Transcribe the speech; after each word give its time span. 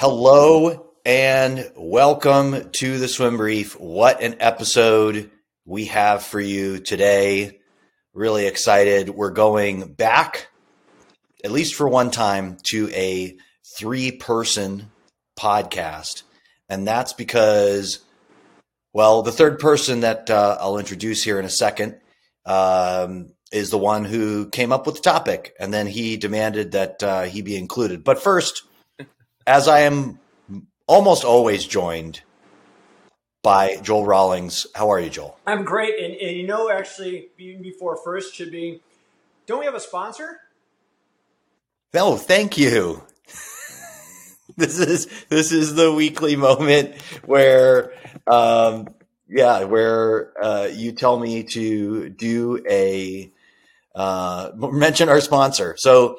Hello 0.00 0.86
and 1.04 1.70
welcome 1.76 2.70
to 2.70 2.98
the 2.98 3.06
swim 3.06 3.36
brief. 3.36 3.78
What 3.78 4.22
an 4.22 4.36
episode 4.40 5.30
we 5.66 5.84
have 5.88 6.22
for 6.22 6.40
you 6.40 6.78
today. 6.78 7.60
Really 8.14 8.46
excited. 8.46 9.10
We're 9.10 9.28
going 9.28 9.92
back, 9.92 10.48
at 11.44 11.50
least 11.50 11.74
for 11.74 11.86
one 11.86 12.10
time, 12.10 12.56
to 12.70 12.88
a 12.94 13.36
three 13.76 14.10
person 14.10 14.90
podcast. 15.38 16.22
And 16.70 16.88
that's 16.88 17.12
because, 17.12 17.98
well, 18.94 19.20
the 19.20 19.32
third 19.32 19.58
person 19.58 20.00
that 20.00 20.30
uh, 20.30 20.56
I'll 20.58 20.78
introduce 20.78 21.22
here 21.22 21.38
in 21.38 21.44
a 21.44 21.50
second 21.50 22.00
um, 22.46 23.34
is 23.52 23.68
the 23.68 23.76
one 23.76 24.06
who 24.06 24.48
came 24.48 24.72
up 24.72 24.86
with 24.86 24.94
the 24.94 25.02
topic. 25.02 25.54
And 25.60 25.74
then 25.74 25.86
he 25.86 26.16
demanded 26.16 26.72
that 26.72 27.02
uh, 27.02 27.22
he 27.24 27.42
be 27.42 27.58
included. 27.58 28.02
But 28.02 28.22
first, 28.22 28.62
as 29.46 29.68
I 29.68 29.80
am 29.80 30.18
almost 30.86 31.24
always 31.24 31.64
joined 31.64 32.22
by 33.42 33.76
Joel 33.82 34.04
Rawlings. 34.04 34.66
How 34.74 34.90
are 34.90 35.00
you, 35.00 35.10
Joel? 35.10 35.38
I'm 35.46 35.64
great. 35.64 35.98
And, 35.98 36.14
and 36.14 36.36
you 36.36 36.46
know, 36.46 36.70
actually, 36.70 37.28
even 37.38 37.62
before 37.62 37.96
first 37.96 38.34
should 38.34 38.50
be, 38.50 38.80
don't 39.46 39.60
we 39.60 39.64
have 39.64 39.74
a 39.74 39.80
sponsor? 39.80 40.40
No, 41.94 42.16
thank 42.16 42.58
you. 42.58 43.02
this 44.56 44.78
is 44.78 45.08
this 45.28 45.52
is 45.52 45.74
the 45.74 45.92
weekly 45.92 46.36
moment 46.36 47.00
where, 47.24 47.92
um, 48.26 48.88
yeah, 49.28 49.64
where 49.64 50.32
uh, 50.42 50.68
you 50.72 50.92
tell 50.92 51.18
me 51.18 51.44
to 51.44 52.10
do 52.10 52.62
a 52.68 53.32
uh, 53.94 54.50
mention 54.54 55.08
our 55.08 55.20
sponsor. 55.20 55.74
So 55.78 56.18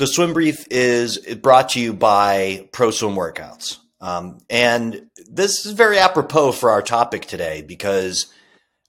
the 0.00 0.06
swim 0.06 0.32
brief 0.32 0.66
is 0.70 1.18
brought 1.42 1.68
to 1.68 1.78
you 1.78 1.92
by 1.92 2.66
Pro 2.72 2.90
Swim 2.90 3.14
Workouts. 3.14 3.76
Um, 4.00 4.38
and 4.48 5.10
this 5.30 5.66
is 5.66 5.72
very 5.72 5.98
apropos 5.98 6.52
for 6.52 6.70
our 6.70 6.80
topic 6.80 7.26
today 7.26 7.60
because 7.60 8.32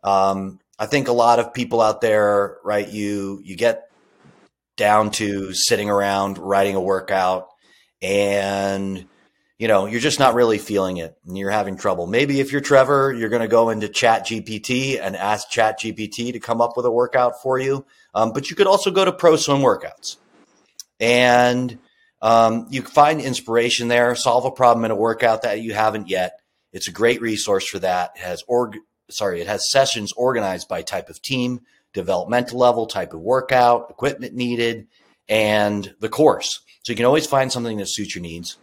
um, 0.06 0.62
I 0.80 0.86
think 0.86 1.10
a 1.10 1.12
lot 1.12 1.40
of 1.40 1.54
people 1.54 1.82
out 1.82 2.00
there, 2.00 2.60
right, 2.64 2.88
you 2.88 3.42
you 3.44 3.58
get 3.58 3.90
down 4.78 5.12
to 5.12 5.54
sitting 5.54 5.90
around 5.90 6.38
writing 6.38 6.78
a 6.78 6.82
workout 6.82 7.50
and 8.02 9.06
you 9.60 9.68
know 9.68 9.88
you're 9.88 10.00
just 10.00 10.18
not 10.18 10.34
really 10.34 10.60
feeling 10.60 10.96
it 10.96 11.18
and 11.28 11.38
you're 11.38 11.52
having 11.52 11.76
trouble. 11.76 12.08
Maybe 12.08 12.40
if 12.40 12.54
you're 12.54 12.62
trevor 12.62 13.12
you're 13.12 13.28
going 13.28 13.42
to 13.42 13.50
go 13.50 13.70
into 13.70 13.90
chat 13.90 14.26
gpt 14.28 14.98
and 15.02 15.18
ask 15.18 15.50
chat 15.50 15.78
gpt 15.78 16.32
to 16.32 16.40
come 16.40 16.62
up 16.62 16.78
with 16.78 16.86
a 16.86 16.92
workout 16.92 17.42
for 17.42 17.60
you. 17.60 17.86
Um, 18.16 18.32
but 18.32 18.50
you 18.50 18.56
could 18.56 18.66
also 18.66 18.92
go 18.92 19.04
to 19.04 19.12
pro 19.12 19.36
swim 19.36 19.60
workouts 19.60 20.16
and 21.02 21.80
um, 22.22 22.68
you 22.70 22.84
can 22.84 22.92
find 22.92 23.20
inspiration 23.20 23.88
there. 23.88 24.16
Solve 24.16 24.46
a 24.46 24.52
problem 24.52 24.86
in 24.86 24.92
a 24.92 24.96
workout 24.96 25.42
that 25.42 25.62
you 25.62 25.74
haven't 25.74 26.08
yet. 26.08 26.40
It's 26.72 26.88
a 26.88 26.92
great 26.92 27.20
resource 27.20 27.68
for 27.68 27.80
that. 27.80 28.12
It 28.16 28.22
has 28.22 28.44
org, 28.48 28.78
sorry, 29.10 29.42
it 29.42 29.48
has 29.48 29.70
sessions 29.70 30.14
organized 30.14 30.70
by 30.70 30.84
type 30.84 31.10
of 31.10 31.22
team, 31.22 31.62
developmental 31.94 32.60
level, 32.60 32.86
type 32.86 33.14
of 33.14 33.20
workout, 33.20 33.88
equipment 33.90 34.34
needed, 34.34 34.88
and 35.28 35.94
the 36.00 36.10
course. 36.10 36.62
So 36.84 36.94
you 36.94 36.98
can 36.98 37.06
always 37.06 37.28
find 37.28 37.52
something 37.52 37.78
that 37.78 37.90
suits 37.90 38.16
your 38.16 38.22
needs. 38.22 38.58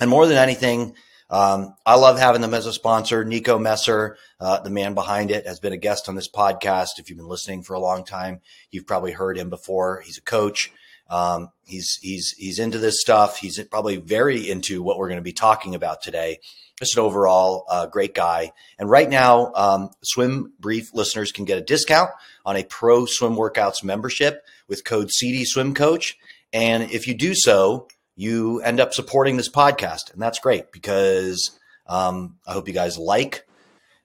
And 0.00 0.10
more 0.10 0.26
than 0.26 0.36
anything, 0.36 0.94
um, 1.30 1.74
I 1.84 1.96
love 1.96 2.18
having 2.18 2.40
them 2.40 2.54
as 2.54 2.66
a 2.66 2.72
sponsor. 2.72 3.24
Nico 3.24 3.58
Messer, 3.58 4.16
uh, 4.40 4.60
the 4.60 4.70
man 4.70 4.94
behind 4.94 5.30
it, 5.30 5.46
has 5.46 5.60
been 5.60 5.72
a 5.72 5.78
guest 5.78 6.08
on 6.08 6.14
this 6.14 6.30
podcast. 6.30 6.98
If 6.98 7.08
you've 7.08 7.18
been 7.18 7.28
listening 7.28 7.62
for 7.62 7.74
a 7.74 7.80
long 7.80 8.04
time, 8.04 8.40
you've 8.70 8.86
probably 8.86 9.12
heard 9.12 9.36
him 9.36 9.50
before. 9.50 10.00
He's 10.04 10.18
a 10.18 10.22
coach. 10.22 10.72
Um, 11.08 11.50
he's 11.64 11.98
he's 12.02 12.34
he's 12.36 12.58
into 12.58 12.78
this 12.78 13.00
stuff. 13.00 13.38
He's 13.38 13.62
probably 13.64 13.96
very 13.96 14.48
into 14.48 14.82
what 14.82 14.98
we're 14.98 15.08
going 15.08 15.18
to 15.18 15.22
be 15.22 15.32
talking 15.32 15.74
about 15.74 16.02
today. 16.02 16.40
Just 16.78 16.96
an 16.96 17.02
overall 17.02 17.64
uh, 17.68 17.86
great 17.86 18.14
guy. 18.14 18.52
And 18.78 18.88
right 18.88 19.08
now, 19.08 19.52
um, 19.54 19.90
Swim 20.02 20.52
Brief 20.60 20.94
listeners 20.94 21.32
can 21.32 21.44
get 21.44 21.58
a 21.58 21.62
discount 21.62 22.10
on 22.44 22.56
a 22.56 22.64
Pro 22.64 23.06
Swim 23.06 23.34
Workouts 23.34 23.82
membership 23.82 24.44
with 24.68 24.84
code 24.84 25.10
CD 25.10 25.44
Swim 25.44 25.74
Coach. 25.74 26.16
And 26.52 26.84
if 26.84 27.06
you 27.08 27.14
do 27.14 27.34
so, 27.34 27.88
you 28.16 28.60
end 28.62 28.80
up 28.80 28.92
supporting 28.94 29.36
this 29.36 29.50
podcast, 29.50 30.12
and 30.12 30.20
that's 30.20 30.40
great 30.40 30.72
because 30.72 31.58
um, 31.86 32.36
I 32.46 32.52
hope 32.52 32.68
you 32.68 32.74
guys 32.74 32.98
like 32.98 33.46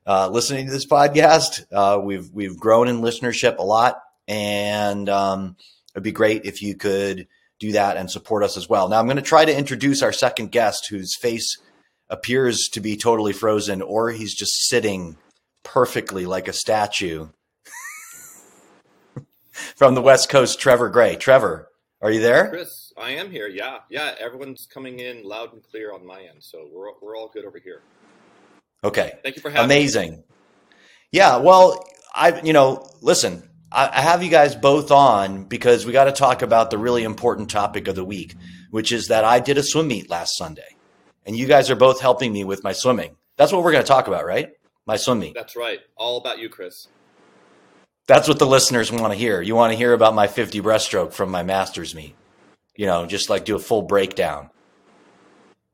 uh, 0.06 0.30
listening 0.30 0.68
to 0.68 0.72
this 0.72 0.88
podcast. 0.88 1.66
Uh, 1.72 2.00
we've 2.00 2.30
we've 2.31 2.58
grown 2.58 2.88
in 2.88 3.02
listenership 3.02 3.58
a 3.58 3.63
lot, 3.63 4.02
and 4.28 5.09
um, 5.09 5.58
It'd 5.94 6.04
be 6.04 6.12
great 6.12 6.46
if 6.46 6.62
you 6.62 6.76
could 6.76 7.28
do 7.59 7.72
that 7.74 7.98
and 7.98 8.09
support 8.09 8.44
us 8.44 8.58
as 8.58 8.68
well. 8.68 8.90
Now, 8.90 9.00
I'm 9.00 9.06
going 9.06 9.18
to 9.18 9.22
try 9.22 9.46
to 9.46 9.58
introduce 9.58 10.02
our 10.02 10.12
second 10.12 10.52
guest 10.52 10.88
whose 10.90 11.16
face 11.16 11.58
appears 12.09 12.68
to 12.74 12.80
be 12.80 12.98
totally 12.98 13.34
frozen 13.34 13.81
or 13.81 14.12
he's 14.12 14.36
just 14.36 14.68
sitting 14.68 15.18
perfectly 15.64 16.26
like 16.26 16.48
a 16.48 16.54
statue. 16.54 17.28
From 19.76 19.96
the 19.96 20.02
West 20.02 20.30
Coast, 20.30 20.59
Trevor 20.59 20.90
Gray. 20.90 21.16
Trevor, 21.16 21.70
are 22.02 22.12
you 22.12 22.20
there? 22.20 22.50
Chris, 22.50 22.92
I 22.98 23.12
am 23.12 23.31
here. 23.31 23.48
Yeah. 23.48 23.80
Yeah. 23.90 24.14
Everyone's 24.20 24.68
coming 24.72 25.00
in 25.00 25.24
loud 25.24 25.54
and 25.54 25.64
clear 25.64 25.94
on 25.94 26.06
my 26.06 26.22
end. 26.22 26.40
So 26.42 26.68
we're, 26.72 26.92
we're 27.02 27.16
all 27.16 27.30
good 27.34 27.46
over 27.46 27.60
here. 27.60 27.81
Okay. 28.84 29.14
Thank 29.24 29.36
you 29.38 29.42
for 29.42 29.50
having 29.50 29.66
Amazing. 29.66 30.12
me. 30.12 30.24
Yeah. 31.12 31.38
Well, 31.38 31.86
I, 32.14 32.42
you 32.42 32.52
know, 32.54 32.90
listen, 33.02 33.48
I 33.75 34.01
have 34.01 34.22
you 34.22 34.29
guys 34.29 34.56
both 34.56 34.91
on 34.91 35.45
because 35.45 35.84
we 35.84 35.94
got 35.94 36.03
to 36.03 36.11
talk 36.11 36.44
about 36.44 36.69
the 36.69 36.78
really 36.78 37.03
important 37.03 37.50
topic 37.50 37.88
of 37.88 37.95
the 37.95 38.06
week, 38.06 38.35
which 38.69 38.91
is 38.91 39.07
that 39.07 39.25
I 39.25 39.39
did 39.39 39.57
a 39.57 39.63
swim 39.63 39.88
meet 39.88 40.11
last 40.11 40.38
Sunday, 40.38 40.75
and 41.25 41.35
you 41.35 41.47
guys 41.47 41.72
are 41.72 41.75
both 41.75 42.00
helping 42.00 42.31
me 42.31 42.44
with 42.44 42.63
my 42.63 42.72
swimming. 42.72 43.16
That's 43.35 43.51
what 43.51 43.63
we're 43.63 43.72
going 43.72 43.83
to 43.83 43.88
talk 43.88 44.07
about, 44.07 44.25
right? 44.25 44.51
My 44.85 44.97
swim 44.97 45.19
meet. 45.19 45.33
That's 45.33 45.56
right. 45.56 45.79
All 45.95 46.17
about 46.17 46.38
you, 46.38 46.50
Chris. 46.50 46.88
That's 48.06 48.28
what 48.28 48.38
the 48.38 48.45
listeners 48.45 48.91
want 48.91 49.12
to 49.12 49.17
hear. 49.17 49.41
You 49.41 49.56
want 49.56 49.72
to 49.72 49.78
hear 49.78 49.94
about 49.94 50.13
my 50.13 50.28
50 50.28 50.62
breaststroke 50.62 51.13
from 51.13 51.31
my 51.31 51.41
master's 51.41 51.95
meet. 51.95 52.16
You 52.75 52.85
know, 52.85 53.07
just 53.07 53.29
like 53.31 53.44
do 53.44 53.56
a 53.56 53.59
full 53.59 53.81
breakdown. 53.81 54.51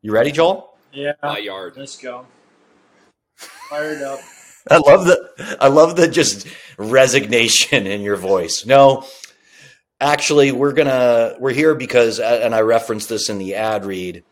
You 0.01 0.13
ready, 0.13 0.31
Joel? 0.31 0.77
Yeah. 0.93 1.13
My 1.21 1.39
yard. 1.39 1.73
Let's 1.75 1.97
go. 1.97 2.25
Fired 3.35 4.01
up. 4.03 4.19
I 4.69 4.77
love 4.77 5.05
the 5.05 5.57
I 5.59 5.67
love 5.67 5.95
the 5.95 6.07
just 6.07 6.47
resignation 6.77 7.87
in 7.87 8.01
your 8.01 8.17
voice. 8.17 8.65
No, 8.65 9.05
actually, 9.99 10.51
we're 10.51 10.73
gonna 10.73 11.35
we're 11.39 11.53
here 11.53 11.75
because, 11.75 12.19
and 12.19 12.53
I 12.53 12.61
referenced 12.61 13.09
this 13.09 13.29
in 13.29 13.37
the 13.37 13.55
ad 13.55 13.85
read. 13.85 14.23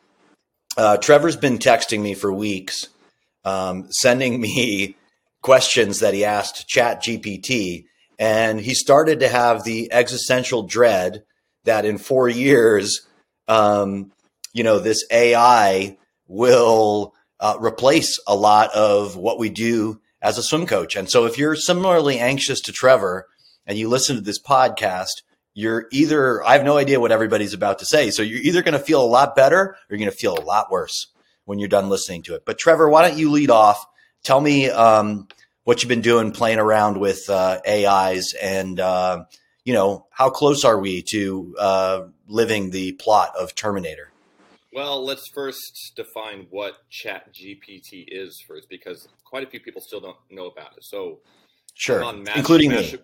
Uh, 0.76 0.98
Trevor's 0.98 1.38
been 1.38 1.58
texting 1.58 2.02
me 2.02 2.14
for 2.14 2.32
weeks, 2.32 2.90
um, 3.46 3.88
sending 3.92 4.40
me 4.40 4.96
questions 5.42 6.00
that 6.00 6.14
he 6.14 6.26
asked 6.26 6.68
Chat 6.68 7.04
GPT, 7.04 7.86
and 8.20 8.60
he 8.60 8.74
started 8.74 9.22
to 9.22 9.30
have 9.30 9.64
the 9.64 9.92
existential 9.92 10.64
dread 10.64 11.24
that 11.64 11.86
in 11.86 11.98
four 11.98 12.30
years, 12.30 13.08
um, 13.48 14.12
you 14.54 14.64
know, 14.64 14.80
this 14.80 15.06
AI 15.12 15.98
will 16.28 17.14
uh, 17.40 17.58
replace 17.60 18.20
a 18.28 18.36
lot 18.36 18.74
of 18.74 19.16
what 19.16 19.40
we 19.40 19.50
do 19.50 20.00
as 20.22 20.38
a 20.38 20.44
swim 20.44 20.66
coach. 20.66 20.96
And 20.96 21.10
so 21.10 21.26
if 21.26 21.38
you're 21.38 21.56
similarly 21.56 22.20
anxious 22.20 22.62
to 22.62 22.72
Trevor 22.72 23.28
and 23.66 23.78
you 23.78 23.90
listen 23.90 24.16
to 24.16 24.22
this 24.22 24.42
podcast, 24.42 25.22
you're 25.54 25.88
either, 25.92 26.44
I 26.44 26.54
have 26.54 26.64
no 26.64 26.78
idea 26.78 27.00
what 27.00 27.12
everybody's 27.12 27.54
about 27.54 27.80
to 27.80 27.86
say. 27.86 28.12
So 28.12 28.22
you're 28.22 28.42
either 28.42 28.62
going 28.62 28.74
to 28.74 28.80
feel 28.80 29.04
a 29.04 29.06
lot 29.06 29.36
better 29.36 29.60
or 29.60 29.78
you're 29.90 30.00
going 30.00 30.12
to 30.12 30.16
feel 30.16 30.38
a 30.38 30.42
lot 30.42 30.72
worse 30.72 31.08
when 31.46 31.60
you're 31.60 31.68
done 31.68 31.90
listening 31.90 32.24
to 32.24 32.36
it. 32.36 32.46
But 32.46 32.60
Trevor, 32.60 32.90
why 32.90 33.08
don't 33.08 33.18
you 33.18 33.32
lead 33.32 33.50
off? 33.50 33.84
Tell 34.24 34.40
me 34.40 34.70
um, 34.70 35.28
what 35.64 35.82
you've 35.82 35.90
been 35.90 36.02
doing 36.02 36.32
playing 36.32 36.60
around 36.60 37.00
with 37.00 37.30
uh, 37.30 37.60
AIs 37.68 38.34
and, 38.34 38.80
uh, 38.80 39.24
you 39.64 39.74
know, 39.74 40.06
how 40.12 40.30
close 40.30 40.64
are 40.64 40.80
we 40.80 41.02
to 41.10 41.56
uh, 41.60 42.02
living 42.28 42.70
the 42.70 42.94
plot 42.94 43.34
of 43.40 43.56
Terminator? 43.56 44.12
Well, 44.74 45.04
let's 45.06 45.30
first 45.34 45.94
define 45.96 46.48
what 46.50 46.74
Chat 46.90 47.34
GPT 47.34 48.06
is 48.10 48.44
first, 48.48 48.68
because 48.70 49.08
quite 49.26 49.48
a 49.48 49.50
few 49.50 49.60
people 49.62 49.82
still 49.82 50.02
don't 50.02 50.18
know 50.30 50.48
about 50.48 50.74
it. 50.78 50.84
So, 50.84 51.20
sure, 51.76 52.14
Mash- 52.24 52.38
including 52.40 52.70
Mash- 52.70 52.94
me. 52.94 53.00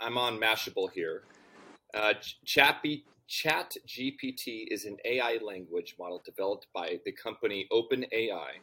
I'm 0.00 0.18
on 0.18 0.38
Mashable 0.38 0.90
here. 0.94 1.22
Uh, 1.94 2.14
Chat, 2.44 2.78
B- 2.82 3.06
Chat 3.28 3.72
GPT 3.88 4.66
is 4.70 4.84
an 4.84 4.96
AI 5.04 5.38
language 5.42 5.94
model 5.98 6.22
developed 6.24 6.66
by 6.74 7.00
the 7.04 7.12
company 7.12 7.66
OpenAI 7.72 8.62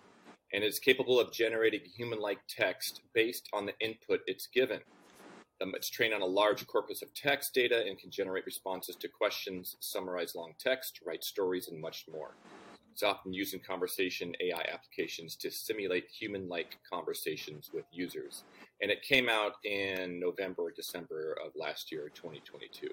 and 0.54 0.64
is 0.64 0.80
capable 0.80 1.20
of 1.20 1.34
generating 1.34 1.82
human-like 1.98 2.40
text 2.48 3.02
based 3.14 3.50
on 3.54 3.66
the 3.66 3.74
input 3.80 4.22
it's 4.28 4.48
given. 4.54 4.80
Um, 5.64 5.74
it's 5.76 5.90
trained 5.90 6.14
on 6.14 6.22
a 6.22 6.26
large 6.26 6.68
corpus 6.68 7.02
of 7.02 7.14
text 7.14 7.54
data 7.54 7.86
and 7.88 7.98
can 7.98 8.12
generate 8.12 8.46
responses 8.46 8.96
to 8.98 9.08
questions, 9.08 9.76
summarize 9.80 10.36
long 10.36 10.54
text, 10.60 11.00
write 11.06 11.24
stories, 11.24 11.70
and 11.70 11.80
much 11.80 12.06
more. 12.12 12.36
It's 12.92 13.02
often 13.02 13.34
used 13.34 13.54
in 13.54 13.62
conversation 13.62 14.34
AI 14.42 14.66
applications 14.72 15.36
to 15.38 15.50
simulate 15.50 16.06
human 16.20 16.48
like 16.48 16.78
conversations 16.92 17.72
with 17.74 17.86
users. 17.92 18.44
And 18.82 18.92
it 18.92 19.02
came 19.02 19.30
out 19.30 19.54
in 19.64 20.20
November 20.20 20.64
or 20.64 20.72
December 20.72 21.38
of 21.44 21.54
last 21.56 21.92
year, 21.92 22.12
2022. 22.14 22.90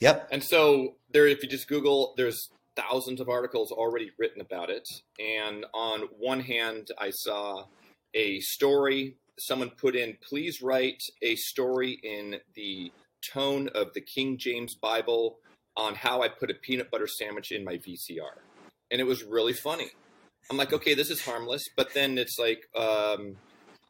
Yep. 0.00 0.28
And 0.32 0.42
so 0.42 0.94
there, 1.12 1.28
if 1.28 1.42
you 1.42 1.48
just 1.48 1.68
Google, 1.68 2.14
there's 2.16 2.50
thousands 2.74 3.20
of 3.20 3.28
articles 3.28 3.70
already 3.70 4.10
written 4.18 4.40
about 4.40 4.70
it. 4.70 4.88
And 5.20 5.66
on 5.74 6.08
one 6.18 6.40
hand, 6.40 6.88
I 6.98 7.10
saw 7.10 7.66
a 8.14 8.40
story. 8.40 9.16
Someone 9.40 9.70
put 9.70 9.96
in, 9.96 10.16
please 10.26 10.62
write 10.62 11.02
a 11.22 11.34
story 11.36 11.98
in 12.02 12.36
the 12.54 12.92
tone 13.32 13.68
of 13.74 13.94
the 13.94 14.00
King 14.00 14.38
James 14.38 14.74
Bible 14.74 15.38
on 15.76 15.94
how 15.94 16.22
I 16.22 16.28
put 16.28 16.50
a 16.50 16.54
peanut 16.54 16.90
butter 16.90 17.06
sandwich 17.06 17.52
in 17.52 17.64
my 17.64 17.76
VCR. 17.76 18.40
And 18.90 19.00
it 19.00 19.04
was 19.04 19.22
really 19.24 19.52
funny. 19.52 19.90
I'm 20.50 20.56
like, 20.56 20.72
okay, 20.72 20.94
this 20.94 21.10
is 21.10 21.24
harmless. 21.24 21.64
But 21.76 21.94
then 21.94 22.18
it's 22.18 22.38
like, 22.38 22.64
um, 22.76 23.36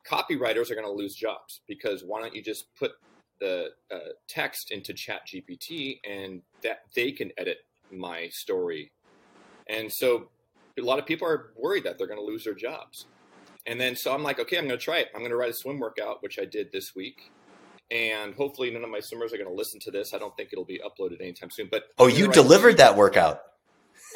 copywriters 0.09 0.71
are 0.71 0.75
going 0.75 0.87
to 0.87 0.93
lose 0.93 1.15
jobs 1.15 1.61
because 1.67 2.03
why 2.07 2.21
don't 2.21 2.35
you 2.35 2.43
just 2.43 2.65
put 2.79 2.93
the 3.41 3.69
uh, 3.91 3.99
text 4.29 4.71
into 4.71 4.93
chat 4.93 5.23
gpt 5.27 5.99
and 6.09 6.43
that 6.63 6.81
they 6.95 7.13
can 7.13 7.31
edit 7.39 7.59
my 7.91 8.29
story 8.31 8.91
and 9.69 9.93
so 9.93 10.29
a 10.79 10.83
lot 10.83 10.99
of 10.99 11.07
people 11.07 11.27
are 11.27 11.53
worried 11.57 11.85
that 11.85 11.99
they're 11.99 12.07
going 12.07 12.19
to 12.19 12.25
lose 12.25 12.45
their 12.45 12.55
jobs 12.55 13.07
and 13.67 13.81
then 13.81 13.97
so 13.97 14.13
i'm 14.15 14.23
like 14.23 14.39
okay 14.39 14.59
i'm 14.59 14.67
going 14.67 14.79
to 14.79 14.85
try 14.85 14.99
it 14.99 15.09
i'm 15.15 15.21
going 15.21 15.31
to 15.31 15.37
write 15.37 15.51
a 15.51 15.55
swim 15.55 15.79
workout 15.79 16.23
which 16.23 16.39
i 16.39 16.45
did 16.45 16.71
this 16.73 16.95
week 16.95 17.31
and 17.91 18.35
hopefully 18.35 18.71
none 18.71 18.85
of 18.85 18.91
my 18.91 19.01
swimmers 19.01 19.33
are 19.33 19.37
going 19.37 19.49
to 19.49 19.55
listen 19.55 19.81
to 19.81 19.91
this 19.91 20.15
i 20.15 20.19
don't 20.19 20.37
think 20.37 20.51
it'll 20.53 20.65
be 20.65 20.81
uploaded 20.81 21.21
anytime 21.21 21.51
soon 21.51 21.69
but 21.71 21.85
oh 21.99 22.07
you 22.07 22.29
delivered 22.29 22.77
that 22.77 22.97
workout 22.97 23.43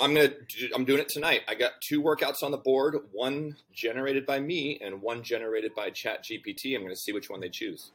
I'm 0.00 0.14
gonna 0.14 0.30
I'm 0.74 0.84
doing 0.84 1.00
it 1.00 1.08
tonight. 1.08 1.42
I 1.46 1.54
got 1.54 1.80
two 1.80 2.02
workouts 2.02 2.42
on 2.42 2.50
the 2.50 2.56
board, 2.58 2.96
one 3.12 3.56
generated 3.72 4.26
by 4.26 4.40
me 4.40 4.78
and 4.82 5.00
one 5.00 5.22
generated 5.22 5.74
by 5.74 5.90
Chat 5.90 6.24
GPT. 6.24 6.74
I'm 6.74 6.82
gonna 6.82 6.96
see 6.96 7.12
which 7.12 7.30
one 7.30 7.40
they 7.40 7.48
choose. 7.48 7.92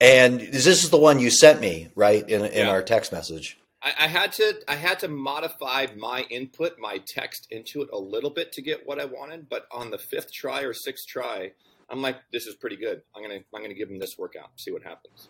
And 0.00 0.40
this 0.40 0.66
is 0.66 0.90
the 0.90 0.98
one 0.98 1.18
you 1.18 1.30
sent 1.30 1.60
me, 1.60 1.88
right, 1.94 2.28
in, 2.28 2.44
in 2.44 2.66
yeah. 2.66 2.70
our 2.70 2.82
text 2.82 3.10
message. 3.10 3.58
I, 3.84 3.92
I, 4.00 4.06
had 4.08 4.32
to 4.32 4.60
I 4.66 4.76
had 4.76 4.98
to 5.00 5.08
modify 5.08 5.86
my 5.96 6.22
input, 6.30 6.78
my 6.78 6.98
text 7.06 7.46
into 7.50 7.82
it 7.82 7.90
a 7.92 7.98
little 7.98 8.30
bit 8.30 8.50
to 8.52 8.62
get 8.62 8.86
what 8.86 8.98
I 8.98 9.04
wanted. 9.04 9.48
But 9.48 9.66
on 9.70 9.90
the 9.90 9.98
fifth 9.98 10.32
try 10.32 10.62
or 10.62 10.72
sixth 10.72 11.06
try, 11.06 11.52
I'm 11.90 12.00
like, 12.02 12.16
this 12.32 12.46
is 12.46 12.54
pretty 12.54 12.76
good. 12.76 13.02
I'm 13.14 13.22
gonna 13.22 13.40
I'm 13.54 13.62
gonna 13.62 13.74
give 13.74 13.88
them 13.88 13.98
this 13.98 14.16
workout, 14.18 14.50
see 14.56 14.72
what 14.72 14.82
happens. 14.82 15.28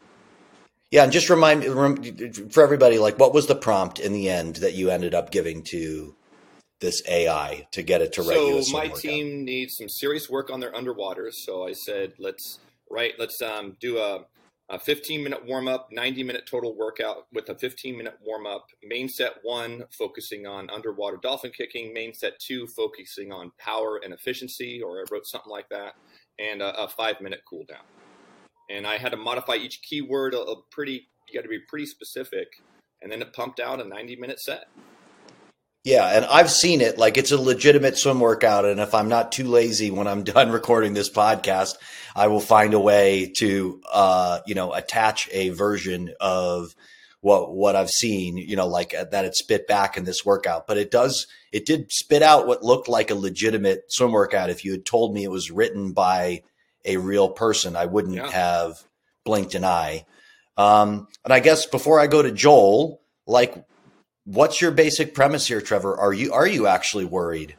Yeah, 0.90 1.02
and 1.02 1.12
just 1.12 1.28
remind 1.28 1.64
for 1.64 2.62
everybody, 2.62 2.98
like, 2.98 3.18
what 3.18 3.34
was 3.34 3.48
the 3.48 3.56
prompt 3.56 3.98
in 3.98 4.12
the 4.12 4.30
end 4.30 4.56
that 4.56 4.74
you 4.74 4.90
ended 4.90 5.12
up 5.12 5.32
giving 5.32 5.64
to 5.64 6.14
this 6.80 7.02
AI 7.08 7.66
to 7.72 7.82
get 7.82 8.00
it 8.00 8.12
to 8.12 8.22
write 8.22 8.36
so 8.36 8.46
you 8.46 8.58
a 8.58 8.72
my 8.72 8.88
team 8.88 9.44
needs 9.44 9.76
some 9.76 9.88
serious 9.88 10.30
work 10.30 10.50
on 10.50 10.60
their 10.60 10.70
underwaters. 10.72 11.32
So 11.34 11.66
I 11.66 11.72
said, 11.72 12.12
let's 12.18 12.60
write, 12.90 13.14
let's 13.18 13.40
um, 13.42 13.76
do 13.80 13.98
a 13.98 14.26
a 14.70 14.78
15 14.78 15.22
minute 15.22 15.44
warm 15.46 15.68
up, 15.68 15.88
90 15.92 16.22
minute 16.22 16.46
total 16.46 16.74
workout 16.76 17.26
with 17.32 17.48
a 17.50 17.54
15 17.54 17.96
minute 17.96 18.18
warm 18.24 18.46
up. 18.46 18.66
Main 18.82 19.08
set 19.08 19.34
one, 19.42 19.84
focusing 19.90 20.46
on 20.46 20.70
underwater 20.70 21.18
dolphin 21.18 21.50
kicking. 21.50 21.92
Main 21.92 22.14
set 22.14 22.38
two, 22.38 22.66
focusing 22.66 23.32
on 23.32 23.52
power 23.58 24.00
and 24.02 24.14
efficiency, 24.14 24.80
or 24.82 25.00
I 25.00 25.04
wrote 25.10 25.26
something 25.26 25.50
like 25.50 25.68
that, 25.68 25.94
and 26.38 26.62
a, 26.62 26.84
a 26.84 26.88
five 26.88 27.20
minute 27.20 27.42
cool 27.48 27.64
down. 27.68 27.84
And 28.70 28.86
I 28.86 28.96
had 28.96 29.10
to 29.10 29.18
modify 29.18 29.56
each 29.56 29.82
keyword 29.82 30.32
a, 30.32 30.40
a 30.40 30.56
pretty, 30.70 31.08
you 31.28 31.38
got 31.38 31.42
to 31.42 31.48
be 31.48 31.58
pretty 31.68 31.86
specific. 31.86 32.48
And 33.02 33.12
then 33.12 33.20
it 33.20 33.34
pumped 33.34 33.60
out 33.60 33.82
a 33.82 33.84
90 33.84 34.16
minute 34.16 34.40
set. 34.40 34.68
Yeah, 35.84 36.06
and 36.06 36.24
I've 36.24 36.50
seen 36.50 36.80
it. 36.80 36.96
Like 36.96 37.18
it's 37.18 37.30
a 37.30 37.40
legitimate 37.40 37.98
swim 37.98 38.18
workout, 38.18 38.64
and 38.64 38.80
if 38.80 38.94
I'm 38.94 39.08
not 39.08 39.32
too 39.32 39.44
lazy 39.44 39.90
when 39.90 40.06
I'm 40.06 40.24
done 40.24 40.50
recording 40.50 40.94
this 40.94 41.10
podcast, 41.10 41.74
I 42.16 42.28
will 42.28 42.40
find 42.40 42.72
a 42.72 42.80
way 42.80 43.32
to, 43.36 43.80
uh, 43.92 44.40
you 44.46 44.54
know, 44.54 44.72
attach 44.72 45.28
a 45.30 45.50
version 45.50 46.14
of 46.20 46.74
what 47.20 47.54
what 47.54 47.76
I've 47.76 47.90
seen. 47.90 48.38
You 48.38 48.56
know, 48.56 48.66
like 48.66 48.94
uh, 48.94 49.04
that 49.12 49.26
it 49.26 49.36
spit 49.36 49.68
back 49.68 49.98
in 49.98 50.04
this 50.04 50.24
workout, 50.24 50.66
but 50.66 50.78
it 50.78 50.90
does. 50.90 51.26
It 51.52 51.66
did 51.66 51.92
spit 51.92 52.22
out 52.22 52.46
what 52.46 52.62
looked 52.64 52.88
like 52.88 53.10
a 53.10 53.14
legitimate 53.14 53.84
swim 53.88 54.12
workout. 54.12 54.48
If 54.48 54.64
you 54.64 54.72
had 54.72 54.86
told 54.86 55.12
me 55.12 55.22
it 55.22 55.30
was 55.30 55.50
written 55.50 55.92
by 55.92 56.44
a 56.86 56.96
real 56.96 57.28
person, 57.28 57.76
I 57.76 57.84
wouldn't 57.84 58.14
yeah. 58.14 58.30
have 58.30 58.82
blinked 59.24 59.54
an 59.54 59.64
eye. 59.64 60.06
Um, 60.56 61.08
and 61.24 61.32
I 61.32 61.40
guess 61.40 61.66
before 61.66 62.00
I 62.00 62.06
go 62.06 62.22
to 62.22 62.30
Joel, 62.30 63.02
like 63.26 63.54
what's 64.24 64.60
your 64.60 64.70
basic 64.70 65.14
premise 65.14 65.46
here, 65.46 65.60
Trevor? 65.60 65.96
Are 65.96 66.12
you 66.12 66.32
are 66.32 66.46
you 66.46 66.66
actually 66.66 67.04
worried 67.04 67.56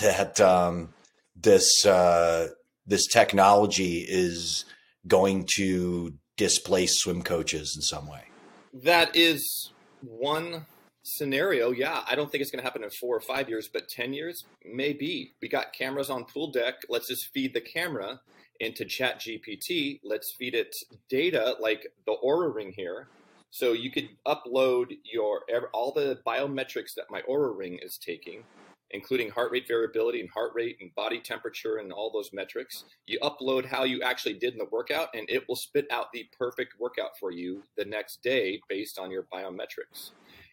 that 0.00 0.40
um, 0.40 0.92
this 1.36 1.84
uh, 1.86 2.48
this 2.86 3.06
technology 3.06 4.04
is 4.08 4.64
going 5.06 5.46
to 5.56 6.14
displace 6.36 6.98
swim 6.98 7.22
coaches 7.22 7.74
in 7.76 7.82
some 7.82 8.06
way? 8.08 8.24
That 8.72 9.14
is 9.14 9.72
one 10.00 10.66
scenario. 11.02 11.70
Yeah, 11.70 12.02
I 12.08 12.14
don't 12.14 12.30
think 12.30 12.42
it's 12.42 12.50
going 12.50 12.60
to 12.60 12.64
happen 12.64 12.84
in 12.84 12.90
four 12.90 13.16
or 13.16 13.20
five 13.20 13.48
years, 13.48 13.68
but 13.72 13.88
ten 13.88 14.12
years 14.12 14.44
maybe. 14.64 15.34
We 15.40 15.48
got 15.48 15.72
cameras 15.72 16.10
on 16.10 16.24
pool 16.24 16.50
deck. 16.50 16.74
Let's 16.88 17.08
just 17.08 17.28
feed 17.32 17.54
the 17.54 17.60
camera 17.60 18.20
into 18.60 18.84
Chat 18.84 19.20
GPT. 19.20 20.00
Let's 20.04 20.34
feed 20.38 20.54
it 20.54 20.74
data 21.08 21.56
like 21.60 21.86
the 22.06 22.16
Oura 22.22 22.54
Ring 22.54 22.72
here 22.76 23.08
so 23.50 23.72
you 23.72 23.90
could 23.90 24.08
upload 24.26 24.96
your 25.04 25.42
all 25.72 25.92
the 25.92 26.20
biometrics 26.26 26.94
that 26.96 27.10
my 27.10 27.22
Oura 27.22 27.56
Ring 27.56 27.78
is 27.82 27.98
taking, 27.98 28.44
including 28.90 29.30
heart 29.30 29.50
rate 29.50 29.66
variability 29.66 30.20
and 30.20 30.30
heart 30.30 30.52
rate 30.54 30.76
and 30.80 30.94
body 30.94 31.20
temperature 31.20 31.76
and 31.76 31.92
all 31.92 32.10
those 32.12 32.30
metrics. 32.32 32.84
You 33.06 33.18
upload 33.20 33.66
how 33.66 33.84
you 33.84 34.02
actually 34.02 34.34
did 34.34 34.52
in 34.52 34.58
the 34.58 34.68
workout, 34.70 35.08
and 35.14 35.28
it 35.28 35.48
will 35.48 35.56
spit 35.56 35.86
out 35.90 36.12
the 36.12 36.28
perfect 36.38 36.74
workout 36.78 37.10
for 37.18 37.32
you 37.32 37.62
the 37.76 37.84
next 37.84 38.22
day 38.22 38.60
based 38.68 38.98
on 38.98 39.10
your 39.10 39.26
biometrics. 39.32 40.12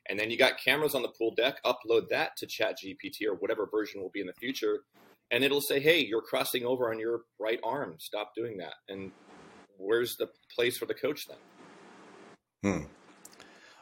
And 0.10 0.20
then 0.20 0.32
you 0.32 0.38
got 0.38 0.58
cameras 0.64 0.96
on 0.96 1.02
the 1.02 1.10
pool 1.10 1.34
deck. 1.36 1.62
Upload 1.66 2.10
that 2.10 2.38
to 2.38 2.48
ChatGPT 2.48 3.26
or 3.28 3.36
whatever 3.36 3.68
version 3.68 4.02
will 4.02 4.10
be 4.10 4.22
in 4.22 4.28
the 4.28 4.34
future, 4.34 4.84
and 5.30 5.44
it'll 5.44 5.62
say, 5.62 5.80
"Hey, 5.80 6.00
you're 6.00 6.22
crossing 6.22 6.66
over 6.66 6.90
on 6.90 7.00
your 7.00 7.22
right 7.38 7.60
arm. 7.64 7.98
Stop 8.00 8.34
doing 8.34 8.58
that." 8.58 8.76
And 8.88 9.12
where's 9.78 10.16
the 10.16 10.30
place 10.56 10.78
for 10.78 10.86
the 10.86 10.94
coach 10.94 11.28
then? 11.28 11.38
Hmm. 12.64 12.80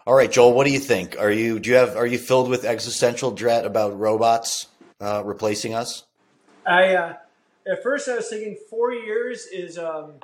All 0.06 0.14
right, 0.14 0.32
Joel. 0.32 0.54
What 0.54 0.68
do 0.68 0.74
you 0.74 0.80
think? 0.80 1.16
Are 1.18 1.32
you 1.32 1.60
do 1.60 1.70
you 1.70 1.78
have 1.78 1.96
are 1.96 2.06
you 2.06 2.18
filled 2.18 2.50
with 2.50 2.66
existential 2.66 3.32
dread 3.32 3.66
about 3.66 3.98
robots 3.98 4.68
uh, 5.00 5.24
replacing 5.26 5.74
us? 5.74 6.04
I 6.66 6.94
uh, 6.96 7.14
at 7.66 7.82
first 7.82 8.10
I 8.10 8.18
was 8.18 8.28
thinking 8.28 8.58
four 8.70 8.92
years 8.92 9.48
is 9.48 9.78
um, 9.78 10.16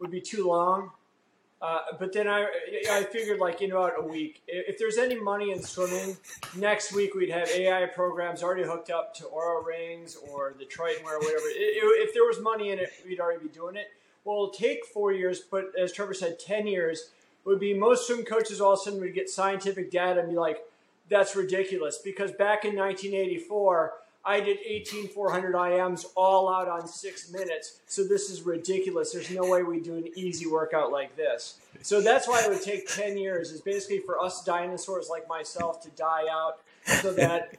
would 0.00 0.10
be 0.10 0.20
too 0.20 0.48
long, 0.48 0.90
uh, 1.60 1.78
but 1.98 2.12
then 2.12 2.26
I 2.26 2.48
I 2.90 3.04
figured 3.04 3.38
like 3.38 3.60
in 3.60 3.70
about 3.70 3.92
a 3.98 4.02
week. 4.02 4.42
If 4.48 4.78
there's 4.78 4.96
any 4.96 5.20
money 5.20 5.52
in 5.52 5.62
swimming, 5.62 6.16
next 6.56 6.92
week 6.92 7.14
we'd 7.14 7.30
have 7.30 7.48
AI 7.50 7.86
programs 7.86 8.42
already 8.42 8.64
hooked 8.64 8.90
up 8.90 9.14
to 9.16 9.24
Oura 9.24 9.64
Rings 9.64 10.16
or 10.28 10.54
the 10.58 10.64
Triton 10.64 11.04
or 11.04 11.18
whatever. 11.18 11.44
If 11.46 12.14
there 12.14 12.24
was 12.24 12.40
money 12.40 12.70
in 12.70 12.78
it, 12.78 12.90
we'd 13.06 13.20
already 13.20 13.44
be 13.44 13.50
doing 13.50 13.76
it. 13.76 13.92
Well, 14.24 14.36
it'll 14.36 14.50
take 14.50 14.86
four 14.86 15.12
years, 15.12 15.40
but 15.40 15.72
as 15.80 15.92
Trevor 15.92 16.14
said, 16.14 16.40
ten 16.40 16.66
years 16.66 17.10
would 17.44 17.60
be 17.60 17.74
most 17.74 18.06
swim 18.06 18.24
coaches 18.24 18.60
all 18.60 18.74
of 18.74 18.80
a 18.80 18.82
sudden 18.82 19.00
would 19.00 19.14
get 19.14 19.30
scientific 19.30 19.90
data 19.90 20.20
and 20.20 20.30
be 20.30 20.36
like, 20.36 20.58
that's 21.08 21.34
ridiculous. 21.34 21.98
Because 21.98 22.30
back 22.32 22.64
in 22.64 22.76
1984, 22.76 23.92
I 24.24 24.40
did 24.40 24.58
18,400 24.64 25.54
IMs 25.54 26.04
all 26.14 26.52
out 26.52 26.68
on 26.68 26.86
six 26.86 27.30
minutes. 27.32 27.80
So 27.86 28.04
this 28.04 28.28
is 28.28 28.42
ridiculous. 28.42 29.12
There's 29.12 29.30
no 29.30 29.48
way 29.48 29.62
we'd 29.62 29.82
do 29.82 29.96
an 29.96 30.08
easy 30.14 30.46
workout 30.46 30.92
like 30.92 31.16
this. 31.16 31.58
So 31.82 32.00
that's 32.02 32.28
why 32.28 32.42
it 32.44 32.50
would 32.50 32.62
take 32.62 32.86
10 32.86 33.16
years, 33.16 33.50
is 33.50 33.62
basically 33.62 34.00
for 34.00 34.20
us 34.20 34.44
dinosaurs 34.44 35.08
like 35.08 35.26
myself 35.26 35.82
to 35.82 35.90
die 35.90 36.24
out 36.30 36.58
so 37.00 37.12
that 37.14 37.54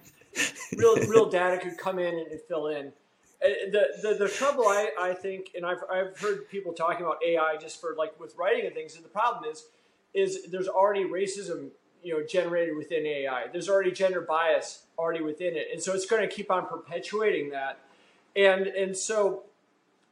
real, 0.77 0.95
real 1.07 1.29
data 1.29 1.57
could 1.57 1.77
come 1.77 1.97
in 1.97 2.13
and 2.13 2.39
fill 2.47 2.67
in. 2.67 2.93
The, 3.41 3.87
the, 4.01 4.13
the 4.13 4.29
trouble 4.29 4.67
I, 4.67 4.91
I 4.99 5.13
think, 5.13 5.51
and 5.55 5.65
I've, 5.65 5.83
I've 5.91 6.17
heard 6.19 6.47
people 6.49 6.73
talking 6.73 7.03
about 7.03 7.17
AI 7.25 7.57
just 7.59 7.81
for 7.81 7.95
like 7.97 8.19
with 8.19 8.35
writing 8.37 8.67
and 8.67 8.75
things, 8.75 8.95
and 8.95 9.03
the 9.03 9.09
problem 9.09 9.51
is, 9.51 9.65
is 10.13 10.45
there's 10.51 10.67
already 10.67 11.05
racism, 11.05 11.69
you 12.03 12.13
know, 12.13 12.23
generated 12.23 12.75
within 12.75 13.05
AI. 13.05 13.45
There's 13.51 13.67
already 13.67 13.91
gender 13.91 14.21
bias 14.21 14.83
already 14.97 15.23
within 15.23 15.55
it, 15.55 15.67
and 15.71 15.81
so 15.81 15.93
it's 15.93 16.05
going 16.05 16.21
to 16.21 16.33
keep 16.33 16.51
on 16.51 16.67
perpetuating 16.67 17.49
that. 17.49 17.79
And 18.35 18.67
and 18.67 18.95
so, 18.95 19.43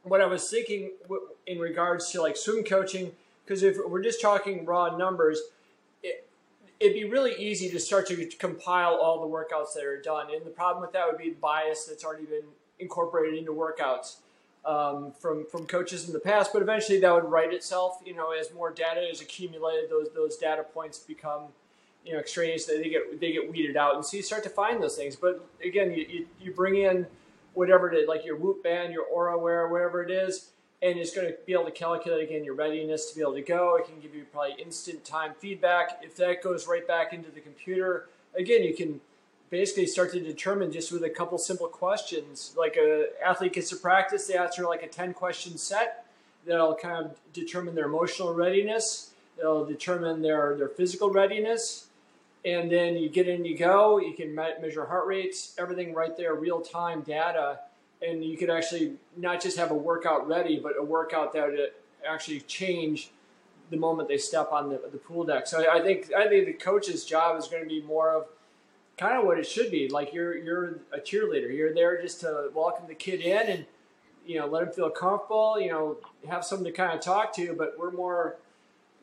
what 0.02 0.20
I 0.20 0.26
was 0.26 0.48
thinking 0.50 0.92
in 1.46 1.58
regards 1.58 2.10
to 2.10 2.22
like 2.22 2.36
swim 2.36 2.64
coaching, 2.64 3.12
because 3.44 3.62
if 3.62 3.76
we're 3.88 4.02
just 4.02 4.20
talking 4.20 4.64
raw 4.64 4.96
numbers, 4.96 5.40
it, 6.02 6.26
it'd 6.80 6.94
be 6.94 7.04
really 7.04 7.34
easy 7.34 7.70
to 7.70 7.78
start 7.78 8.08
to 8.08 8.26
compile 8.38 8.94
all 8.94 9.20
the 9.20 9.26
workouts 9.26 9.74
that 9.74 9.84
are 9.84 10.00
done. 10.00 10.34
And 10.34 10.44
the 10.44 10.50
problem 10.50 10.82
with 10.82 10.92
that 10.92 11.06
would 11.06 11.18
be 11.18 11.30
bias 11.30 11.84
that's 11.84 12.04
already 12.04 12.24
been 12.24 12.44
incorporated 12.80 13.38
into 13.38 13.52
workouts 13.52 14.16
um, 14.64 15.12
from 15.12 15.46
from 15.46 15.66
coaches 15.66 16.06
in 16.06 16.12
the 16.12 16.20
past. 16.20 16.52
But 16.52 16.62
eventually, 16.62 17.00
that 17.00 17.14
would 17.14 17.24
right 17.24 17.52
itself. 17.52 18.00
You 18.04 18.14
know, 18.14 18.32
as 18.32 18.52
more 18.52 18.70
data 18.72 19.00
is 19.08 19.20
accumulated, 19.20 19.90
those 19.90 20.08
those 20.14 20.36
data 20.36 20.62
points 20.62 20.98
become 20.98 21.44
you 22.04 22.12
know 22.12 22.18
extraneous. 22.18 22.66
They 22.66 22.88
get 22.88 23.20
they 23.20 23.32
get 23.32 23.50
weeded 23.50 23.76
out, 23.76 23.94
and 23.94 24.04
so 24.04 24.16
you 24.16 24.22
start 24.22 24.42
to 24.44 24.50
find 24.50 24.82
those 24.82 24.96
things. 24.96 25.16
But 25.16 25.44
again, 25.64 25.92
you 25.92 26.06
you, 26.08 26.26
you 26.40 26.52
bring 26.52 26.76
in 26.76 27.06
whatever 27.54 27.90
it 27.92 27.96
is, 27.98 28.08
like 28.08 28.24
your 28.24 28.36
Whoop 28.36 28.62
band, 28.62 28.92
your 28.92 29.04
Aura 29.04 29.36
Wear, 29.38 29.66
whatever 29.68 30.02
it 30.02 30.10
is. 30.10 30.50
and 30.82 30.98
it's 30.98 31.14
going 31.14 31.26
to 31.26 31.36
be 31.46 31.52
able 31.52 31.64
to 31.64 31.70
calculate 31.70 32.22
again 32.26 32.44
your 32.44 32.54
readiness 32.54 33.10
to 33.10 33.14
be 33.16 33.20
able 33.20 33.34
to 33.34 33.42
go. 33.42 33.76
It 33.76 33.86
can 33.86 34.00
give 34.00 34.14
you 34.14 34.24
probably 34.32 34.54
instant 34.62 35.04
time 35.04 35.32
feedback. 35.38 36.00
If 36.02 36.16
that 36.16 36.42
goes 36.42 36.66
right 36.66 36.86
back 36.86 37.12
into 37.12 37.30
the 37.30 37.40
computer, 37.40 38.08
again, 38.34 38.62
you 38.62 38.74
can 38.74 39.00
basically 39.50 39.86
start 39.86 40.12
to 40.12 40.20
determine 40.20 40.72
just 40.72 40.92
with 40.92 41.04
a 41.04 41.10
couple 41.10 41.36
simple 41.38 41.66
questions. 41.66 42.54
Like 42.56 42.76
a 42.76 43.08
athlete 43.24 43.52
gets 43.52 43.70
to 43.70 43.76
practice, 43.76 44.26
they 44.26 44.36
answer 44.36 44.64
like 44.64 44.82
a 44.82 44.88
10 44.88 45.12
question 45.14 45.58
set 45.58 46.06
that'll 46.46 46.74
kind 46.74 47.04
of 47.04 47.16
determine 47.32 47.74
their 47.74 47.86
emotional 47.86 48.32
readiness. 48.32 49.12
That'll 49.36 49.64
determine 49.64 50.22
their, 50.22 50.56
their 50.56 50.68
physical 50.68 51.10
readiness. 51.10 51.86
And 52.44 52.70
then 52.70 52.96
you 52.96 53.10
get 53.10 53.28
in, 53.28 53.44
you 53.44 53.56
go, 53.56 53.98
you 53.98 54.14
can 54.14 54.34
measure 54.34 54.86
heart 54.86 55.06
rates, 55.06 55.54
everything 55.58 55.92
right 55.94 56.16
there, 56.16 56.34
real 56.34 56.60
time 56.60 57.02
data 57.02 57.60
and 58.02 58.24
you 58.24 58.36
could 58.36 58.50
actually 58.50 58.94
not 59.16 59.40
just 59.40 59.56
have 59.56 59.70
a 59.70 59.74
workout 59.74 60.26
ready, 60.26 60.58
but 60.58 60.72
a 60.78 60.82
workout 60.82 61.32
that 61.34 61.48
would 61.48 61.58
uh, 61.58 61.64
actually 62.08 62.40
change 62.40 63.10
the 63.70 63.76
moment 63.76 64.08
they 64.08 64.18
step 64.18 64.50
on 64.52 64.68
the, 64.68 64.80
the 64.90 64.98
pool 64.98 65.24
deck. 65.24 65.46
So 65.46 65.64
I 65.70 65.80
think 65.80 66.12
I 66.12 66.28
think 66.28 66.46
the 66.46 66.52
coach's 66.52 67.04
job 67.04 67.38
is 67.38 67.46
going 67.46 67.62
to 67.62 67.68
be 67.68 67.82
more 67.82 68.10
of 68.10 68.26
kind 69.00 69.18
of 69.18 69.24
what 69.24 69.38
it 69.38 69.46
should 69.46 69.70
be. 69.70 69.88
Like 69.88 70.12
you're 70.12 70.36
you're 70.36 70.78
a 70.92 71.00
cheerleader. 71.00 71.52
You're 71.52 71.72
there 71.72 72.00
just 72.00 72.20
to 72.20 72.50
welcome 72.54 72.86
the 72.86 72.94
kid 72.94 73.20
in 73.20 73.48
and 73.48 73.64
you 74.26 74.38
know 74.38 74.46
let 74.46 74.62
him 74.62 74.72
feel 74.72 74.90
comfortable. 74.90 75.58
You 75.58 75.70
know 75.70 75.96
have 76.28 76.44
someone 76.44 76.66
to 76.66 76.72
kind 76.72 76.92
of 76.92 77.00
talk 77.00 77.34
to. 77.36 77.54
But 77.54 77.76
we're 77.78 77.90
more 77.90 78.36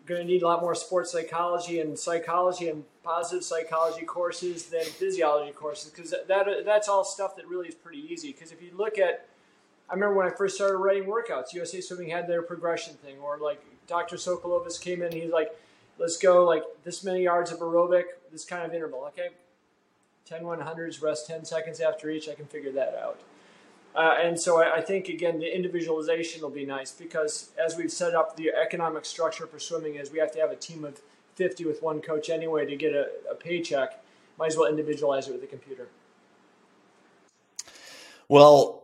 going 0.06 0.22
to 0.22 0.28
need 0.28 0.44
a 0.44 0.48
lot 0.48 0.62
more 0.62 0.76
sports 0.76 1.12
psychology 1.12 1.82
and 1.82 1.98
psychology 2.00 2.70
and 2.70 2.86
positive 3.04 3.44
psychology 3.44 4.06
courses 4.06 4.68
than 4.68 4.84
physiology 4.84 5.52
courses 5.52 5.92
because 5.92 6.12
that, 6.12 6.28
that 6.28 6.64
that's 6.64 6.88
all 6.88 7.04
stuff 7.04 7.36
that 7.36 7.48
really 7.48 7.68
is 7.68 7.76
pretty 7.76 8.06
easy. 8.12 8.32
Because 8.32 8.52
if 8.52 8.62
you 8.62 8.70
look 8.78 9.00
at, 9.00 9.26
I 9.90 9.96
remember 9.96 10.16
when 10.16 10.28
I 10.28 10.30
first 10.30 10.56
started 10.56 10.78
writing 10.78 11.06
workouts, 11.06 11.54
USA 11.54 11.82
Swimming 11.82 12.10
had 12.10 12.28
their 12.28 12.44
progression 12.44 12.94
thing, 12.96 13.18
or 13.18 13.40
like 13.40 13.62
Dr. 13.88 14.18
Sokolovas 14.18 14.80
came 14.80 15.02
in, 15.02 15.12
he's 15.12 15.32
like, 15.32 15.50
let's 15.98 16.18
go 16.18 16.46
like 16.46 16.64
this 16.84 17.04
many 17.04 17.24
yards 17.24 17.52
of 17.52 17.60
aerobic, 17.60 18.04
this 18.32 18.46
kind 18.46 18.64
of 18.64 18.74
interval. 18.74 19.06
Okay, 19.08 19.30
10 20.28 20.44
100s, 20.44 21.02
rest 21.02 21.28
10 21.28 21.46
seconds 21.46 21.80
after 21.80 22.10
each. 22.10 22.28
I 22.28 22.34
can 22.34 22.46
figure 22.46 22.72
that 22.74 22.96
out. 23.02 23.22
Uh, 23.96 24.16
and 24.22 24.40
so 24.40 24.62
I, 24.62 24.76
I, 24.76 24.82
think 24.82 25.08
again 25.10 25.40
the 25.40 25.56
individualization 25.56 26.42
will 26.42 26.52
be 26.52 26.66
nice 26.66 26.92
because 26.92 27.50
as 27.64 27.76
we've 27.76 27.92
set 27.92 28.14
up 28.14 28.38
the 28.38 28.52
economic 28.52 29.06
structure 29.06 29.48
for 29.48 29.58
swimming 29.58 29.96
is 29.96 30.12
we 30.12 30.20
have 30.20 30.32
to 30.34 30.40
have 30.40 30.52
a 30.52 30.56
team 30.56 30.86
of 30.86 31.02
50 31.36 31.66
with 31.66 31.82
one 31.82 32.02
coach 32.02 32.30
anyway 32.30 32.68
to 32.68 32.76
get 32.76 32.94
a, 32.94 33.08
a 33.32 33.34
paycheck. 33.34 34.04
Might 34.38 34.48
as 34.48 34.58
well 34.58 34.70
individualize 34.70 35.28
it 35.28 35.34
with 35.34 35.44
a 35.44 35.48
computer. 35.48 35.88
Well, 38.30 38.84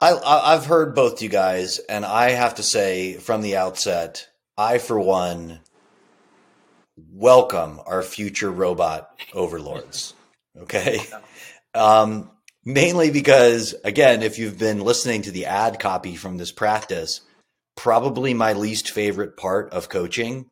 I, 0.00 0.52
have 0.52 0.66
heard 0.66 0.94
both 0.94 1.20
you 1.20 1.28
guys, 1.28 1.78
and 1.78 2.04
I 2.04 2.30
have 2.30 2.56
to 2.56 2.62
say 2.62 3.14
from 3.14 3.42
the 3.42 3.56
outset, 3.56 4.28
I 4.56 4.78
for 4.78 5.00
one 5.00 5.60
welcome 7.12 7.80
our 7.86 8.02
future 8.02 8.50
robot 8.50 9.18
overlords. 9.32 10.14
Okay. 10.56 11.00
Um, 11.74 12.30
mainly 12.64 13.10
because 13.10 13.74
again 13.84 14.22
if 14.22 14.38
you've 14.38 14.58
been 14.58 14.80
listening 14.80 15.22
to 15.22 15.30
the 15.30 15.46
ad 15.46 15.80
copy 15.80 16.16
from 16.16 16.36
this 16.36 16.52
practice 16.52 17.20
probably 17.76 18.32
my 18.32 18.52
least 18.52 18.90
favorite 18.90 19.36
part 19.36 19.72
of 19.72 19.88
coaching 19.88 20.46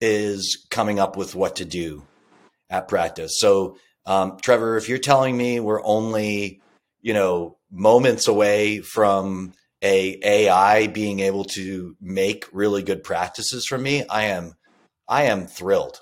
is 0.00 0.66
coming 0.70 0.98
up 0.98 1.16
with 1.16 1.34
what 1.34 1.56
to 1.56 1.64
do 1.64 2.04
at 2.70 2.88
practice. 2.88 3.38
So 3.38 3.76
um, 4.06 4.38
trevor 4.40 4.76
if 4.76 4.88
you're 4.88 4.98
telling 4.98 5.36
me 5.36 5.60
we're 5.60 5.84
only 5.84 6.60
you 7.00 7.12
know 7.12 7.58
moments 7.70 8.28
away 8.28 8.80
from 8.80 9.52
a 9.82 10.18
ai 10.22 10.86
being 10.86 11.20
able 11.20 11.44
to 11.44 11.96
make 12.00 12.44
really 12.52 12.82
good 12.82 13.02
practices 13.02 13.66
for 13.66 13.78
me 13.78 14.04
i 14.08 14.24
am 14.24 14.54
i 15.08 15.24
am 15.24 15.46
thrilled. 15.46 16.00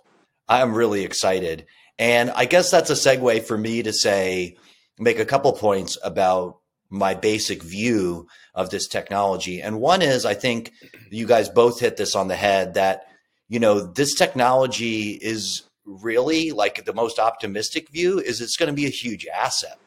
I 0.48 0.62
am 0.62 0.74
really 0.74 1.04
excited 1.04 1.66
and 2.00 2.30
i 2.32 2.44
guess 2.44 2.70
that's 2.70 2.90
a 2.90 2.94
segue 2.94 3.44
for 3.44 3.56
me 3.56 3.82
to 3.82 3.92
say 3.92 4.56
make 4.98 5.18
a 5.18 5.24
couple 5.24 5.52
points 5.52 5.96
about 6.02 6.60
my 6.90 7.14
basic 7.14 7.62
view 7.62 8.26
of 8.54 8.70
this 8.70 8.88
technology. 8.88 9.62
And 9.62 9.80
one 9.80 10.02
is, 10.02 10.26
I 10.26 10.34
think 10.34 10.72
you 11.08 11.26
guys 11.26 11.48
both 11.48 11.80
hit 11.80 11.96
this 11.96 12.16
on 12.16 12.28
the 12.28 12.36
head 12.36 12.74
that, 12.74 13.06
you 13.48 13.60
know, 13.60 13.80
this 13.80 14.14
technology 14.14 15.12
is 15.12 15.62
really 15.86 16.50
like 16.50 16.84
the 16.84 16.92
most 16.92 17.18
optimistic 17.18 17.88
view 17.90 18.18
is 18.18 18.40
it's 18.40 18.56
going 18.56 18.68
to 18.68 18.74
be 18.74 18.86
a 18.86 18.90
huge 18.90 19.26
asset 19.26 19.78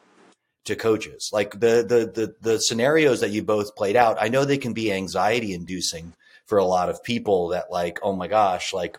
to 0.64 0.74
coaches. 0.74 1.28
Like 1.32 1.52
the, 1.60 1.84
the, 1.86 2.10
the, 2.12 2.34
the 2.40 2.58
scenarios 2.58 3.20
that 3.20 3.30
you 3.30 3.42
both 3.42 3.76
played 3.76 3.96
out, 3.96 4.16
I 4.18 4.28
know 4.28 4.44
they 4.44 4.58
can 4.58 4.72
be 4.72 4.90
anxiety 4.90 5.52
inducing 5.52 6.14
for 6.46 6.58
a 6.58 6.64
lot 6.64 6.88
of 6.88 7.02
people 7.02 7.48
that 7.48 7.70
like, 7.70 7.98
oh 8.02 8.16
my 8.16 8.28
gosh, 8.28 8.72
like, 8.72 8.98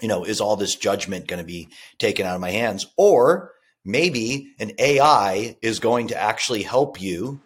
you 0.00 0.08
know, 0.08 0.24
is 0.24 0.40
all 0.40 0.56
this 0.56 0.74
judgment 0.74 1.26
going 1.26 1.40
to 1.40 1.46
be 1.46 1.68
taken 1.98 2.26
out 2.26 2.34
of 2.34 2.40
my 2.40 2.50
hands? 2.50 2.86
Or, 2.96 3.52
maybe 3.84 4.54
an 4.58 4.72
AI 4.78 5.56
is 5.62 5.78
going 5.78 6.08
to 6.08 6.20
actually 6.20 6.62
help 6.62 7.00
you 7.00 7.40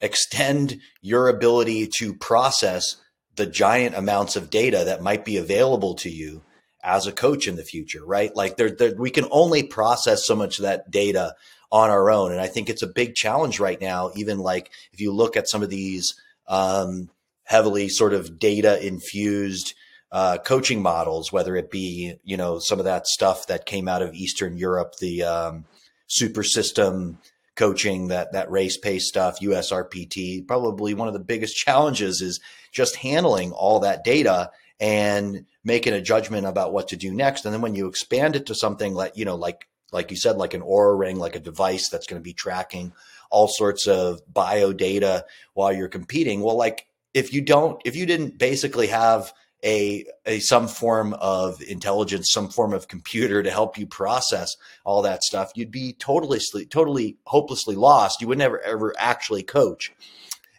extend 0.00 0.80
your 1.00 1.28
ability 1.28 1.88
to 1.98 2.14
process 2.14 2.96
the 3.36 3.46
giant 3.46 3.94
amounts 3.94 4.36
of 4.36 4.50
data 4.50 4.84
that 4.84 5.02
might 5.02 5.24
be 5.24 5.36
available 5.36 5.94
to 5.94 6.10
you 6.10 6.42
as 6.82 7.06
a 7.06 7.12
coach 7.12 7.46
in 7.48 7.56
the 7.56 7.64
future, 7.64 8.04
right? 8.04 8.34
Like 8.34 8.56
there, 8.56 8.70
there, 8.70 8.94
we 8.96 9.10
can 9.10 9.26
only 9.30 9.62
process 9.62 10.26
so 10.26 10.34
much 10.34 10.58
of 10.58 10.64
that 10.64 10.90
data 10.90 11.34
on 11.70 11.90
our 11.90 12.10
own. 12.10 12.32
And 12.32 12.40
I 12.40 12.46
think 12.46 12.68
it's 12.68 12.82
a 12.82 12.88
big 12.88 13.14
challenge 13.14 13.60
right 13.60 13.80
now, 13.80 14.10
even 14.14 14.38
like 14.38 14.70
if 14.92 15.00
you 15.00 15.12
look 15.12 15.36
at 15.36 15.48
some 15.48 15.62
of 15.62 15.70
these 15.70 16.14
um, 16.46 17.10
heavily 17.44 17.88
sort 17.88 18.14
of 18.14 18.38
data 18.38 18.84
infused 18.84 19.74
uh, 20.10 20.38
coaching 20.38 20.82
models, 20.82 21.32
whether 21.32 21.56
it 21.56 21.70
be 21.70 22.14
you 22.24 22.36
know 22.36 22.58
some 22.58 22.78
of 22.78 22.84
that 22.84 23.06
stuff 23.06 23.46
that 23.46 23.66
came 23.66 23.88
out 23.88 24.02
of 24.02 24.14
Eastern 24.14 24.56
Europe, 24.56 24.94
the 25.00 25.22
um, 25.22 25.64
super 26.06 26.42
system 26.42 27.18
coaching, 27.56 28.08
that 28.08 28.32
that 28.32 28.50
race 28.50 28.76
pace 28.76 29.08
stuff, 29.08 29.40
USRPT. 29.40 30.46
Probably 30.46 30.94
one 30.94 31.08
of 31.08 31.14
the 31.14 31.20
biggest 31.20 31.56
challenges 31.64 32.20
is 32.20 32.40
just 32.72 32.96
handling 32.96 33.52
all 33.52 33.80
that 33.80 34.04
data 34.04 34.50
and 34.80 35.44
making 35.64 35.92
a 35.92 36.00
judgment 36.00 36.46
about 36.46 36.72
what 36.72 36.88
to 36.88 36.96
do 36.96 37.12
next. 37.12 37.44
And 37.44 37.52
then 37.52 37.60
when 37.60 37.74
you 37.74 37.88
expand 37.88 38.36
it 38.36 38.46
to 38.46 38.54
something 38.54 38.94
like 38.94 39.16
you 39.16 39.24
know 39.24 39.36
like 39.36 39.68
like 39.92 40.10
you 40.10 40.16
said, 40.16 40.36
like 40.36 40.54
an 40.54 40.62
Oura 40.62 40.98
ring, 40.98 41.16
like 41.18 41.36
a 41.36 41.40
device 41.40 41.88
that's 41.88 42.06
going 42.06 42.20
to 42.20 42.24
be 42.24 42.34
tracking 42.34 42.92
all 43.30 43.48
sorts 43.48 43.86
of 43.86 44.20
bio 44.32 44.72
data 44.72 45.24
while 45.54 45.72
you're 45.72 45.88
competing. 45.88 46.40
Well, 46.40 46.56
like 46.56 46.86
if 47.14 47.32
you 47.32 47.40
don't, 47.40 47.80
if 47.84 47.96
you 47.96 48.06
didn't 48.06 48.38
basically 48.38 48.88
have 48.88 49.32
a, 49.64 50.06
a 50.24 50.38
some 50.40 50.68
form 50.68 51.14
of 51.14 51.60
intelligence, 51.62 52.30
some 52.32 52.48
form 52.48 52.72
of 52.72 52.88
computer 52.88 53.42
to 53.42 53.50
help 53.50 53.76
you 53.76 53.86
process 53.86 54.56
all 54.84 55.02
that 55.02 55.24
stuff, 55.24 55.52
you'd 55.54 55.70
be 55.70 55.94
totally 55.94 56.40
totally 56.70 57.16
hopelessly 57.26 57.74
lost. 57.74 58.20
You 58.20 58.28
would 58.28 58.38
never 58.38 58.60
ever 58.60 58.94
actually 58.98 59.42
coach 59.42 59.92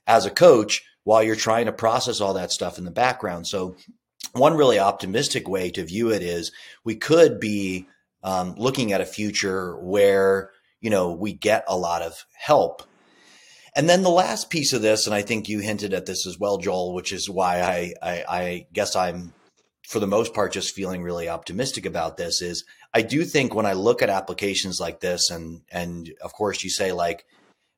as 0.05 0.25
a 0.25 0.31
coach 0.31 0.83
while 1.03 1.23
you're 1.23 1.35
trying 1.35 1.65
to 1.65 1.71
process 1.71 2.19
all 2.19 2.33
that 2.33 2.51
stuff 2.51 2.77
in 2.77 2.85
the 2.85 2.91
background. 2.91 3.47
So 3.47 3.75
one 4.33 4.55
really 4.55 4.79
optimistic 4.79 5.47
way 5.47 5.71
to 5.71 5.85
view 5.85 6.11
it 6.11 6.21
is 6.21 6.51
we 6.83 6.95
could 6.95 7.39
be 7.39 7.87
um, 8.23 8.55
looking 8.57 8.91
at 8.91 9.01
a 9.01 9.05
future 9.05 9.77
where 9.77 10.51
you 10.81 10.89
know 10.89 11.13
we 11.13 11.33
get 11.33 11.63
a 11.67 11.77
lot 11.77 12.01
of 12.01 12.25
help 12.37 12.83
and 13.75 13.87
then 13.87 14.01
the 14.01 14.09
last 14.09 14.49
piece 14.49 14.73
of 14.73 14.81
this, 14.81 15.05
and 15.05 15.13
I 15.13 15.21
think 15.21 15.47
you 15.47 15.59
hinted 15.59 15.93
at 15.93 16.05
this 16.05 16.25
as 16.25 16.39
well, 16.39 16.57
Joel, 16.57 16.93
which 16.93 17.11
is 17.11 17.29
why 17.29 17.61
I, 17.61 17.93
I, 18.01 18.23
I 18.29 18.67
guess 18.73 18.95
I'm, 18.95 19.33
for 19.87 19.99
the 19.99 20.07
most 20.07 20.33
part, 20.33 20.53
just 20.53 20.75
feeling 20.75 21.03
really 21.03 21.29
optimistic 21.29 21.85
about 21.85 22.17
this. 22.17 22.41
Is 22.41 22.63
I 22.93 23.01
do 23.01 23.23
think 23.23 23.53
when 23.53 23.65
I 23.65 23.73
look 23.73 24.01
at 24.01 24.09
applications 24.09 24.79
like 24.79 24.99
this, 24.99 25.29
and 25.29 25.61
and 25.71 26.11
of 26.21 26.33
course 26.33 26.63
you 26.63 26.69
say 26.69 26.91
like, 26.91 27.25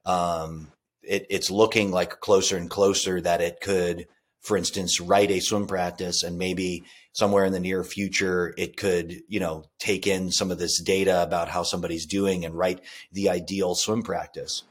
um, 0.06 0.72
it, 1.04 1.26
it's 1.30 1.52
looking 1.52 1.92
like 1.92 2.20
closer 2.20 2.58
and 2.58 2.70
closer 2.70 3.22
that 3.22 3.42
it 3.42 3.60
could, 3.62 4.08
for 4.42 4.58
instance, 4.58 5.00
write 5.00 5.32
a 5.32 5.40
swim 5.40 5.68
practice, 5.68 6.24
and 6.24 6.38
maybe 6.38 6.84
somewhere 7.14 7.46
in 7.46 7.54
the 7.54 7.60
near 7.60 7.84
future 7.84 8.54
it 8.58 8.78
could, 8.78 9.22
you 9.28 9.40
know, 9.40 9.66
take 9.80 10.08
in 10.08 10.32
some 10.32 10.52
of 10.52 10.60
this 10.60 10.82
data 10.82 11.22
about 11.24 11.50
how 11.50 11.64
somebody's 11.64 12.06
doing 12.06 12.46
and 12.46 12.56
write 12.56 12.82
the 13.12 13.30
ideal 13.30 13.76
swim 13.76 14.02
practice 14.04 14.64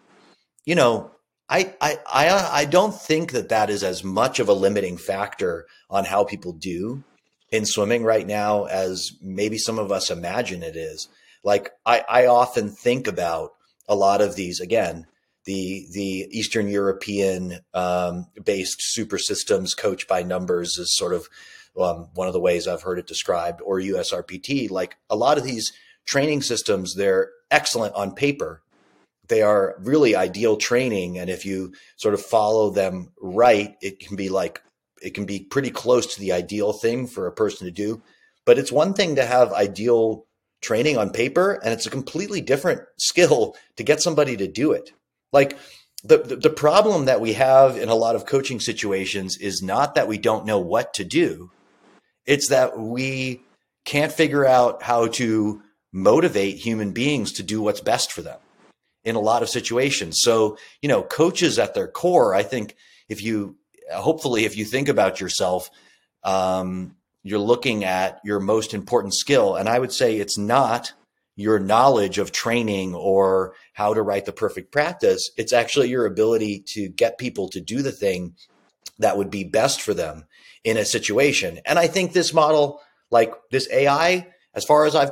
you 0.64 0.74
know, 0.74 1.12
I, 1.48 1.74
I, 1.80 1.98
I, 2.06 2.50
I 2.60 2.64
don't 2.64 2.94
think 2.94 3.32
that 3.32 3.48
that 3.48 3.70
is 3.70 3.82
as 3.82 4.04
much 4.04 4.38
of 4.38 4.48
a 4.48 4.54
limiting 4.54 4.96
factor 4.96 5.66
on 5.88 6.04
how 6.04 6.24
people 6.24 6.52
do 6.52 7.02
in 7.50 7.66
swimming 7.66 8.04
right 8.04 8.26
now 8.26 8.64
as 8.64 9.12
maybe 9.20 9.58
some 9.58 9.78
of 9.78 9.90
us 9.90 10.10
imagine 10.10 10.62
it 10.62 10.76
is. 10.76 11.08
Like 11.42 11.70
I, 11.84 12.04
I 12.08 12.26
often 12.26 12.70
think 12.70 13.06
about 13.08 13.52
a 13.88 13.96
lot 13.96 14.20
of 14.20 14.36
these 14.36 14.60
again, 14.60 15.06
the 15.44 15.86
the 15.92 16.28
Eastern 16.30 16.68
European 16.68 17.60
um, 17.74 18.26
based 18.44 18.76
super 18.78 19.18
systems 19.18 19.74
coached 19.74 20.06
by 20.06 20.22
numbers 20.22 20.78
is 20.78 20.96
sort 20.96 21.14
of 21.14 21.28
um, 21.80 22.08
one 22.14 22.26
of 22.26 22.32
the 22.32 22.40
ways 22.40 22.68
I've 22.68 22.82
heard 22.82 22.98
it 22.98 23.06
described, 23.06 23.60
or 23.64 23.80
USRPT. 23.80 24.70
Like 24.70 24.96
a 25.08 25.16
lot 25.16 25.38
of 25.38 25.44
these 25.44 25.72
training 26.04 26.42
systems, 26.42 26.94
they're 26.94 27.30
excellent 27.50 27.94
on 27.94 28.14
paper, 28.14 28.62
they 29.30 29.40
are 29.40 29.76
really 29.78 30.14
ideal 30.14 30.58
training. 30.58 31.18
And 31.18 31.30
if 31.30 31.46
you 31.46 31.72
sort 31.96 32.12
of 32.12 32.20
follow 32.20 32.68
them 32.68 33.12
right, 33.18 33.76
it 33.80 34.00
can 34.00 34.16
be 34.16 34.28
like, 34.28 34.62
it 35.00 35.14
can 35.14 35.24
be 35.24 35.40
pretty 35.40 35.70
close 35.70 36.14
to 36.14 36.20
the 36.20 36.32
ideal 36.32 36.74
thing 36.74 37.06
for 37.06 37.26
a 37.26 37.32
person 37.32 37.66
to 37.66 37.70
do. 37.70 38.02
But 38.44 38.58
it's 38.58 38.70
one 38.70 38.92
thing 38.92 39.16
to 39.16 39.24
have 39.24 39.52
ideal 39.52 40.26
training 40.60 40.98
on 40.98 41.10
paper, 41.10 41.52
and 41.64 41.72
it's 41.72 41.86
a 41.86 41.90
completely 41.90 42.42
different 42.42 42.82
skill 42.98 43.56
to 43.76 43.82
get 43.82 44.02
somebody 44.02 44.36
to 44.36 44.46
do 44.46 44.72
it. 44.72 44.90
Like 45.32 45.56
the, 46.04 46.18
the, 46.18 46.36
the 46.36 46.50
problem 46.50 47.06
that 47.06 47.20
we 47.20 47.34
have 47.34 47.78
in 47.78 47.88
a 47.88 47.94
lot 47.94 48.16
of 48.16 48.26
coaching 48.26 48.60
situations 48.60 49.38
is 49.38 49.62
not 49.62 49.94
that 49.94 50.08
we 50.08 50.18
don't 50.18 50.44
know 50.44 50.58
what 50.58 50.92
to 50.94 51.04
do. 51.04 51.50
It's 52.26 52.48
that 52.48 52.78
we 52.78 53.42
can't 53.86 54.12
figure 54.12 54.44
out 54.44 54.82
how 54.82 55.06
to 55.06 55.62
motivate 55.92 56.56
human 56.56 56.92
beings 56.92 57.32
to 57.32 57.42
do 57.42 57.62
what's 57.62 57.80
best 57.80 58.12
for 58.12 58.22
them 58.22 58.38
in 59.04 59.16
a 59.16 59.20
lot 59.20 59.42
of 59.42 59.48
situations. 59.48 60.18
So, 60.20 60.58
you 60.82 60.88
know, 60.88 61.02
coaches 61.02 61.58
at 61.58 61.74
their 61.74 61.88
core, 61.88 62.34
I 62.34 62.42
think 62.42 62.76
if 63.08 63.22
you, 63.22 63.56
hopefully, 63.92 64.44
if 64.44 64.56
you 64.56 64.64
think 64.64 64.88
about 64.88 65.20
yourself, 65.20 65.70
um, 66.22 66.96
you're 67.22 67.38
looking 67.38 67.84
at 67.84 68.20
your 68.24 68.40
most 68.40 68.74
important 68.74 69.14
skill. 69.14 69.56
And 69.56 69.68
I 69.68 69.78
would 69.78 69.92
say 69.92 70.16
it's 70.16 70.38
not 70.38 70.92
your 71.36 71.58
knowledge 71.58 72.18
of 72.18 72.32
training 72.32 72.94
or 72.94 73.54
how 73.72 73.94
to 73.94 74.02
write 74.02 74.26
the 74.26 74.32
perfect 74.32 74.72
practice. 74.72 75.30
It's 75.36 75.52
actually 75.52 75.88
your 75.88 76.06
ability 76.06 76.64
to 76.74 76.88
get 76.88 77.18
people 77.18 77.48
to 77.50 77.60
do 77.60 77.82
the 77.82 77.92
thing 77.92 78.34
that 78.98 79.16
would 79.16 79.30
be 79.30 79.44
best 79.44 79.80
for 79.80 79.94
them 79.94 80.26
in 80.64 80.76
a 80.76 80.84
situation. 80.84 81.60
And 81.64 81.78
I 81.78 81.86
think 81.86 82.12
this 82.12 82.34
model, 82.34 82.80
like 83.10 83.32
this 83.50 83.68
AI, 83.72 84.28
as 84.54 84.64
far 84.64 84.84
as 84.84 84.94
I 84.94 85.10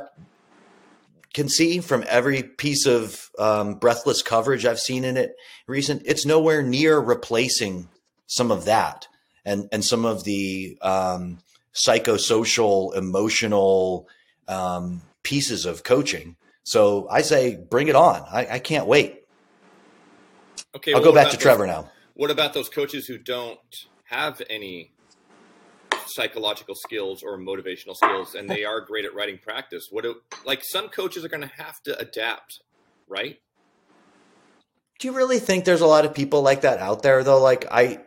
can 1.33 1.49
see 1.49 1.79
from 1.79 2.03
every 2.07 2.43
piece 2.43 2.85
of 2.85 3.29
um, 3.37 3.75
breathless 3.75 4.21
coverage 4.21 4.65
I've 4.65 4.79
seen 4.79 5.03
in 5.03 5.17
it 5.17 5.35
recent, 5.67 6.03
it's 6.05 6.25
nowhere 6.25 6.63
near 6.63 6.99
replacing 6.99 7.89
some 8.27 8.51
of 8.51 8.65
that 8.65 9.07
and 9.45 9.69
and 9.71 9.83
some 9.83 10.05
of 10.05 10.23
the 10.23 10.77
um, 10.81 11.39
psychosocial, 11.73 12.95
emotional 12.95 14.07
um, 14.47 15.01
pieces 15.23 15.65
of 15.65 15.83
coaching. 15.83 16.35
So 16.63 17.07
I 17.09 17.21
say, 17.21 17.55
bring 17.55 17.87
it 17.87 17.95
on. 17.95 18.23
I, 18.31 18.47
I 18.51 18.59
can't 18.59 18.85
wait. 18.85 19.23
Okay, 20.75 20.93
I'll 20.93 21.01
well, 21.01 21.11
go 21.11 21.15
back 21.15 21.29
to 21.29 21.37
those, 21.37 21.43
Trevor 21.43 21.65
now. 21.65 21.89
What 22.13 22.29
about 22.31 22.53
those 22.53 22.69
coaches 22.69 23.07
who 23.07 23.17
don't 23.17 23.59
have 24.05 24.41
any 24.49 24.91
psychological 26.09 26.75
skills 26.75 27.23
or 27.23 27.37
motivational 27.37 27.95
skills, 27.95 28.35
and 28.35 28.49
they 28.49 28.63
are 28.63 28.81
great 28.81 29.05
at 29.05 29.13
writing 29.13 29.37
practice? 29.37 29.87
What 29.91 30.03
do, 30.03 30.15
like 30.45 30.63
some 30.63 30.89
coaches 30.89 31.23
are 31.23 31.29
going 31.29 31.41
to 31.41 31.51
have 31.57 31.81
to 31.83 31.97
adapt, 31.97 32.61
right? 33.07 33.39
Do 34.99 35.07
you 35.07 35.13
really 35.13 35.39
think 35.39 35.65
there's 35.65 35.81
a 35.81 35.87
lot 35.87 36.05
of 36.05 36.13
people 36.13 36.41
like 36.41 36.61
that 36.61 36.79
out 36.79 37.03
there 37.03 37.23
though? 37.23 37.41
Like 37.41 37.65
I, 37.71 38.01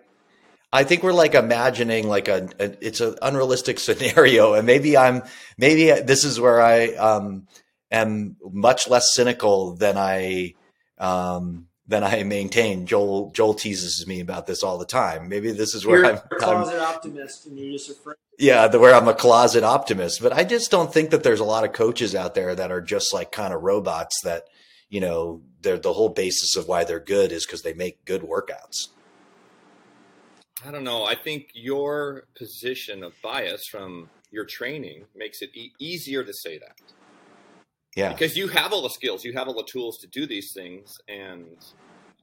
I 0.73 0.85
think 0.85 1.03
we're 1.03 1.13
like 1.13 1.35
imagining 1.35 2.09
like 2.09 2.29
a, 2.29 2.49
a 2.59 2.87
it's 2.87 3.01
an 3.01 3.17
unrealistic 3.23 3.79
scenario, 3.79 4.55
and 4.55 4.67
maybe 4.67 4.97
I'm 4.97 5.23
maybe 5.59 6.01
this 6.03 6.25
is 6.25 6.41
where 6.41 6.61
I 6.61 6.89
um, 6.95 7.47
am 7.91 8.37
much 8.43 8.89
less 8.89 9.15
cynical 9.15 9.75
than 9.75 9.97
I 9.97 10.55
um, 10.99 11.67
than 11.87 12.05
I 12.05 12.23
maintain. 12.23 12.87
Joel 12.87 13.31
Joel 13.33 13.55
teases 13.55 14.07
me 14.07 14.21
about 14.21 14.47
this 14.47 14.63
all 14.63 14.79
the 14.79 14.87
time. 14.87 15.29
Maybe 15.29 15.51
this 15.53 15.75
is 15.75 15.85
where 15.85 15.99
You're 15.99 16.07
I'm, 16.07 16.17
a 16.17 16.37
closet 16.39 16.81
optimist, 16.81 17.47
and 17.47 17.59
you're 17.59 17.73
just 17.73 17.91
afraid. 17.91 18.17
yeah, 18.39 18.69
the, 18.69 18.79
where 18.79 18.95
I'm 18.95 19.09
a 19.09 19.15
closet 19.15 19.65
optimist. 19.65 20.23
But 20.23 20.33
I 20.33 20.45
just 20.45 20.71
don't 20.71 20.93
think 20.93 21.11
that 21.11 21.23
there's 21.23 21.41
a 21.41 21.45
lot 21.45 21.65
of 21.65 21.73
coaches 21.73 22.15
out 22.15 22.35
there 22.35 22.55
that 22.55 22.71
are 22.71 22.81
just 22.81 23.13
like 23.13 23.33
kind 23.33 23.53
of 23.53 23.63
robots 23.63 24.21
that 24.23 24.45
you 24.89 25.01
know 25.01 25.43
they're 25.61 25.79
the 25.79 25.93
whole 25.93 26.09
basis 26.09 26.57
of 26.57 26.69
why 26.69 26.85
they're 26.85 27.01
good 27.01 27.33
is 27.33 27.47
because 27.47 27.63
they 27.63 27.75
make 27.75 28.05
good 28.05 28.23
workouts. 28.23 28.89
I 30.65 30.71
don't 30.71 30.85
know. 30.85 31.05
I 31.05 31.17
think 31.17 31.49
your 31.55 32.25
position 32.37 33.03
of 33.03 33.15
bias 33.23 33.67
from 33.69 34.09
your 34.31 34.45
training 34.45 35.07
makes 35.17 35.43
it 35.43 35.51
e- 35.55 35.73
easier 35.81 36.23
to 36.23 36.33
say 36.33 36.59
that. 36.59 36.77
Yeah. 37.95 38.13
Because 38.13 38.37
you 38.37 38.49
have 38.49 38.73
all 38.73 38.83
the 38.83 38.91
skills, 38.91 39.25
you 39.25 39.33
have 39.35 39.49
all 39.49 39.55
the 39.55 39.65
tools 39.65 39.99
to 39.99 40.07
do 40.07 40.27
these 40.27 40.53
things, 40.53 40.99
and 41.09 41.57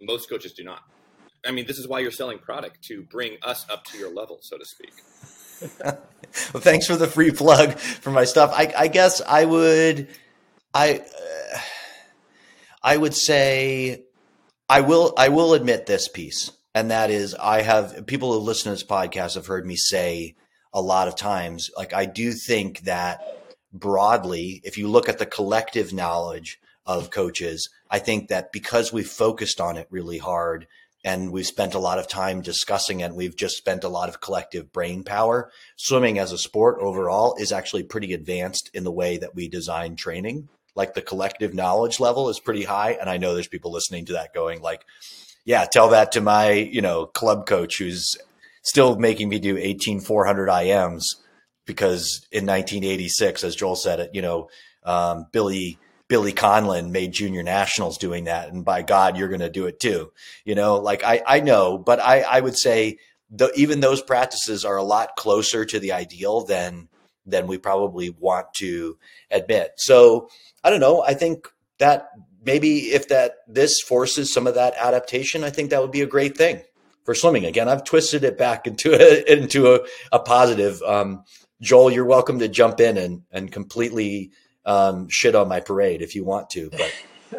most 0.01 0.29
coaches 0.29 0.53
do 0.53 0.63
not. 0.63 0.83
I 1.45 1.51
mean, 1.51 1.67
this 1.67 1.77
is 1.77 1.87
why 1.87 1.99
you're 1.99 2.11
selling 2.11 2.39
product 2.39 2.83
to 2.85 3.03
bring 3.03 3.37
us 3.43 3.65
up 3.69 3.85
to 3.85 3.97
your 3.97 4.13
level, 4.13 4.39
so 4.41 4.57
to 4.57 4.65
speak. 4.65 4.93
well, 5.83 6.61
thanks 6.61 6.85
for 6.87 6.95
the 6.95 7.07
free 7.07 7.31
plug 7.31 7.73
for 7.73 8.11
my 8.11 8.25
stuff. 8.25 8.51
I, 8.53 8.73
I 8.77 8.87
guess 8.87 9.21
I 9.21 9.45
would, 9.45 10.09
I, 10.73 10.99
uh, 10.99 11.57
I 12.83 12.97
would 12.97 13.13
say, 13.13 14.03
I 14.67 14.81
will, 14.81 15.13
I 15.17 15.29
will 15.29 15.53
admit 15.53 15.85
this 15.85 16.07
piece 16.07 16.51
and 16.75 16.91
that 16.91 17.09
is 17.09 17.35
I 17.35 17.61
have 17.61 18.05
people 18.05 18.33
who 18.33 18.39
listen 18.39 18.65
to 18.65 18.69
this 18.71 18.83
podcast 18.83 19.35
have 19.35 19.47
heard 19.47 19.65
me 19.65 19.75
say 19.75 20.35
a 20.73 20.81
lot 20.81 21.07
of 21.07 21.15
times, 21.15 21.69
like 21.75 21.93
I 21.93 22.05
do 22.05 22.31
think 22.31 22.81
that 22.81 23.38
broadly, 23.71 24.61
if 24.63 24.77
you 24.77 24.87
look 24.87 25.09
at 25.09 25.19
the 25.19 25.25
collective 25.25 25.93
knowledge 25.93 26.59
of 26.85 27.11
coaches, 27.11 27.69
I 27.89 27.99
think 27.99 28.29
that 28.29 28.51
because 28.51 28.91
we've 28.91 29.09
focused 29.09 29.61
on 29.61 29.77
it 29.77 29.87
really 29.89 30.17
hard 30.17 30.67
and 31.03 31.31
we've 31.31 31.45
spent 31.45 31.75
a 31.75 31.79
lot 31.79 31.99
of 31.99 32.07
time 32.07 32.41
discussing 32.41 32.99
it, 32.99 33.13
we've 33.13 33.35
just 33.35 33.57
spent 33.57 33.83
a 33.83 33.89
lot 33.89 34.09
of 34.09 34.21
collective 34.21 34.73
brain 34.73 35.03
power. 35.03 35.51
Swimming 35.77 36.19
as 36.19 36.31
a 36.31 36.37
sport 36.37 36.77
overall 36.81 37.35
is 37.39 37.51
actually 37.51 37.83
pretty 37.83 38.13
advanced 38.13 38.69
in 38.73 38.83
the 38.83 38.91
way 38.91 39.17
that 39.17 39.35
we 39.35 39.47
design 39.47 39.95
training. 39.95 40.49
Like 40.75 40.93
the 40.93 41.01
collective 41.01 41.53
knowledge 41.53 41.99
level 41.99 42.29
is 42.29 42.39
pretty 42.39 42.63
high. 42.63 42.91
And 42.91 43.09
I 43.09 43.17
know 43.17 43.33
there's 43.33 43.47
people 43.47 43.71
listening 43.71 44.05
to 44.05 44.13
that 44.13 44.33
going 44.33 44.61
like, 44.61 44.85
yeah, 45.45 45.65
tell 45.65 45.89
that 45.89 46.11
to 46.13 46.21
my, 46.21 46.51
you 46.51 46.81
know, 46.81 47.05
club 47.05 47.47
coach 47.47 47.77
who's 47.77 48.17
still 48.63 48.97
making 48.97 49.29
me 49.29 49.39
do 49.39 49.57
18 49.57 50.01
400 50.01 50.49
IMs 50.49 51.03
because 51.69 52.25
in 52.31 52.47
1986, 52.47 53.43
as 53.43 53.55
Joel 53.55 53.75
said 53.75 53.99
it, 53.99 54.09
you 54.15 54.23
know, 54.23 54.49
um, 54.83 55.27
Billy 55.31 55.77
Billy 56.07 56.33
Conlon 56.33 56.89
made 56.89 57.11
junior 57.11 57.43
nationals 57.43 57.99
doing 57.99 58.23
that, 58.23 58.51
and 58.51 58.65
by 58.65 58.81
God, 58.81 59.15
you're 59.15 59.27
going 59.27 59.41
to 59.41 59.51
do 59.51 59.67
it 59.67 59.79
too. 59.79 60.11
You 60.43 60.55
know, 60.55 60.77
like 60.77 61.03
I 61.03 61.21
I 61.27 61.39
know, 61.41 61.77
but 61.77 61.99
I 61.99 62.21
I 62.21 62.39
would 62.39 62.57
say 62.57 62.97
even 63.55 63.81
those 63.81 64.01
practices 64.01 64.65
are 64.65 64.77
a 64.77 64.83
lot 64.83 65.15
closer 65.15 65.63
to 65.63 65.79
the 65.79 65.91
ideal 65.91 66.41
than 66.41 66.89
than 67.27 67.45
we 67.45 67.59
probably 67.59 68.09
want 68.09 68.47
to 68.55 68.97
admit. 69.29 69.73
So 69.77 70.29
I 70.63 70.71
don't 70.71 70.79
know. 70.79 71.03
I 71.03 71.13
think 71.13 71.47
that 71.77 72.09
maybe 72.43 72.91
if 72.91 73.09
that 73.09 73.35
this 73.47 73.79
forces 73.79 74.33
some 74.33 74.47
of 74.47 74.55
that 74.55 74.73
adaptation, 74.75 75.43
I 75.43 75.51
think 75.51 75.69
that 75.69 75.81
would 75.81 75.91
be 75.91 76.01
a 76.01 76.07
great 76.07 76.35
thing 76.35 76.63
for 77.03 77.13
swimming. 77.13 77.45
Again, 77.45 77.69
I've 77.69 77.83
twisted 77.83 78.23
it 78.23 78.37
back 78.37 78.65
into 78.65 78.93
a, 78.93 79.31
into 79.31 79.73
a, 79.73 79.79
a 80.11 80.19
positive. 80.19 80.81
Um, 80.81 81.23
Joel, 81.61 81.91
you're 81.91 82.05
welcome 82.05 82.39
to 82.39 82.47
jump 82.47 82.79
in 82.79 82.97
and 82.97 83.23
and 83.31 83.51
completely 83.51 84.31
um, 84.65 85.09
shit 85.09 85.35
on 85.35 85.47
my 85.47 85.59
parade 85.59 86.01
if 86.01 86.15
you 86.15 86.23
want 86.23 86.49
to. 86.51 86.69
But 86.69 86.93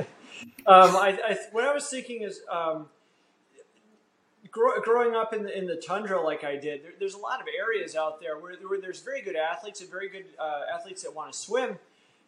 um, 0.66 0.96
I, 0.96 1.18
I, 1.24 1.37
what 1.52 1.64
I 1.64 1.72
was 1.72 1.88
thinking 1.88 2.22
is. 2.22 2.40
Um, 2.50 2.88
growing 4.50 5.14
up 5.14 5.33
in 5.33 5.44
the, 5.44 5.56
in 5.56 5.66
the 5.66 5.76
tundra 5.76 6.20
like 6.20 6.44
I 6.44 6.56
did, 6.56 6.83
there, 6.83 6.92
there's 6.98 7.14
a 7.14 7.18
lot 7.18 7.40
of 7.40 7.46
areas 7.56 7.94
out 7.94 8.20
there 8.20 8.38
where, 8.38 8.54
where 8.66 8.80
there's 8.80 9.00
very 9.00 9.22
good 9.22 9.37
athletes 9.37 9.80
and 9.80 9.90
very 9.90 10.09
good 10.09 10.24
uh, 10.38 10.62
athletes 10.74 11.02
that 11.02 11.14
want 11.14 11.33
to 11.33 11.38
swim, 11.38 11.78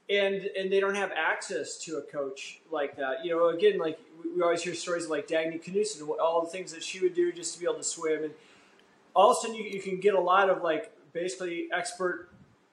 and 0.09 0.49
and 0.57 0.71
they 0.73 0.81
don't 0.81 0.95
have 0.95 1.11
access 1.17 1.79
to 1.79 1.97
a 1.97 2.03
coach 2.03 2.61
like 2.71 2.97
that. 2.97 3.25
You 3.25 3.33
know, 3.33 3.49
again, 3.49 3.79
like 3.79 3.99
we 4.37 4.43
always 4.43 4.63
hear 4.63 4.75
stories 4.75 5.09
like 5.09 5.27
Dagny 5.27 5.63
Knutson, 5.63 6.09
all 6.21 6.43
the 6.43 6.51
things 6.51 6.73
that 6.73 6.83
she 6.83 7.01
would 7.01 7.15
do 7.15 7.33
just 7.33 7.55
to 7.55 7.61
be 7.61 7.67
able 7.67 7.77
to 7.77 7.85
swim, 7.85 8.25
and 8.25 8.33
all 9.15 9.33
of 9.33 9.39
a 9.39 9.41
sudden 9.41 9.57
you, 9.57 9.65
you 9.65 9.83
can 9.83 10.01
get 10.01 10.15
a 10.15 10.21
lot 10.21 10.49
of 10.49 10.63
like 10.63 10.93
basically 11.13 11.69
expert, 11.73 12.29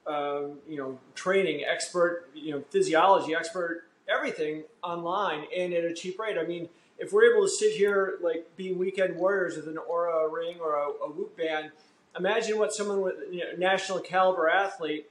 um, 0.08 0.60
you 0.68 0.78
know, 0.78 1.00
training, 1.16 1.64
expert, 1.64 2.30
you 2.34 2.52
know, 2.52 2.64
physiology, 2.70 3.36
expert 3.36 3.86
everything 4.10 4.64
online 4.84 5.46
and 5.56 5.74
at 5.74 5.84
a 5.84 5.94
cheap 5.94 6.20
rate. 6.20 6.38
I 6.38 6.44
mean, 6.44 6.70
if 6.98 7.14
we're 7.14 7.32
able 7.32 7.46
to 7.46 7.52
sit 7.52 7.74
here 7.74 8.18
like 8.22 8.56
being 8.56 8.78
weekend 8.78 9.16
warriors 9.16 9.56
with 9.56 9.68
an 9.68 9.78
Oura 9.90 10.32
ring 10.32 10.58
or 10.60 10.76
a, 10.76 10.88
a 11.06 11.10
Whoop 11.10 11.38
band, 11.38 11.72
imagine 12.18 12.58
what 12.58 12.74
someone 12.74 13.02
with 13.02 13.16
you 13.32 13.40
know, 13.40 13.52
national 13.58 14.00
caliber 14.00 14.50
athlete 14.50 15.08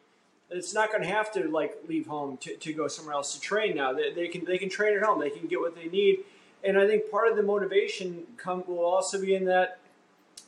it's 0.51 0.73
not 0.73 0.91
going 0.91 1.03
to 1.03 1.09
have 1.09 1.33
to 1.33 1.49
like 1.51 1.77
leave 1.89 2.07
home 2.07 2.37
to, 2.39 2.57
to 2.57 2.73
go 2.73 2.89
somewhere 2.89 3.15
else 3.15 3.35
to 3.35 3.41
train 3.41 3.77
now. 3.77 3.93
They, 3.93 4.13
they 4.13 4.29
can 4.29 4.45
they 4.45 4.59
can 4.59 4.69
train 4.69 4.97
at 4.97 5.03
home. 5.03 5.21
They 5.21 5.31
can 5.31 5.47
get 5.47 5.61
what 5.61 5.75
they 5.75 5.89
need, 5.89 6.21
and 6.65 6.79
I 6.79 6.87
think 6.87 7.11
part 7.11 7.29
of 7.29 7.37
the 7.37 7.43
motivation 7.43 8.25
come 8.37 8.65
will 8.67 8.85
also 8.85 9.21
be 9.21 9.35
in 9.35 9.45
that. 9.47 9.78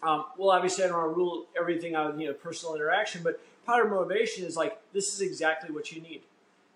Um, 0.03 0.25
well, 0.39 0.51
obviously, 0.51 0.85
I 0.85 0.89
don't 0.89 0.97
want 0.97 1.13
to 1.13 1.17
rule 1.17 1.47
everything 1.59 1.95
out 1.95 2.11
of 2.11 2.21
you 2.21 2.29
know 2.29 2.35
personal 2.35 2.75
interaction, 2.75 3.23
but 3.23 3.41
part 3.67 3.85
of 3.85 3.93
motivation 3.93 4.45
is 4.45 4.57
like 4.57 4.79
this 4.93 5.13
is 5.13 5.21
exactly 5.21 5.75
what 5.75 5.93
you 5.93 6.01
need. 6.01 6.23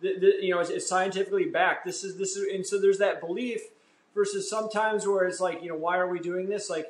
The, 0.00 0.18
the, 0.18 0.44
you 0.44 0.54
know, 0.54 0.60
it's, 0.60 0.70
it's 0.70 0.88
scientifically 0.88 1.46
backed. 1.46 1.87
This 1.87 2.04
is 2.04 2.16
this 2.16 2.37
is, 2.37 2.52
and 2.54 2.66
so 2.66 2.80
there's 2.80 2.98
that 2.98 3.20
belief 3.20 3.60
versus 4.14 4.48
sometimes 4.48 5.06
where 5.06 5.26
it's 5.26 5.40
like 5.40 5.62
you 5.62 5.68
know 5.68 5.76
why 5.76 5.98
are 5.98 6.08
we 6.08 6.18
doing 6.18 6.48
this? 6.48 6.68
Like 6.68 6.87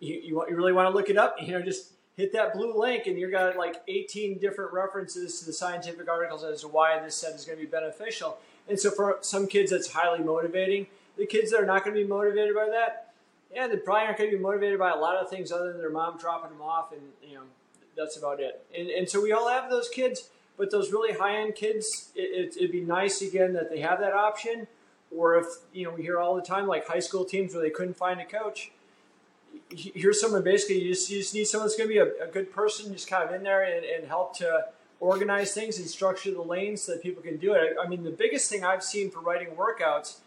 you, 0.00 0.14
you, 0.14 0.46
you 0.48 0.56
really 0.56 0.72
want 0.72 0.90
to 0.90 0.96
look 0.96 1.10
it 1.10 1.16
up? 1.16 1.36
You 1.40 1.52
know, 1.52 1.62
just 1.62 1.92
hit 2.16 2.32
that 2.32 2.54
blue 2.54 2.78
link 2.78 3.06
and 3.06 3.18
you've 3.18 3.30
got 3.30 3.56
like 3.56 3.82
18 3.88 4.38
different 4.38 4.72
references 4.72 5.38
to 5.40 5.46
the 5.46 5.52
scientific 5.52 6.08
articles 6.08 6.44
as 6.44 6.62
to 6.62 6.68
why 6.68 6.98
this 6.98 7.14
set 7.14 7.34
is 7.34 7.44
going 7.44 7.58
to 7.58 7.64
be 7.64 7.70
beneficial. 7.70 8.38
And 8.68 8.80
so 8.80 8.90
for 8.90 9.18
some 9.20 9.46
kids, 9.46 9.70
that's 9.70 9.92
highly 9.92 10.20
motivating. 10.20 10.86
the 11.18 11.26
kids 11.26 11.50
that 11.50 11.60
are 11.60 11.66
not 11.66 11.84
going 11.84 11.94
to 11.94 12.02
be 12.02 12.08
motivated 12.08 12.54
by 12.54 12.68
that, 12.70 13.05
yeah, 13.54 13.66
they 13.66 13.76
probably 13.76 14.06
aren't 14.06 14.18
going 14.18 14.30
to 14.30 14.36
be 14.36 14.42
motivated 14.42 14.78
by 14.78 14.90
a 14.90 14.96
lot 14.96 15.16
of 15.16 15.30
things 15.30 15.52
other 15.52 15.72
than 15.72 15.80
their 15.80 15.90
mom 15.90 16.18
dropping 16.18 16.50
them 16.50 16.62
off, 16.62 16.92
and 16.92 17.00
you 17.22 17.36
know 17.36 17.42
that's 17.96 18.16
about 18.16 18.40
it. 18.40 18.64
And 18.76 18.88
and 18.88 19.08
so 19.08 19.20
we 19.20 19.32
all 19.32 19.48
have 19.48 19.70
those 19.70 19.88
kids, 19.88 20.28
but 20.56 20.70
those 20.70 20.92
really 20.92 21.14
high 21.14 21.36
end 21.36 21.54
kids, 21.54 22.10
it, 22.14 22.20
it, 22.20 22.56
it'd 22.56 22.72
be 22.72 22.80
nice 22.80 23.22
again 23.22 23.52
that 23.54 23.70
they 23.70 23.80
have 23.80 24.00
that 24.00 24.12
option. 24.12 24.66
Or 25.16 25.36
if 25.36 25.46
you 25.72 25.84
know 25.84 25.92
we 25.92 26.02
hear 26.02 26.18
all 26.18 26.34
the 26.34 26.42
time 26.42 26.66
like 26.66 26.86
high 26.86 27.00
school 27.00 27.24
teams 27.24 27.54
where 27.54 27.62
they 27.62 27.70
couldn't 27.70 27.96
find 27.96 28.20
a 28.20 28.24
coach. 28.24 28.72
Here's 29.70 30.20
someone 30.20 30.44
basically 30.44 30.82
you 30.82 30.92
just, 30.92 31.08
you 31.08 31.18
just 31.18 31.32
need 31.32 31.46
someone 31.46 31.66
that's 31.66 31.78
going 31.78 31.88
to 31.88 31.94
be 31.94 31.98
a, 31.98 32.24
a, 32.24 32.30
good 32.30 32.52
person, 32.52 32.92
just 32.92 33.08
kind 33.08 33.26
of 33.26 33.34
in 33.34 33.42
there 33.42 33.62
and, 33.62 33.86
and 33.86 34.06
help 34.06 34.36
to 34.36 34.66
organize 35.00 35.54
things 35.54 35.78
and 35.78 35.88
structure 35.88 36.30
the 36.30 36.42
lanes 36.42 36.82
so 36.82 36.92
that 36.92 37.02
people 37.02 37.22
can 37.22 37.38
do 37.38 37.54
it. 37.54 37.74
I, 37.80 37.84
I 37.84 37.88
mean, 37.88 38.04
the 38.04 38.10
biggest 38.10 38.50
thing 38.50 38.64
I've 38.64 38.84
seen 38.84 39.10
for 39.10 39.20
writing 39.20 39.48
workouts 39.56 40.18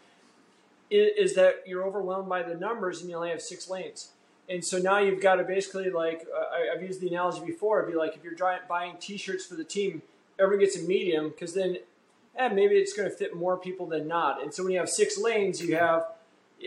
is, 0.90 1.30
is 1.30 1.34
that 1.36 1.62
you're 1.66 1.84
overwhelmed 1.84 2.28
by 2.28 2.42
the 2.42 2.54
numbers 2.54 3.00
and 3.00 3.10
you 3.10 3.16
only 3.16 3.30
have 3.30 3.42
six 3.42 3.68
lanes. 3.68 4.10
And 4.48 4.64
so 4.64 4.78
now 4.78 4.98
you've 4.98 5.22
got 5.22 5.36
to 5.36 5.44
basically 5.44 5.90
like 5.90 6.26
uh, 6.36 6.72
I, 6.72 6.74
have 6.74 6.82
used 6.82 7.00
the 7.00 7.08
analogy 7.08 7.44
before. 7.46 7.80
It'd 7.80 7.92
be 7.92 7.96
like 7.96 8.16
if 8.16 8.24
you're 8.24 8.34
buying 8.68 8.96
T-shirts 8.98 9.46
for 9.46 9.54
the 9.54 9.64
team, 9.64 10.02
everyone 10.38 10.64
gets 10.64 10.76
a 10.76 10.82
medium 10.82 11.28
because 11.30 11.54
then 11.54 11.78
eh, 12.36 12.48
maybe 12.48 12.74
it's 12.74 12.92
going 12.92 13.08
to 13.08 13.14
fit 13.14 13.36
more 13.36 13.56
people 13.56 13.86
than 13.86 14.08
not. 14.08 14.42
And 14.42 14.52
so 14.52 14.64
when 14.64 14.72
you 14.72 14.78
have 14.78 14.90
six 14.90 15.18
lanes, 15.18 15.62
you 15.62 15.76
have 15.76 16.06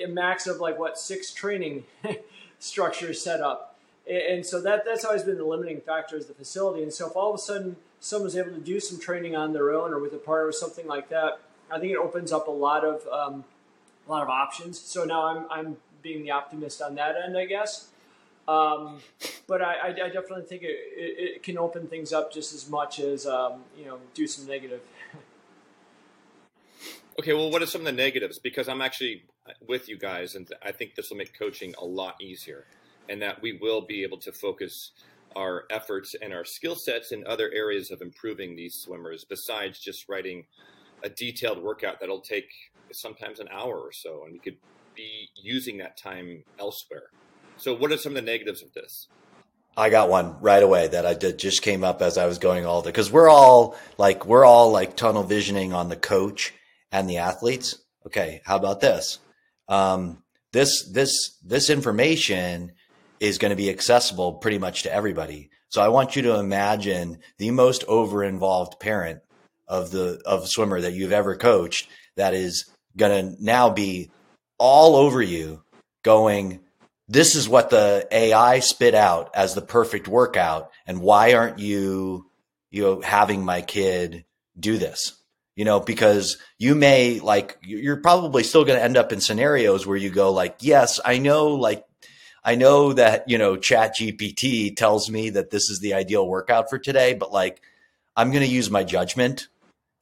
a 0.01 0.07
max 0.07 0.47
of 0.47 0.57
like 0.57 0.79
what 0.79 0.97
six 0.97 1.33
training 1.33 1.83
structures 2.59 3.21
set 3.21 3.41
up. 3.41 3.75
And 4.09 4.45
so 4.45 4.61
that 4.61 4.83
that's 4.85 5.05
always 5.05 5.23
been 5.23 5.37
the 5.37 5.45
limiting 5.45 5.81
factor 5.81 6.17
is 6.17 6.25
the 6.25 6.33
facility. 6.33 6.83
And 6.83 6.93
so 6.93 7.07
if 7.07 7.15
all 7.15 7.29
of 7.29 7.35
a 7.35 7.41
sudden 7.41 7.75
someone's 7.99 8.35
able 8.35 8.51
to 8.51 8.59
do 8.59 8.79
some 8.79 8.99
training 8.99 9.35
on 9.35 9.53
their 9.53 9.71
own 9.71 9.93
or 9.93 9.99
with 9.99 10.13
a 10.13 10.17
partner 10.17 10.47
or 10.47 10.51
something 10.51 10.87
like 10.87 11.09
that, 11.09 11.39
I 11.71 11.79
think 11.79 11.93
it 11.93 11.97
opens 11.97 12.31
up 12.31 12.47
a 12.47 12.51
lot 12.51 12.83
of 12.83 13.07
um, 13.07 13.45
a 14.07 14.11
lot 14.11 14.23
of 14.23 14.29
options. 14.29 14.79
So 14.79 15.03
now 15.03 15.27
I'm 15.27 15.45
I'm 15.49 15.77
being 16.01 16.23
the 16.23 16.31
optimist 16.31 16.81
on 16.81 16.95
that 16.95 17.15
end, 17.23 17.37
I 17.37 17.45
guess. 17.45 17.89
Um, 18.47 18.99
but 19.47 19.61
I, 19.61 19.87
I, 19.87 20.09
definitely 20.09 20.43
think 20.43 20.63
it, 20.63 20.67
it, 20.67 21.35
it, 21.35 21.43
can 21.43 21.57
open 21.57 21.87
things 21.87 22.11
up 22.11 22.33
just 22.33 22.53
as 22.53 22.69
much 22.69 22.99
as 22.99 23.25
um, 23.25 23.61
you 23.77 23.85
know 23.85 23.99
do 24.13 24.27
some 24.27 24.45
negative. 24.45 24.81
okay, 27.19 27.31
well, 27.31 27.49
what 27.49 27.61
are 27.61 27.65
some 27.65 27.79
of 27.79 27.85
the 27.85 27.93
negatives? 27.93 28.39
Because 28.39 28.67
I'm 28.67 28.81
actually 28.81 29.23
with 29.65 29.87
you 29.87 29.97
guys, 29.97 30.35
and 30.35 30.51
I 30.61 30.73
think 30.73 30.95
this 30.95 31.09
will 31.09 31.15
make 31.15 31.37
coaching 31.39 31.73
a 31.81 31.85
lot 31.85 32.21
easier, 32.21 32.65
and 33.07 33.21
that 33.21 33.41
we 33.41 33.53
will 33.53 33.79
be 33.79 34.03
able 34.03 34.17
to 34.17 34.33
focus 34.33 34.91
our 35.37 35.63
efforts 35.69 36.13
and 36.21 36.33
our 36.33 36.43
skill 36.43 36.75
sets 36.75 37.13
in 37.13 37.25
other 37.25 37.49
areas 37.53 37.91
of 37.91 38.01
improving 38.01 38.55
these 38.55 38.75
swimmers 38.75 39.23
besides 39.23 39.79
just 39.79 40.09
writing 40.09 40.45
a 41.03 41.09
detailed 41.09 41.61
workout 41.61 41.99
that'll 41.99 42.21
take 42.21 42.49
sometimes 42.95 43.39
an 43.39 43.47
hour 43.51 43.77
or 43.77 43.91
so, 43.91 44.23
and 44.23 44.33
we 44.33 44.39
could 44.39 44.57
be 44.95 45.29
using 45.35 45.77
that 45.77 45.97
time 45.97 46.43
elsewhere. 46.59 47.07
So, 47.57 47.73
what 47.73 47.91
are 47.91 47.97
some 47.97 48.11
of 48.11 48.15
the 48.15 48.31
negatives 48.31 48.61
of 48.61 48.73
this? 48.73 49.07
I 49.75 49.89
got 49.89 50.09
one 50.09 50.39
right 50.39 50.61
away 50.61 50.87
that 50.89 51.05
I 51.05 51.15
did 51.15 51.39
just 51.39 51.63
came 51.63 51.83
up 51.83 52.01
as 52.01 52.17
I 52.17 52.27
was 52.27 52.37
going 52.37 52.65
all 52.65 52.81
the 52.81 52.89
because 52.89 53.11
we're 53.11 53.29
all 53.29 53.75
like 53.97 54.25
we're 54.25 54.45
all 54.45 54.71
like 54.71 54.95
tunnel 54.95 55.23
visioning 55.23 55.73
on 55.73 55.89
the 55.89 55.95
coach 55.95 56.53
and 56.91 57.09
the 57.09 57.17
athletes. 57.17 57.79
Okay, 58.05 58.41
how 58.45 58.55
about 58.55 58.81
this? 58.81 59.19
Um, 59.67 60.23
this 60.51 60.87
this 60.91 61.37
this 61.43 61.69
information 61.69 62.73
is 63.19 63.37
going 63.37 63.49
to 63.49 63.55
be 63.55 63.69
accessible 63.69 64.33
pretty 64.33 64.59
much 64.59 64.83
to 64.83 64.93
everybody. 64.93 65.49
So 65.69 65.81
I 65.81 65.87
want 65.87 66.15
you 66.15 66.21
to 66.23 66.37
imagine 66.37 67.17
the 67.39 67.49
most 67.49 67.83
over 67.87 68.23
involved 68.23 68.79
parent 68.79 69.21
of 69.67 69.89
the 69.89 70.21
of 70.25 70.47
swimmer 70.47 70.81
that 70.81 70.93
you've 70.93 71.11
ever 71.11 71.35
coached 71.35 71.89
that 72.15 72.35
is 72.35 72.69
going 72.97 73.35
to 73.35 73.43
now 73.43 73.69
be 73.69 74.11
all 74.57 74.95
over 74.95 75.21
you 75.21 75.61
going, 76.03 76.59
this 77.07 77.35
is 77.35 77.49
what 77.49 77.69
the 77.69 78.07
AI 78.11 78.59
spit 78.59 78.95
out 78.95 79.31
as 79.35 79.53
the 79.53 79.61
perfect 79.61 80.07
workout. 80.07 80.71
And 80.85 81.01
why 81.01 81.33
aren't 81.33 81.59
you, 81.59 82.29
you 82.71 82.83
know, 82.83 83.01
having 83.01 83.43
my 83.43 83.61
kid 83.61 84.25
do 84.59 84.77
this? 84.77 85.13
You 85.55 85.65
know, 85.65 85.79
because 85.79 86.37
you 86.57 86.73
may 86.73 87.19
like, 87.19 87.57
you're 87.61 88.01
probably 88.01 88.43
still 88.43 88.65
going 88.65 88.77
to 88.77 88.83
end 88.83 88.97
up 88.97 89.11
in 89.11 89.21
scenarios 89.21 89.85
where 89.85 89.97
you 89.97 90.09
go 90.09 90.31
like, 90.31 90.57
yes, 90.61 90.99
I 91.03 91.19
know, 91.19 91.49
like, 91.49 91.85
I 92.43 92.55
know 92.55 92.93
that, 92.93 93.29
you 93.29 93.37
know, 93.37 93.55
chat 93.55 93.95
GPT 93.97 94.75
tells 94.75 95.09
me 95.09 95.29
that 95.31 95.51
this 95.51 95.69
is 95.69 95.79
the 95.79 95.93
ideal 95.93 96.27
workout 96.27 96.69
for 96.69 96.79
today, 96.79 97.13
but 97.13 97.31
like, 97.31 97.61
I'm 98.15 98.31
going 98.31 98.43
to 98.43 98.51
use 98.51 98.69
my 98.69 98.83
judgment 98.83 99.47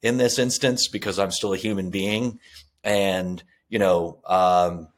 in 0.02 0.16
this 0.16 0.38
instance 0.38 0.88
because 0.88 1.18
I'm 1.18 1.30
still 1.30 1.52
a 1.52 1.58
human 1.58 1.90
being. 1.90 2.40
And 2.84 3.42
you 3.68 3.78
know, 3.78 4.18
um, 4.26 4.88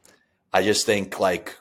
I 0.53 0.63
just 0.63 0.87
think 0.87 1.21
like 1.21 1.57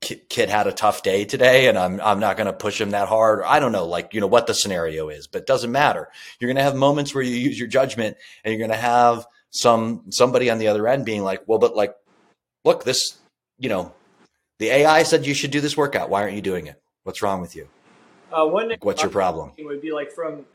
kid 0.00 0.48
had 0.48 0.66
a 0.66 0.72
tough 0.72 1.02
day 1.02 1.24
today 1.24 1.68
and 1.68 1.76
I'm, 1.76 2.00
I'm 2.00 2.18
not 2.18 2.36
going 2.36 2.46
to 2.46 2.52
push 2.52 2.80
him 2.80 2.90
that 2.90 3.08
hard. 3.08 3.42
I 3.44 3.60
don't 3.60 3.72
know, 3.72 3.86
like, 3.86 4.14
you 4.14 4.20
know, 4.20 4.26
what 4.26 4.46
the 4.46 4.54
scenario 4.54 5.08
is, 5.08 5.26
but 5.26 5.42
it 5.42 5.46
doesn't 5.46 5.70
matter. 5.70 6.08
You're 6.38 6.48
going 6.48 6.56
to 6.56 6.62
have 6.62 6.74
moments 6.74 7.14
where 7.14 7.22
you 7.22 7.36
use 7.36 7.58
your 7.58 7.68
judgment 7.68 8.16
and 8.42 8.52
you're 8.52 8.66
going 8.66 8.70
to 8.70 8.82
have 8.82 9.26
some, 9.50 10.04
somebody 10.10 10.48
on 10.50 10.58
the 10.58 10.68
other 10.68 10.88
end 10.88 11.04
being 11.04 11.22
like, 11.22 11.42
well, 11.46 11.58
but 11.58 11.76
like, 11.76 11.94
look, 12.64 12.84
this, 12.84 13.18
you 13.58 13.68
know, 13.68 13.92
the 14.58 14.68
AI 14.68 15.02
said 15.02 15.26
you 15.26 15.34
should 15.34 15.50
do 15.50 15.60
this 15.60 15.76
workout. 15.76 16.08
Why 16.08 16.22
aren't 16.22 16.36
you 16.36 16.42
doing 16.42 16.66
it? 16.66 16.80
What's 17.02 17.20
wrong 17.20 17.40
with 17.42 17.54
you? 17.54 17.68
Uh, 18.32 18.46
one 18.46 18.74
What's 18.80 19.02
your 19.02 19.10
problem? 19.10 19.52
It 19.56 19.66
would 19.66 19.82
be 19.82 19.92
like 19.92 20.10
from 20.10 20.46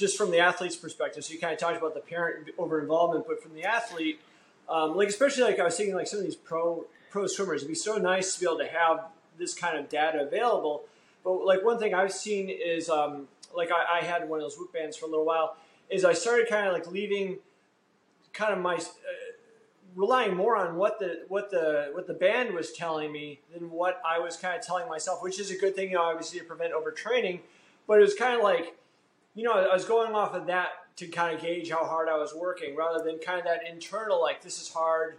just 0.00 0.16
from 0.16 0.30
the 0.30 0.38
athlete's 0.38 0.76
perspective. 0.76 1.24
So 1.24 1.32
you 1.32 1.38
kind 1.38 1.52
of 1.52 1.58
talked 1.58 1.76
about 1.76 1.94
the 1.94 2.00
parent 2.00 2.48
over 2.58 2.80
involvement, 2.80 3.26
but 3.28 3.42
from 3.42 3.54
the 3.54 3.64
athlete, 3.64 4.20
um, 4.68 4.96
like 4.96 5.08
especially 5.08 5.44
like 5.44 5.60
I 5.60 5.64
was 5.64 5.76
thinking 5.76 5.94
like 5.94 6.06
some 6.06 6.18
of 6.18 6.24
these 6.24 6.36
pro 6.36 6.86
pro 7.10 7.26
swimmers, 7.26 7.62
it'd 7.62 7.68
be 7.68 7.74
so 7.74 7.96
nice 7.98 8.34
to 8.34 8.40
be 8.40 8.46
able 8.46 8.58
to 8.58 8.66
have 8.66 9.06
this 9.38 9.54
kind 9.54 9.78
of 9.78 9.88
data 9.88 10.20
available. 10.22 10.84
But 11.22 11.44
like 11.44 11.64
one 11.64 11.78
thing 11.78 11.94
I've 11.94 12.12
seen 12.12 12.48
is 12.48 12.88
um, 12.88 13.28
like 13.54 13.70
I, 13.70 13.98
I, 13.98 14.04
had 14.04 14.28
one 14.28 14.40
of 14.40 14.44
those 14.44 14.56
Whoop 14.56 14.72
bands 14.72 14.96
for 14.96 15.06
a 15.06 15.08
little 15.08 15.26
while. 15.26 15.56
Is 15.90 16.04
I 16.04 16.12
started 16.12 16.48
kind 16.48 16.66
of 16.66 16.72
like 16.72 16.90
leaving 16.90 17.38
kind 18.32 18.52
of 18.52 18.60
my 18.60 18.76
uh, 18.76 18.78
relying 19.96 20.36
more 20.36 20.56
on 20.56 20.76
what 20.76 20.98
the 20.98 21.24
what 21.28 21.50
the 21.50 21.90
what 21.92 22.06
the 22.06 22.14
band 22.14 22.54
was 22.54 22.72
telling 22.72 23.10
me 23.12 23.40
than 23.52 23.70
what 23.70 24.00
I 24.06 24.20
was 24.20 24.36
kind 24.36 24.56
of 24.56 24.64
telling 24.64 24.88
myself, 24.88 25.22
which 25.22 25.40
is 25.40 25.50
a 25.50 25.56
good 25.56 25.74
thing, 25.74 25.90
you 25.90 25.96
know, 25.96 26.02
obviously 26.02 26.38
to 26.38 26.44
prevent 26.44 26.72
overtraining. 26.72 27.40
But 27.86 27.98
it 27.98 28.02
was 28.02 28.14
kind 28.14 28.36
of 28.36 28.42
like, 28.42 28.76
you 29.34 29.44
know, 29.44 29.52
I 29.52 29.72
was 29.72 29.84
going 29.84 30.14
off 30.14 30.34
of 30.34 30.46
that 30.46 30.68
to 30.96 31.06
kind 31.06 31.34
of 31.34 31.42
gauge 31.42 31.70
how 31.70 31.84
hard 31.84 32.08
I 32.08 32.18
was 32.18 32.34
working 32.34 32.76
rather 32.76 33.02
than 33.04 33.18
kind 33.18 33.38
of 33.38 33.44
that 33.44 33.60
internal, 33.68 34.20
like, 34.20 34.42
this 34.42 34.60
is 34.60 34.68
hard, 34.72 35.16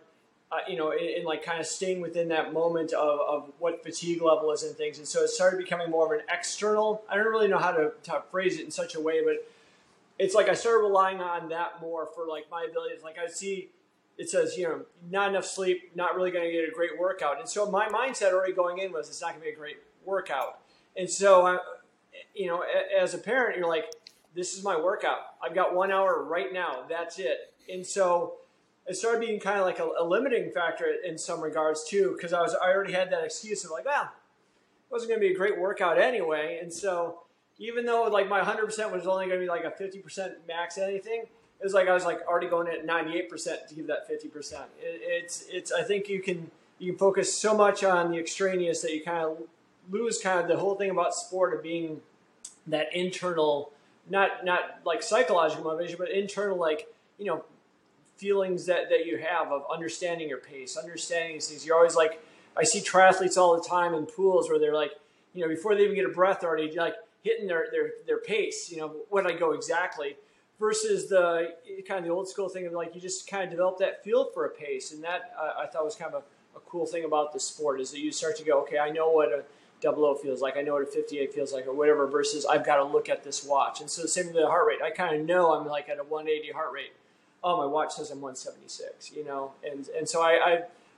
uh, 0.52 0.58
you 0.68 0.78
know, 0.78 0.92
and, 0.92 1.26
like 1.26 1.44
kind 1.44 1.60
of 1.60 1.66
staying 1.66 2.02
within 2.02 2.28
that 2.28 2.54
moment 2.54 2.92
of, 2.94 3.20
of 3.22 3.52
what 3.58 3.84
fatigue 3.84 4.22
level 4.22 4.52
is 4.52 4.64
and 4.64 4.76
things. 4.76 4.98
And 4.98 5.08
so 5.08 5.22
it 5.22 5.30
started 5.30 5.58
becoming 5.58 5.90
more 5.90 6.06
of 6.06 6.20
an 6.20 6.26
external, 6.30 7.04
I 7.10 7.16
don't 7.16 7.28
really 7.28 7.48
know 7.48 7.58
how 7.58 7.72
to, 7.72 7.94
to 8.04 8.24
phrase 8.30 8.60
it 8.60 8.66
in 8.66 8.72
such 8.72 8.96
a 8.96 9.00
way, 9.00 9.24
but 9.24 9.48
it's 10.20 10.36
like 10.36 10.50
I 10.50 10.54
started 10.54 10.84
relying 10.84 11.20
on 11.20 11.50
that 11.50 11.82
more 11.82 12.06
for 12.14 12.28
like 12.28 12.46
my 12.52 12.68
abilities. 12.70 13.02
Like 13.02 13.18
I 13.18 13.28
see, 13.28 13.70
it 14.18 14.30
says, 14.30 14.56
you 14.58 14.66
know, 14.66 14.82
not 15.10 15.30
enough 15.30 15.46
sleep, 15.46 15.92
not 15.96 16.16
really 16.16 16.30
going 16.30 16.46
to 16.46 16.52
get 16.52 16.68
a 16.68 16.72
great 16.72 17.00
workout. 17.00 17.40
And 17.40 17.50
so 17.50 17.72
my 17.72 17.88
mindset 17.88 18.34
already 18.34 18.54
going 18.54 18.78
in 18.80 18.92
was 18.92 19.10
it's 19.10 19.22
not 19.22 19.30
going 19.30 19.40
to 19.40 19.46
be 19.46 19.52
a 19.52 19.56
great 19.56 19.78
workout. 20.06 20.60
And 20.96 21.10
so, 21.10 21.48
uh, 21.48 21.58
you 22.36 22.48
know, 22.48 22.64
as 23.00 23.14
a 23.14 23.18
parent, 23.18 23.58
you're 23.58 23.68
like, 23.68 23.86
this 24.36 24.58
is 24.58 24.64
my 24.64 24.80
workout. 24.80 25.20
I've 25.44 25.56
got 25.56 25.76
one 25.76 25.92
hour 25.92 26.24
right 26.24 26.54
now. 26.54 26.84
That's 26.90 27.20
it. 27.20 27.54
And 27.72 27.86
so 27.86 28.36
it 28.88 28.96
started 28.96 29.22
being 29.22 29.40
kind 29.40 29.60
of 29.60 29.66
like 29.66 29.80
a, 29.80 29.90
a 30.00 30.04
limiting 30.04 30.52
factor 30.52 30.86
in 31.06 31.18
some 31.18 31.42
regards 31.42 31.84
too, 31.84 32.14
because 32.16 32.34
I 32.34 32.42
was 32.42 32.56
I 32.56 32.72
already 32.72 32.94
had 32.94 33.12
that 33.12 33.24
excuse 33.24 33.64
of 33.66 33.72
like, 33.72 33.86
well, 33.86 34.04
it 34.04 34.92
wasn't 34.92 35.10
going 35.10 35.22
to 35.22 35.28
be 35.28 35.34
a 35.34 35.38
great 35.38 35.60
workout 35.60 35.98
anyway. 35.98 36.60
And 36.62 36.72
so 36.72 37.22
even 37.60 37.86
though 37.86 38.04
like 38.04 38.28
my 38.28 38.42
100% 38.42 38.92
was 38.92 39.06
only 39.06 39.28
going 39.28 39.40
to 39.40 39.46
be 39.46 39.48
like 39.48 39.64
a 39.64 39.72
50% 39.72 40.34
max 40.48 40.78
anything, 40.78 41.22
it 41.22 41.64
was 41.64 41.74
like 41.74 41.88
I 41.88 41.94
was 41.94 42.06
like 42.06 42.22
already 42.28 42.48
going 42.48 42.68
at 42.68 42.88
98% 42.88 43.68
to 43.68 43.76
give 43.76 43.88
that 43.88 44.10
50%. 44.10 44.54
It, 44.54 44.66
it's 44.82 45.46
it's 45.50 45.72
I 45.72 45.84
think 45.84 46.10
you 46.10 46.22
can 46.22 46.50
you 46.80 46.94
can 46.94 46.98
focus 46.98 47.36
so 47.36 47.56
much 47.56 47.84
on 47.84 48.12
the 48.12 48.18
extraneous 48.18 48.82
that 48.82 48.94
you 48.94 49.04
kind 49.04 49.26
of 49.26 49.38
lose 49.92 50.20
kind 50.20 50.40
of 50.40 50.48
the 50.48 50.58
whole 50.58 50.76
thing 50.76 50.90
about 50.90 51.14
sport 51.14 51.54
of 51.54 51.62
being 51.62 52.02
that 52.66 52.88
internal 52.96 53.72
not 54.10 54.44
not 54.46 54.80
like 54.86 55.04
psychological 55.04 55.64
motivation, 55.64 55.98
but 55.98 56.10
internal 56.10 56.58
like 56.58 56.88
you 57.18 57.26
know 57.26 57.44
feelings 58.18 58.66
that 58.66 58.90
that 58.90 59.06
you 59.06 59.18
have 59.18 59.52
of 59.52 59.64
understanding 59.72 60.30
your 60.30 60.38
pace, 60.38 60.78
understanding 60.78 61.34
these 61.34 61.48
things. 61.48 61.66
You're 61.66 61.76
always 61.76 61.96
like 61.96 62.24
I 62.58 62.64
see 62.64 62.80
triathletes 62.80 63.38
all 63.38 63.60
the 63.60 63.68
time 63.68 63.94
in 63.94 64.06
pools 64.06 64.50
where 64.50 64.60
they're 64.60 64.74
like 64.74 64.92
you 65.34 65.42
know 65.42 65.48
before 65.48 65.76
they 65.76 65.84
even 65.84 65.96
get 65.96 66.06
a 66.06 66.10
breath 66.10 66.44
already 66.44 66.72
like 66.78 66.96
hitting 67.24 67.48
their 67.48 67.68
their 67.72 67.92
their 68.06 68.20
pace. 68.20 68.72
You 68.72 68.78
know 68.78 69.22
did 69.22 69.32
I 69.32 69.38
go 69.38 69.52
exactly? 69.52 70.16
Versus 70.60 71.10
the 71.10 71.56
kind 71.88 72.00
of 72.00 72.06
the 72.06 72.12
old 72.12 72.30
school 72.30 72.48
thing 72.48 72.68
of 72.68 72.74
like 72.74 72.94
you 72.94 73.02
just 73.02 73.28
kind 73.28 73.44
of 73.46 73.50
develop 73.50 73.80
that 73.80 74.04
feel 74.04 74.26
for 74.26 74.46
a 74.46 74.50
pace, 74.50 74.92
and 74.92 75.04
that 75.04 75.34
uh, 75.40 75.54
I 75.60 75.66
thought 75.66 75.84
was 75.84 75.96
kind 75.96 76.14
of 76.14 76.24
a, 76.24 76.58
a 76.58 76.62
cool 76.62 76.86
thing 76.86 77.04
about 77.04 77.34
the 77.34 77.40
sport 77.40 77.82
is 77.82 77.90
that 77.92 78.00
you 78.00 78.12
start 78.12 78.38
to 78.38 78.44
go, 78.44 78.62
okay, 78.62 78.78
I 78.78 78.92
know 78.92 79.10
what 79.10 79.30
a 79.30 79.44
double 79.82 80.06
O 80.06 80.16
feels 80.16 80.42
like. 80.42 80.58
I 80.58 80.62
know 80.62 80.74
what 80.74 80.84
a 80.84 80.86
58 80.86 81.34
feels 81.34 81.54
like 81.54 81.68
or 81.68 81.74
whatever 81.74 82.08
versus 82.08 82.46
I've 82.46 82.66
got 82.66 82.78
to 82.78 82.84
look 82.84 83.10
at 83.10 83.24
this 83.24 83.44
watch. 83.44 83.82
And 83.82 83.90
so 83.90 84.02
the 84.02 84.08
same 84.08 84.28
with 84.28 84.36
the 84.36 84.48
heart 84.48 84.68
rate. 84.68 84.82
I 84.82 84.92
kind 84.92 85.20
of 85.20 85.26
know 85.26 85.54
I'm 85.54 85.68
like 85.68 85.90
at 85.90 86.00
a 86.00 86.04
180 86.04 86.54
heart 86.54 86.72
rate. 86.74 86.94
oh, 87.44 87.58
my 87.58 87.66
watch 87.66 87.94
says 87.94 88.12
I'm 88.12 88.22
176, 88.22 89.12
you 89.12 89.26
know, 89.26 89.52
and 89.64 89.88
and 89.98 90.08
so 90.08 90.22
I 90.22 90.32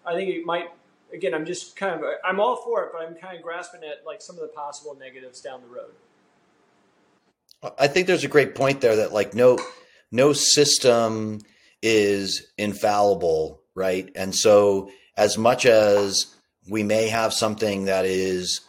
I, 0.06 0.12
I 0.12 0.15
think 0.15 0.30
it 0.30 0.46
might. 0.46 0.69
Again, 1.13 1.34
I'm 1.34 1.46
just 1.46 1.76
kind 1.76 1.93
of 1.93 2.06
I'm 2.26 2.39
all 2.39 2.58
for 2.58 2.84
it, 2.84 2.89
but 2.91 3.02
I'm 3.08 3.15
kind 3.15 3.38
of 3.38 3.43
grasping 3.43 3.82
at 3.84 4.06
like 4.06 4.22
some 4.22 4.36
of 4.36 4.41
the 4.41 4.48
possible 4.48 4.96
negatives 5.00 5.41
down 5.41 5.62
the 5.62 5.67
road. 5.67 5.91
I 7.80 7.88
think 7.88 8.08
there's 8.08 8.26
a 8.26 8.30
great 8.30 8.56
point 8.56 8.82
there 8.82 8.98
that 8.98 9.13
like 9.13 9.34
no 9.34 9.60
no 10.12 10.34
system 10.34 11.39
is 11.82 12.52
infallible, 12.58 13.62
right? 13.76 14.10
And 14.15 14.36
so 14.36 14.89
as 15.15 15.38
much 15.38 15.65
as 15.65 16.36
we 16.69 16.84
may 16.84 17.10
have 17.10 17.34
something 17.34 17.86
that 17.86 18.06
is, 18.06 18.62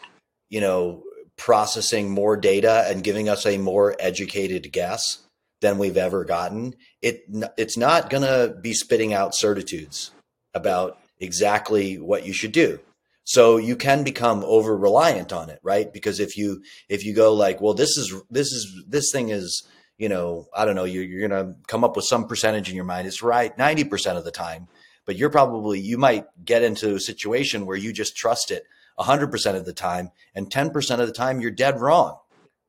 you 0.48 0.60
know, 0.60 1.02
processing 1.36 2.10
more 2.10 2.36
data 2.36 2.84
and 2.88 3.02
giving 3.02 3.28
us 3.28 3.44
a 3.46 3.58
more 3.58 3.96
educated 3.98 4.72
guess 4.72 5.24
than 5.60 5.78
we've 5.78 5.96
ever 5.96 6.24
gotten, 6.24 6.74
it 7.02 7.24
it's 7.56 7.76
not 7.76 8.10
going 8.10 8.22
to 8.22 8.54
be 8.60 8.72
spitting 8.72 9.12
out 9.12 9.34
certitudes 9.34 10.10
about 10.52 10.98
exactly 11.18 11.96
what 11.98 12.26
you 12.26 12.32
should 12.32 12.52
do. 12.52 12.78
So 13.24 13.56
you 13.56 13.74
can 13.74 14.04
become 14.04 14.44
over 14.44 14.76
reliant 14.76 15.32
on 15.32 15.48
it, 15.48 15.58
right? 15.62 15.90
Because 15.90 16.20
if 16.20 16.36
you 16.36 16.62
if 16.88 17.04
you 17.04 17.14
go 17.14 17.32
like, 17.32 17.60
well, 17.60 17.74
this 17.74 17.96
is 17.96 18.14
this 18.30 18.48
is 18.48 18.84
this 18.86 19.10
thing 19.10 19.30
is 19.30 19.66
you 19.96 20.08
know 20.08 20.46
I 20.54 20.64
don't 20.64 20.76
know 20.76 20.84
you're, 20.84 21.04
you're 21.04 21.28
going 21.28 21.46
to 21.46 21.58
come 21.66 21.84
up 21.84 21.96
with 21.96 22.04
some 22.04 22.28
percentage 22.28 22.68
in 22.68 22.76
your 22.76 22.84
mind. 22.84 23.06
It's 23.06 23.22
right 23.22 23.56
ninety 23.56 23.84
percent 23.84 24.18
of 24.18 24.24
the 24.24 24.30
time, 24.30 24.68
but 25.06 25.16
you're 25.16 25.30
probably 25.30 25.80
you 25.80 25.96
might 25.96 26.26
get 26.44 26.62
into 26.62 26.94
a 26.94 27.00
situation 27.00 27.64
where 27.64 27.76
you 27.76 27.92
just 27.92 28.16
trust 28.16 28.50
it 28.50 28.64
100% 28.98 29.54
of 29.54 29.64
the 29.64 29.72
time 29.72 30.10
and 30.34 30.50
10% 30.50 31.00
of 31.00 31.06
the 31.06 31.12
time 31.12 31.40
you're 31.40 31.50
dead 31.50 31.80
wrong 31.80 32.18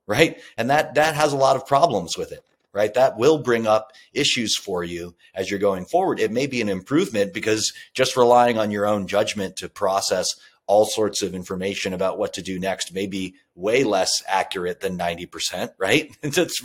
right 0.07 0.39
and 0.57 0.69
that 0.69 0.95
that 0.95 1.15
has 1.15 1.33
a 1.33 1.37
lot 1.37 1.55
of 1.55 1.65
problems 1.65 2.17
with 2.17 2.31
it 2.31 2.43
right 2.73 2.93
that 2.93 3.17
will 3.17 3.39
bring 3.39 3.65
up 3.65 3.91
issues 4.13 4.55
for 4.55 4.83
you 4.83 5.15
as 5.33 5.49
you're 5.49 5.59
going 5.59 5.85
forward 5.85 6.19
it 6.19 6.31
may 6.31 6.45
be 6.45 6.61
an 6.61 6.69
improvement 6.69 7.33
because 7.33 7.73
just 7.93 8.15
relying 8.15 8.57
on 8.57 8.69
your 8.69 8.85
own 8.85 9.07
judgment 9.07 9.55
to 9.55 9.67
process 9.67 10.27
all 10.67 10.85
sorts 10.85 11.21
of 11.21 11.33
information 11.33 11.93
about 11.93 12.17
what 12.17 12.33
to 12.33 12.41
do 12.41 12.59
next 12.59 12.93
may 12.93 13.07
be 13.07 13.33
way 13.55 13.83
less 13.83 14.11
accurate 14.27 14.79
than 14.79 14.97
90% 14.97 15.71
right 15.79 16.15
that's 16.21 16.61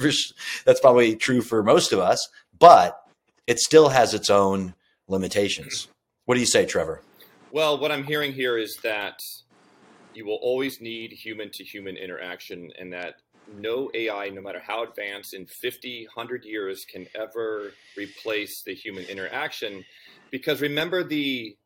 that's 0.64 0.80
probably 0.80 1.16
true 1.16 1.40
for 1.40 1.62
most 1.62 1.92
of 1.92 1.98
us 1.98 2.28
but 2.58 3.00
it 3.50 3.58
still 3.58 3.88
has 3.88 4.14
its 4.14 4.30
own 4.30 4.74
limitations. 5.08 5.88
What 6.24 6.36
do 6.36 6.40
you 6.40 6.46
say, 6.46 6.66
Trevor? 6.66 7.02
Well, 7.50 7.78
what 7.78 7.90
I'm 7.90 8.04
hearing 8.04 8.32
here 8.32 8.56
is 8.56 8.78
that 8.84 9.18
you 10.14 10.26
will 10.26 10.38
always 10.42 10.80
need 10.80 11.12
human 11.12 11.50
to 11.52 11.64
human 11.64 11.96
interaction, 11.96 12.70
and 12.78 12.92
that 12.92 13.16
no 13.46 13.90
AI, 13.94 14.30
no 14.30 14.42
matter 14.42 14.62
how 14.66 14.84
advanced 14.84 15.34
in 15.34 15.46
50, 15.46 16.06
100 16.14 16.44
years, 16.44 16.84
can 16.90 17.06
ever 17.14 17.72
replace 17.96 18.62
the 18.64 18.74
human 18.74 19.04
interaction. 19.04 19.84
Because 20.32 20.60
remember 20.60 21.04
the 21.04 21.56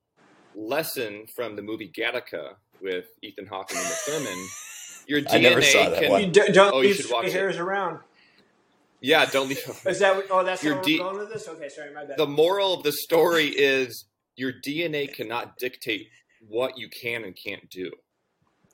lesson 0.55 1.27
from 1.35 1.57
the 1.57 1.63
movie 1.63 1.91
Gattaca 1.97 2.55
with 2.81 3.07
Ethan 3.23 3.47
Hawke 3.47 3.71
and 3.73 3.81
Uma 3.81 3.91
Thurman. 4.07 4.49
Your 5.07 5.21
DNA 5.21 5.35
I 5.35 5.39
never 5.39 5.63
saw 5.63 5.91
that 5.91 6.01
can. 6.01 6.11
one. 6.11 6.23
You 6.23 6.31
don't, 6.33 6.55
don't 6.55 6.75
Oh, 6.75 6.81
you 6.81 6.89
leave 6.89 6.97
should 6.97 7.11
watch 7.11 7.27
stray 7.27 7.35
it. 7.35 7.41
hairs 7.41 7.57
around. 7.59 7.99
Yeah, 9.01 9.27
don't 9.27 9.49
leave. 9.49 9.59
Is 9.87 9.99
that 10.01 10.17
what, 10.17 10.27
oh 10.31 10.45
that's 10.45 10.63
Your 10.63 10.75
how 10.75 10.83
D- 10.83 10.99
we're 10.99 11.05
going 11.05 11.19
with 11.19 11.33
this? 11.33 11.49
Okay, 11.49 11.69
sorry, 11.69 11.93
my 11.95 12.05
bad. 12.05 12.17
the 12.19 12.27
moral 12.27 12.75
of 12.75 12.83
the 12.85 12.93
story 12.93 13.47
is 13.49 14.07
your 14.37 14.53
DNA 14.67 15.13
cannot 15.13 15.59
dictate 15.59 16.09
what 16.49 16.79
you 16.79 16.89
can 16.89 17.25
and 17.25 17.37
can't 17.37 17.69
do. 17.71 17.91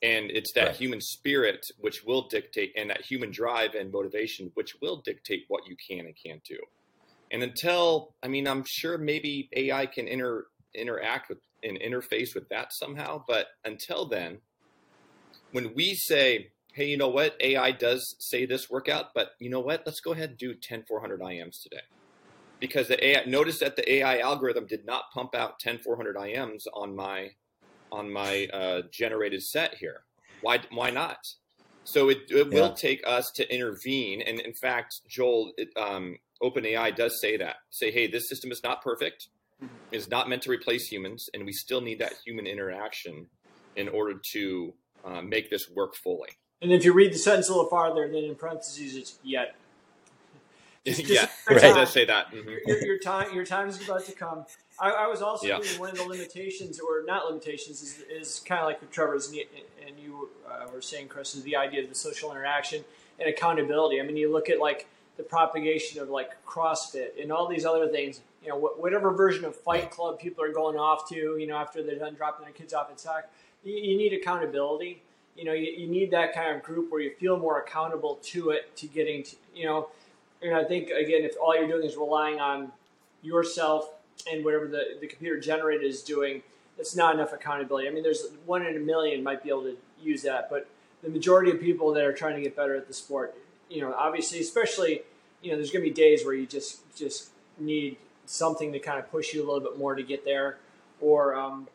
And 0.03 0.31
it's 0.31 0.53
that 0.53 0.67
Right. 0.67 0.75
human 0.75 1.01
spirit 1.01 1.65
which 1.79 2.03
will 2.03 2.27
dictate, 2.27 2.73
and 2.75 2.89
that 2.89 3.01
human 3.01 3.31
drive 3.31 3.75
and 3.75 3.91
motivation 3.91 4.51
which 4.55 4.75
will 4.81 5.01
dictate 5.01 5.45
what 5.47 5.67
you 5.67 5.75
can 5.75 6.05
and 6.05 6.15
can't 6.15 6.43
do. 6.43 6.57
And 7.31 7.43
until, 7.43 8.15
I 8.23 8.27
mean, 8.27 8.47
I'm 8.47 8.63
sure 8.67 8.97
maybe 8.97 9.49
AI 9.53 9.85
can 9.85 10.07
inter, 10.07 10.47
interact 10.73 11.29
with 11.29 11.39
and 11.63 11.79
interface 11.79 12.33
with 12.33 12.49
that 12.49 12.73
somehow. 12.73 13.23
But 13.27 13.47
until 13.63 14.07
then, 14.07 14.39
when 15.51 15.73
we 15.75 15.93
say, 15.95 16.51
hey, 16.73 16.85
you 16.85 16.97
know 16.97 17.09
what? 17.09 17.35
AI 17.39 17.71
does 17.71 18.15
say 18.19 18.45
this 18.45 18.69
workout, 18.69 19.13
but 19.13 19.31
you 19.39 19.49
know 19.49 19.59
what? 19.59 19.83
Let's 19.85 19.99
go 20.01 20.13
ahead 20.13 20.29
and 20.29 20.37
do 20.37 20.53
10 20.55 20.83
400 20.87 21.21
IMs 21.21 21.61
today 21.61 21.83
because 22.59 22.87
the 22.87 23.03
AI 23.03 23.25
notice 23.25 23.59
that 23.59 23.75
the 23.75 23.91
AI 23.93 24.19
algorithm 24.19 24.67
did 24.67 24.85
not 24.85 25.11
pump 25.13 25.35
out 25.35 25.59
10 25.59 25.79
400 25.79 26.15
IMs 26.15 26.63
on 26.73 26.95
my 26.95 27.31
on 27.91 28.11
my 28.11 28.47
uh, 28.53 28.81
generated 28.91 29.43
set 29.43 29.75
here. 29.75 30.03
Why 30.41 30.59
why 30.71 30.89
not? 30.89 31.17
So 31.83 32.09
it, 32.09 32.19
it 32.29 32.51
will 32.51 32.73
take 32.73 33.01
us 33.07 33.31
to 33.31 33.53
intervene, 33.53 34.21
and 34.21 34.39
in 34.39 34.53
fact, 34.53 35.01
Joel, 35.07 35.51
it, 35.57 35.69
um, 35.75 36.17
OpenAI 36.41 36.95
does 36.95 37.19
say 37.19 37.37
that. 37.37 37.55
Say, 37.71 37.91
hey, 37.91 38.07
this 38.07 38.29
system 38.29 38.51
is 38.51 38.61
not 38.63 38.83
perfect. 38.83 39.27
It's 39.91 40.07
not 40.09 40.29
meant 40.29 40.43
to 40.43 40.51
replace 40.51 40.87
humans, 40.87 41.29
and 41.33 41.43
we 41.45 41.51
still 41.51 41.81
need 41.81 41.99
that 41.99 42.13
human 42.25 42.45
interaction 42.47 43.27
in 43.75 43.89
order 43.89 44.19
to 44.33 44.73
uh, 45.03 45.21
make 45.21 45.49
this 45.49 45.69
work 45.69 45.95
fully. 45.95 46.29
and 46.61 46.71
if 46.71 46.85
you 46.85 46.93
read 46.93 47.11
the 47.13 47.17
sentence 47.17 47.49
a 47.49 47.51
little 47.53 47.69
farther, 47.69 48.07
then 48.07 48.23
in 48.23 48.35
parentheses 48.35 48.95
it's 48.95 49.19
yet. 49.23 49.55
Just- 50.85 50.99
yeah, 51.09 51.27
just- 51.49 51.65
it 51.65 51.73
does 51.73 51.89
say 51.91 52.05
that. 52.05 52.27
Mhm. 52.31 52.57
your, 52.65 52.85
your 52.85 52.99
time 52.99 53.33
your 53.33 53.45
time 53.45 53.67
is 53.69 53.81
about 53.81 54.05
to 54.05 54.11
come. 54.13 54.45
I, 54.81 54.89
I 54.89 55.07
was 55.07 55.21
also 55.21 55.47
Yeah. 55.47 55.59
one 55.77 55.89
of 55.91 55.97
the 55.97 56.03
limitations, 56.03 56.79
or 56.79 57.03
not 57.05 57.27
limitations, 57.27 57.81
is, 57.83 57.99
is 58.09 58.39
kind 58.45 58.59
of 58.59 58.65
like 58.65 58.81
what 58.81 58.91
Trevor's 58.91 59.27
and 59.27 59.35
you- 59.37 59.45
and 59.87 59.99
you 59.99 60.29
uh, 60.49 60.67
were 60.73 60.81
saying, 60.81 61.07
Chris, 61.07 61.35
is 61.35 61.43
the 61.43 61.55
idea 61.55 61.83
of 61.83 61.89
the 61.89 61.95
social 61.95 62.31
interaction 62.31 62.83
and 63.19 63.29
accountability. 63.29 63.99
I 64.01 64.03
mean, 64.03 64.17
you 64.17 64.31
look 64.31 64.49
at 64.49 64.59
like 64.59 64.87
the 65.17 65.23
propagation 65.23 66.01
of 66.01 66.09
like 66.09 66.31
CrossFit 66.45 67.21
and 67.21 67.31
all 67.31 67.47
these 67.47 67.65
other 67.65 67.87
things. 67.87 68.21
You 68.43 68.49
know, 68.49 68.59
wh- 68.59 68.79
whatever 68.79 69.11
version 69.11 69.45
of 69.45 69.55
Fight 69.55 69.91
Club 69.91 70.17
people 70.19 70.43
are 70.43 70.51
going 70.51 70.77
off 70.77 71.07
to, 71.09 71.15
you 71.37 71.45
know, 71.45 71.57
after 71.57 71.83
they're 71.83 71.99
done 71.99 72.15
dropping 72.15 72.45
their 72.45 72.53
kids 72.53 72.73
off 72.73 72.89
at 72.89 72.99
soccer, 72.99 73.27
you, 73.63 73.75
you 73.75 73.97
need 73.97 74.13
accountability. 74.13 75.03
You 75.35 75.43
know, 75.45 75.53
you, 75.53 75.71
you 75.71 75.87
need 75.87 76.09
that 76.11 76.33
kind 76.33 76.55
of 76.55 76.63
group 76.63 76.91
where 76.91 77.01
you 77.01 77.11
feel 77.19 77.37
more 77.37 77.59
accountable 77.59 78.15
to 78.23 78.49
it, 78.49 78.75
to 78.77 78.87
getting 78.87 79.21
to, 79.23 79.35
you 79.55 79.65
know, 79.65 79.89
and 80.41 80.55
I 80.55 80.63
think 80.63 80.89
again, 80.89 81.23
if 81.23 81.35
all 81.39 81.55
you're 81.55 81.67
doing 81.67 81.83
is 81.85 81.95
relying 81.95 82.39
on 82.39 82.71
yourself 83.21 83.91
and 84.31 84.43
whatever 84.43 84.67
the, 84.67 84.97
the 84.99 85.07
computer 85.07 85.39
generated 85.39 85.85
is 85.85 86.01
doing, 86.01 86.43
it's 86.77 86.95
not 86.95 87.15
enough 87.15 87.33
accountability. 87.33 87.87
I 87.87 87.91
mean, 87.91 88.03
there's 88.03 88.27
one 88.45 88.65
in 88.65 88.75
a 88.75 88.79
million 88.79 89.23
might 89.23 89.43
be 89.43 89.49
able 89.49 89.63
to 89.63 89.77
use 90.01 90.23
that, 90.23 90.49
but 90.49 90.67
the 91.03 91.09
majority 91.09 91.51
of 91.51 91.59
people 91.59 91.93
that 91.93 92.03
are 92.03 92.13
trying 92.13 92.35
to 92.35 92.41
get 92.41 92.55
better 92.55 92.75
at 92.75 92.87
the 92.87 92.93
sport, 92.93 93.35
you 93.69 93.81
know, 93.81 93.93
obviously, 93.93 94.39
especially, 94.39 95.01
you 95.41 95.51
know, 95.51 95.57
there's 95.57 95.71
going 95.71 95.83
to 95.83 95.89
be 95.89 95.93
days 95.93 96.25
where 96.25 96.33
you 96.33 96.45
just 96.45 96.79
just 96.95 97.29
need 97.59 97.97
something 98.25 98.71
to 98.73 98.79
kind 98.79 98.99
of 98.99 99.09
push 99.11 99.33
you 99.33 99.43
a 99.43 99.45
little 99.45 99.59
bit 99.59 99.77
more 99.77 99.95
to 99.95 100.03
get 100.03 100.25
there, 100.25 100.57
or 100.99 101.35
um, 101.35 101.67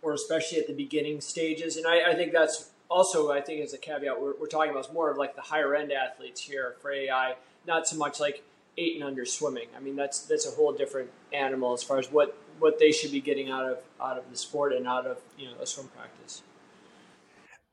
or 0.00 0.12
especially 0.12 0.58
at 0.58 0.66
the 0.66 0.72
beginning 0.74 1.20
stages. 1.20 1.76
And 1.76 1.86
I, 1.86 2.10
I 2.10 2.14
think 2.14 2.32
that's 2.32 2.70
also, 2.88 3.30
I 3.30 3.40
think, 3.40 3.62
as 3.62 3.72
a 3.72 3.78
caveat, 3.78 4.20
we're, 4.20 4.34
we're 4.38 4.46
talking 4.46 4.70
about 4.70 4.86
is 4.86 4.92
more 4.92 5.10
of 5.10 5.16
like 5.16 5.34
the 5.34 5.42
higher 5.42 5.74
end 5.74 5.92
athletes 5.92 6.40
here 6.40 6.76
for 6.80 6.92
AI, 6.92 7.36
not 7.66 7.86
so 7.86 7.96
much 7.96 8.20
like 8.20 8.42
eight 8.78 8.94
and 8.96 9.04
under 9.04 9.24
swimming. 9.24 9.68
I 9.76 9.80
mean, 9.80 9.96
that's 9.96 10.20
that's 10.20 10.46
a 10.46 10.50
whole 10.50 10.72
different 10.72 11.10
animal 11.32 11.72
as 11.72 11.82
far 11.82 11.98
as 11.98 12.10
what 12.10 12.36
what 12.58 12.78
they 12.78 12.92
should 12.92 13.12
be 13.12 13.20
getting 13.20 13.50
out 13.50 13.64
of 13.64 13.78
out 14.00 14.18
of 14.18 14.30
the 14.30 14.36
sport 14.36 14.72
and 14.72 14.86
out 14.86 15.06
of 15.06 15.18
you 15.38 15.46
know 15.46 15.54
a 15.60 15.66
swim 15.66 15.88
practice. 15.88 16.42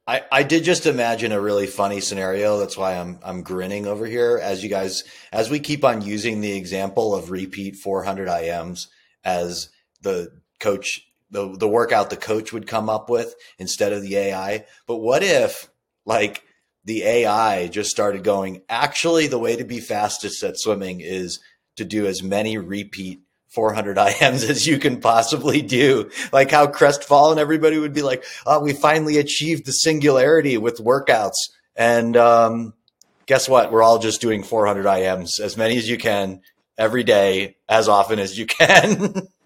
I, 0.08 0.24
I 0.32 0.42
did 0.44 0.64
just 0.64 0.88
imagine 0.88 1.32
a 1.32 1.40
really 1.40 1.68
funny 1.68 2.00
scenario. 2.00 2.58
That's 2.58 2.76
why 2.76 2.98
I'm 2.98 3.20
I'm 3.24 3.44
grinning 3.44 3.86
over 3.86 4.08
here 4.08 4.40
as 4.42 4.64
you 4.64 4.70
guys 4.70 5.04
as 5.32 5.50
we 5.50 5.60
keep 5.60 5.86
on 5.86 6.02
using 6.02 6.42
the 6.42 6.54
example 6.54 7.14
of 7.14 7.30
repeat 7.30 7.76
400 7.76 8.28
IMs 8.28 8.88
as 9.24 9.70
the 10.02 10.32
coach 10.60 11.08
the 11.30 11.56
the 11.56 11.68
workout 11.68 12.10
the 12.10 12.18
coach 12.18 12.52
would 12.52 12.66
come 12.66 12.90
up 12.90 13.10
with 13.10 13.36
instead 13.60 13.94
of 13.94 14.02
the 14.02 14.18
AI. 14.18 14.66
But 14.88 14.98
what 14.98 15.22
if 15.22 15.70
like 16.06 16.44
the 16.90 17.04
AI 17.04 17.68
just 17.68 17.92
started 17.92 18.24
going, 18.24 18.64
actually 18.68 19.28
the 19.28 19.38
way 19.38 19.56
to 19.56 19.64
be 19.64 19.80
fastest 19.80 20.42
at 20.42 20.58
swimming 20.58 21.02
is 21.02 21.40
to 21.76 21.86
do 21.86 22.08
as 22.08 22.24
many 22.24 22.58
repeat 22.58 23.22
400 23.50 23.96
IMs 23.98 24.50
as 24.50 24.66
you 24.66 24.80
can 24.80 25.00
possibly 25.00 25.62
do. 25.62 26.10
Like 26.34 26.50
how 26.50 26.66
crestfallen 26.66 27.38
everybody 27.38 27.78
would 27.78 27.94
be 27.94 28.02
like, 28.02 28.26
oh, 28.48 28.62
we 28.62 28.74
finally 28.74 29.20
achieved 29.20 29.68
the 29.68 29.72
singularity 29.72 30.58
with 30.58 30.80
workouts. 30.80 31.38
And 31.76 32.18
um, 32.18 32.74
guess 33.28 33.48
what? 33.48 33.72
We're 33.72 33.84
all 33.84 34.00
just 34.00 34.20
doing 34.20 34.42
400 34.42 34.88
IMs, 34.88 35.40
as 35.40 35.56
many 35.58 35.78
as 35.78 35.88
you 35.88 36.00
can 36.00 36.42
every 36.76 37.04
day, 37.04 37.58
as 37.70 37.88
often 37.88 38.18
as 38.18 38.36
you 38.36 38.48
can. 38.48 39.28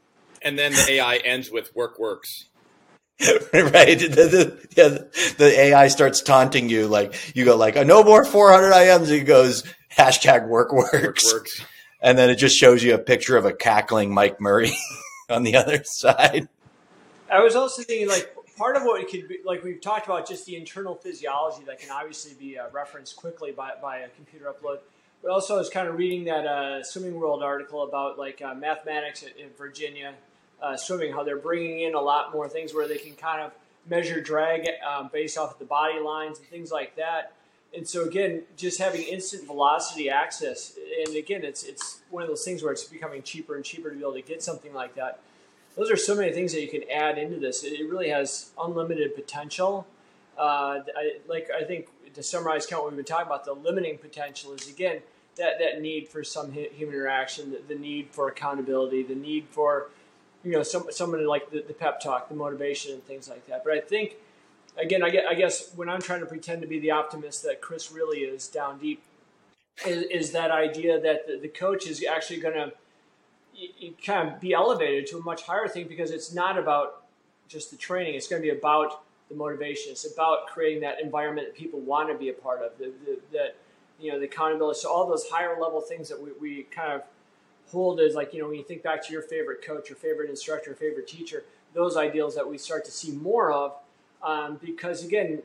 And 0.45 0.59
then 0.59 0.73
the 0.73 0.95
AI 0.95 1.15
ends 1.23 1.49
with 1.49 1.73
work 1.73 1.97
works. 1.97 2.49
right? 3.53 3.99
The, 3.99 4.07
the, 4.07 4.67
yeah, 4.75 4.97
the 5.37 5.59
AI 5.59 5.87
starts 5.87 6.21
taunting 6.21 6.69
you. 6.69 6.87
Like 6.87 7.35
you 7.35 7.45
go 7.45 7.55
like, 7.55 7.75
no 7.85 8.03
more 8.03 8.25
400 8.25 8.71
IMs. 8.71 9.11
It 9.11 9.25
goes 9.25 9.63
hashtag 9.95 10.47
work 10.47 10.73
Work 10.73 10.93
works. 10.93 11.31
works. 11.31 11.61
And 12.01 12.17
then 12.17 12.29
it 12.29 12.35
just 12.35 12.57
shows 12.57 12.83
you 12.83 12.95
a 12.95 12.99
picture 12.99 13.37
of 13.37 13.45
a 13.45 13.53
cackling 13.53 14.13
Mike 14.13 14.41
Murray 14.41 14.73
on 15.29 15.43
the 15.43 15.55
other 15.55 15.83
side. 15.83 16.49
I 17.31 17.39
was 17.39 17.55
also 17.55 17.81
thinking 17.83 18.09
like 18.09 18.35
part 18.57 18.75
of 18.75 18.83
what 18.83 19.01
it 19.01 19.09
could 19.09 19.27
be 19.27 19.39
like 19.45 19.63
we've 19.63 19.81
talked 19.81 20.05
about 20.05 20.27
just 20.27 20.45
the 20.45 20.55
internal 20.55 20.95
physiology 20.95 21.63
that 21.65 21.79
can 21.79 21.89
obviously 21.91 22.33
be 22.33 22.59
uh, 22.59 22.65
referenced 22.71 23.15
quickly 23.15 23.51
by, 23.51 23.71
by 23.81 23.99
a 23.99 24.09
computer 24.09 24.45
upload. 24.45 24.79
but 25.21 25.31
also 25.31 25.55
I 25.55 25.57
was 25.59 25.69
kind 25.69 25.87
of 25.87 25.97
reading 25.97 26.25
that 26.25 26.45
uh, 26.45 26.83
Swimming 26.83 27.15
World 27.19 27.41
article 27.41 27.83
about 27.83 28.19
like 28.19 28.41
uh, 28.41 28.53
mathematics 28.53 29.23
in 29.23 29.49
Virginia 29.57 30.13
uh, 30.63 30.77
swimming, 30.77 31.11
how 31.11 31.23
they're 31.23 31.37
bringing 31.37 31.81
in 31.81 31.93
a 31.93 32.01
lot 32.01 32.31
more 32.33 32.47
things 32.47 32.73
where 32.73 32.87
they 32.87 32.97
can 32.97 33.13
kind 33.13 33.41
of 33.41 33.51
measure 33.87 34.21
drag 34.21 34.67
um, 34.87 35.09
based 35.11 35.37
off 35.37 35.51
of 35.51 35.59
the 35.59 35.65
body 35.65 35.99
lines 35.99 36.39
and 36.39 36.47
things 36.47 36.71
like 36.71 36.95
that. 36.95 37.33
And 37.75 37.87
so 37.87 38.05
again, 38.05 38.43
just 38.55 38.79
having 38.79 39.01
instant 39.01 39.45
velocity 39.45 40.09
access, 40.09 40.77
and 41.05 41.15
again, 41.15 41.43
it's 41.43 41.63
it's 41.63 42.01
one 42.11 42.23
of 42.23 42.29
those 42.29 42.45
things 42.45 42.63
where 42.63 42.71
it's 42.71 42.83
becoming 42.83 43.23
cheaper 43.23 43.55
and 43.55 43.65
cheaper 43.65 43.89
to 43.89 43.95
be 43.95 44.01
able 44.01 44.13
to 44.13 44.21
get 44.21 44.43
something 44.43 44.73
like 44.73 44.95
that. 44.95 45.19
Those 45.75 45.89
are 45.89 45.97
so 45.97 46.15
many 46.15 46.31
things 46.31 46.53
that 46.53 46.61
you 46.61 46.67
can 46.67 46.83
add 46.89 47.17
into 47.17 47.39
this. 47.39 47.63
It 47.63 47.89
really 47.89 48.09
has 48.09 48.51
unlimited 48.61 49.15
potential. 49.15 49.87
Uh, 50.37 50.81
I, 50.95 51.17
like 51.27 51.49
I 51.49 51.63
think 51.63 51.87
to 52.13 52.21
summarize, 52.21 52.65
of 52.65 52.71
what 52.73 52.85
we've 52.85 52.95
been 52.95 53.05
talking 53.05 53.25
about, 53.25 53.43
the 53.43 53.53
limiting 53.53 53.97
potential 53.97 54.53
is 54.53 54.69
again 54.69 55.01
that 55.37 55.57
that 55.59 55.81
need 55.81 56.07
for 56.07 56.23
some 56.23 56.51
human 56.51 56.93
interaction, 56.93 57.51
the, 57.51 57.61
the 57.67 57.79
need 57.79 58.09
for 58.11 58.27
accountability, 58.29 59.01
the 59.01 59.15
need 59.15 59.47
for 59.49 59.87
you 60.43 60.51
know 60.51 60.63
some 60.63 60.87
someone 60.91 61.25
like 61.25 61.51
the, 61.51 61.63
the 61.65 61.73
pep 61.73 62.01
talk, 62.01 62.29
the 62.29 62.35
motivation, 62.35 62.93
and 62.93 63.03
things 63.05 63.29
like 63.29 63.47
that. 63.47 63.63
But 63.63 63.73
I 63.73 63.79
think 63.79 64.15
again, 64.77 65.03
I 65.03 65.09
guess, 65.09 65.23
I 65.29 65.33
guess 65.33 65.71
when 65.75 65.89
I'm 65.89 66.01
trying 66.01 66.21
to 66.21 66.25
pretend 66.25 66.61
to 66.61 66.67
be 66.67 66.79
the 66.79 66.91
optimist 66.91 67.43
that 67.43 67.61
Chris 67.61 67.91
really 67.91 68.19
is 68.19 68.47
down 68.47 68.79
deep, 68.79 69.01
is, 69.85 70.03
is 70.03 70.31
that 70.31 70.51
idea 70.51 70.99
that 70.99 71.27
the, 71.27 71.37
the 71.37 71.47
coach 71.47 71.87
is 71.87 72.03
actually 72.09 72.39
going 72.39 72.55
to 72.55 72.71
kind 74.05 74.29
of 74.29 74.39
be 74.39 74.53
elevated 74.53 75.07
to 75.07 75.17
a 75.17 75.21
much 75.21 75.43
higher 75.43 75.67
thing 75.67 75.87
because 75.87 76.11
it's 76.11 76.33
not 76.33 76.57
about 76.57 77.03
just 77.47 77.71
the 77.71 77.77
training. 77.77 78.15
It's 78.15 78.27
going 78.27 78.41
to 78.41 78.45
be 78.45 78.57
about 78.57 79.03
the 79.29 79.35
motivation. 79.35 79.91
It's 79.91 80.11
about 80.11 80.47
creating 80.47 80.81
that 80.81 81.01
environment 81.01 81.47
that 81.47 81.55
people 81.55 81.79
want 81.79 82.09
to 82.09 82.17
be 82.17 82.29
a 82.29 82.33
part 82.33 82.61
of. 82.61 82.77
The, 82.77 82.91
the, 83.05 83.19
that 83.31 83.55
you 83.99 84.11
know 84.11 84.19
the 84.19 84.25
accountability. 84.25 84.79
So 84.79 84.91
all 84.91 85.07
those 85.07 85.27
higher 85.29 85.59
level 85.59 85.81
things 85.81 86.09
that 86.09 86.21
we, 86.21 86.31
we 86.39 86.63
kind 86.63 86.93
of 86.93 87.01
hold 87.71 87.99
as 87.99 88.15
like 88.15 88.33
you 88.33 88.41
know 88.41 88.47
when 88.47 88.57
you 88.57 88.63
think 88.63 88.83
back 88.83 89.05
to 89.07 89.13
your 89.13 89.21
favorite 89.21 89.63
coach, 89.63 89.89
your 89.89 89.97
favorite 89.97 90.29
instructor, 90.29 90.71
your 90.71 90.77
favorite 90.77 91.07
teacher, 91.07 91.43
those 91.73 91.97
ideals 91.97 92.35
that 92.35 92.47
we 92.47 92.57
start 92.57 92.85
to 92.85 92.91
see 92.91 93.11
more 93.11 93.51
of 93.51 93.73
um, 94.23 94.57
because 94.63 95.03
again, 95.03 95.43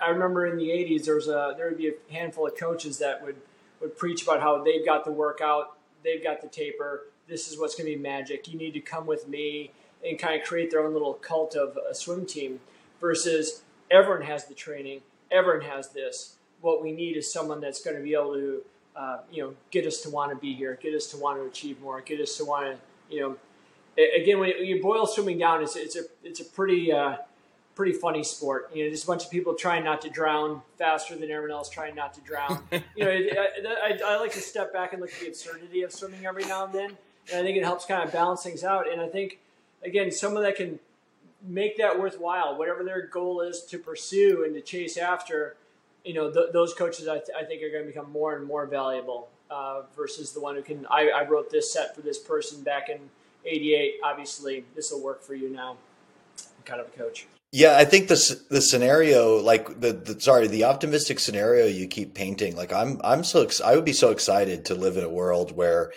I 0.00 0.08
remember 0.08 0.46
in 0.46 0.56
the 0.56 0.68
'80s 0.70 1.04
there 1.04 1.14
was 1.14 1.28
a 1.28 1.54
there 1.56 1.68
would 1.68 1.78
be 1.78 1.88
a 1.88 2.12
handful 2.12 2.46
of 2.46 2.56
coaches 2.56 2.98
that 2.98 3.22
would 3.24 3.36
would 3.80 3.96
preach 3.96 4.22
about 4.22 4.40
how 4.40 4.64
they've 4.64 4.84
got 4.84 5.04
the 5.04 5.12
workout, 5.12 5.76
they've 6.02 6.22
got 6.22 6.40
the 6.40 6.48
taper. 6.48 7.04
This 7.28 7.50
is 7.50 7.58
what's 7.58 7.74
going 7.74 7.90
to 7.90 7.96
be 7.96 8.02
magic. 8.02 8.48
You 8.48 8.56
need 8.58 8.72
to 8.72 8.80
come 8.80 9.06
with 9.06 9.28
me 9.28 9.72
and 10.08 10.18
kind 10.18 10.40
of 10.40 10.46
create 10.46 10.70
their 10.70 10.80
own 10.80 10.92
little 10.92 11.14
cult 11.14 11.54
of 11.54 11.76
a 11.88 11.94
swim 11.94 12.24
team. 12.24 12.60
Versus 13.00 13.62
everyone 13.90 14.22
has 14.22 14.46
the 14.46 14.54
training, 14.54 15.02
everyone 15.30 15.66
has 15.66 15.90
this. 15.90 16.36
What 16.62 16.82
we 16.82 16.92
need 16.92 17.16
is 17.16 17.30
someone 17.30 17.60
that's 17.60 17.82
going 17.82 17.96
to 17.96 18.02
be 18.02 18.14
able 18.14 18.32
to, 18.32 18.62
uh, 18.96 19.18
you 19.30 19.42
know, 19.42 19.54
get 19.70 19.86
us 19.86 20.00
to 20.02 20.10
want 20.10 20.30
to 20.30 20.36
be 20.36 20.54
here, 20.54 20.78
get 20.80 20.94
us 20.94 21.06
to 21.08 21.16
want 21.16 21.38
to 21.38 21.46
achieve 21.46 21.80
more, 21.80 22.00
get 22.00 22.20
us 22.20 22.36
to 22.38 22.44
want 22.44 22.66
to, 22.66 23.14
you 23.14 23.20
know. 23.20 23.36
Again, 24.14 24.38
when 24.40 24.50
you 24.62 24.82
boil 24.82 25.06
swimming 25.06 25.38
down, 25.38 25.62
it's, 25.62 25.74
it's 25.74 25.96
a 25.96 26.02
it's 26.22 26.40
a 26.40 26.44
pretty 26.44 26.92
uh, 26.92 27.16
pretty 27.74 27.92
funny 27.92 28.24
sport. 28.24 28.70
You 28.74 28.84
know, 28.84 28.90
just 28.90 29.04
a 29.04 29.06
bunch 29.06 29.24
of 29.24 29.30
people 29.30 29.54
trying 29.54 29.84
not 29.84 30.00
to 30.02 30.10
drown 30.10 30.62
faster 30.78 31.14
than 31.14 31.30
everyone 31.30 31.56
else 31.56 31.70
trying 31.70 31.94
not 31.94 32.12
to 32.14 32.20
drown. 32.20 32.62
you 32.72 33.04
know, 33.04 33.10
I, 33.10 33.48
I, 33.66 33.98
I, 34.04 34.16
like 34.18 34.32
to 34.32 34.40
step 34.40 34.72
back 34.72 34.92
and 34.92 35.00
look 35.00 35.12
at 35.12 35.20
the 35.20 35.28
absurdity 35.28 35.82
of 35.82 35.92
swimming 35.92 36.26
every 36.26 36.44
now 36.44 36.64
and 36.64 36.74
then, 36.74 36.90
and 37.32 37.40
I 37.40 37.42
think 37.42 37.56
it 37.56 37.64
helps 37.64 37.86
kind 37.86 38.02
of 38.02 38.12
balance 38.12 38.42
things 38.42 38.64
out. 38.64 38.90
And 38.90 39.00
I 39.00 39.08
think, 39.08 39.38
again, 39.82 40.10
someone 40.10 40.42
that 40.42 40.56
can 40.56 40.78
make 41.46 41.78
that 41.78 41.98
worthwhile, 41.98 42.58
whatever 42.58 42.82
their 42.82 43.06
goal 43.06 43.40
is 43.40 43.62
to 43.66 43.78
pursue 43.78 44.44
and 44.44 44.54
to 44.54 44.60
chase 44.60 44.96
after, 44.96 45.56
you 46.06 46.14
know, 46.14 46.30
th- 46.30 46.52
those 46.52 46.72
coaches 46.72 47.08
I, 47.08 47.14
th- 47.14 47.30
I, 47.36 47.44
think 47.44 47.62
are 47.62 47.70
going 47.70 47.82
to 47.82 47.88
become 47.88 48.10
more 48.12 48.36
and 48.36 48.46
more 48.46 48.66
valuable 48.66 49.28
uh, 49.50 49.82
versus 49.96 50.32
the 50.32 50.40
one 50.40 50.54
who 50.54 50.62
can. 50.62 50.86
I, 50.88 51.08
I 51.10 51.28
wrote 51.28 51.50
this 51.50 51.72
set 51.72 51.94
for 51.94 52.00
this 52.00 52.18
person 52.18 52.62
back 52.62 52.88
in 52.88 52.98
'88. 53.44 53.94
Obviously, 54.04 54.64
this 54.74 54.92
will 54.92 55.02
work 55.02 55.22
for 55.22 55.34
you 55.34 55.50
now. 55.50 55.76
Kind 56.64 56.80
of 56.80 56.86
a 56.86 56.90
coach. 56.90 57.26
Yeah, 57.52 57.76
I 57.76 57.84
think 57.84 58.08
the 58.08 58.40
the 58.50 58.60
scenario, 58.60 59.40
like 59.40 59.80
the, 59.80 59.92
the 59.92 60.20
sorry, 60.20 60.46
the 60.46 60.64
optimistic 60.64 61.18
scenario 61.18 61.66
you 61.66 61.88
keep 61.88 62.14
painting, 62.14 62.56
like 62.56 62.72
I'm 62.72 63.00
I'm 63.02 63.24
so 63.24 63.42
ex- 63.42 63.60
I 63.60 63.74
would 63.74 63.84
be 63.84 63.92
so 63.92 64.10
excited 64.10 64.66
to 64.66 64.74
live 64.74 64.96
in 64.96 65.04
a 65.04 65.08
world 65.08 65.56
where 65.56 65.92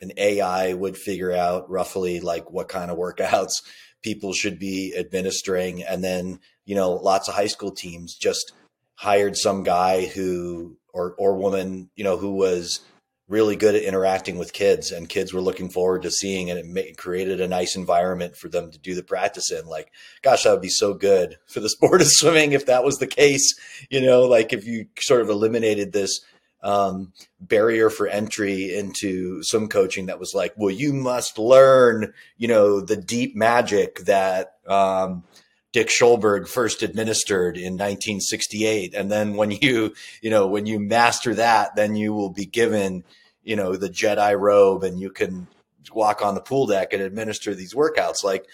an 0.00 0.12
AI 0.16 0.72
would 0.72 0.96
figure 0.96 1.32
out 1.32 1.68
roughly 1.68 2.20
like 2.20 2.50
what 2.50 2.68
kind 2.68 2.90
of 2.90 2.96
workouts 2.96 3.62
people 4.02 4.32
should 4.32 4.58
be 4.58 4.94
administering, 4.96 5.82
and 5.82 6.02
then 6.02 6.40
you 6.64 6.74
know 6.74 6.92
lots 6.92 7.28
of 7.28 7.34
high 7.34 7.46
school 7.46 7.72
teams 7.72 8.14
just 8.14 8.52
hired 9.00 9.34
some 9.34 9.62
guy 9.62 10.04
who 10.04 10.76
or 10.92 11.14
or 11.16 11.34
woman 11.34 11.88
you 11.96 12.04
know 12.04 12.18
who 12.18 12.32
was 12.32 12.80
really 13.28 13.56
good 13.56 13.74
at 13.74 13.82
interacting 13.84 14.36
with 14.36 14.52
kids 14.52 14.90
and 14.90 15.08
kids 15.08 15.32
were 15.32 15.40
looking 15.40 15.70
forward 15.70 16.02
to 16.02 16.10
seeing 16.10 16.48
it. 16.48 16.58
It 16.58 16.98
created 16.98 17.40
a 17.40 17.48
nice 17.48 17.76
environment 17.76 18.36
for 18.36 18.48
them 18.48 18.70
to 18.72 18.78
do 18.78 18.94
the 18.94 19.04
practice 19.04 19.52
in. 19.52 19.66
Like, 19.66 19.90
gosh, 20.20 20.42
that 20.42 20.50
would 20.50 20.60
be 20.60 20.68
so 20.68 20.92
good 20.92 21.38
for 21.46 21.60
the 21.60 21.70
sport 21.70 22.02
of 22.02 22.08
swimming 22.08 22.52
if 22.52 22.66
that 22.66 22.84
was 22.84 22.98
the 22.98 23.06
case. 23.06 23.54
You 23.88 24.02
know, 24.02 24.22
like 24.22 24.52
if 24.52 24.66
you 24.66 24.86
sort 24.98 25.22
of 25.22 25.30
eliminated 25.30 25.92
this 25.92 26.20
um, 26.62 27.14
barrier 27.40 27.88
for 27.88 28.06
entry 28.06 28.76
into 28.76 29.42
swim 29.44 29.68
coaching 29.68 30.06
that 30.06 30.20
was 30.20 30.34
like, 30.34 30.52
well, 30.56 30.74
you 30.74 30.92
must 30.92 31.38
learn, 31.38 32.12
you 32.36 32.48
know, 32.48 32.80
the 32.80 32.96
deep 32.98 33.34
magic 33.34 34.00
that, 34.00 34.56
um, 34.66 35.24
Dick 35.72 35.88
Shoulberg 35.88 36.48
first 36.48 36.82
administered 36.82 37.56
in 37.56 37.74
1968. 37.74 38.94
And 38.94 39.10
then 39.10 39.34
when 39.36 39.50
you, 39.50 39.94
you 40.20 40.30
know, 40.30 40.46
when 40.46 40.66
you 40.66 40.80
master 40.80 41.34
that, 41.34 41.76
then 41.76 41.94
you 41.94 42.12
will 42.12 42.30
be 42.30 42.46
given, 42.46 43.04
you 43.42 43.56
know 43.56 43.76
the 43.76 43.88
Jedi 43.88 44.38
robe 44.38 44.84
and 44.84 45.00
you 45.00 45.10
can 45.10 45.46
walk 45.92 46.22
on 46.22 46.34
the 46.34 46.40
pool 46.40 46.66
deck 46.66 46.92
and 46.92 47.02
administer 47.02 47.54
these 47.54 47.74
workouts. 47.74 48.22
Like 48.22 48.46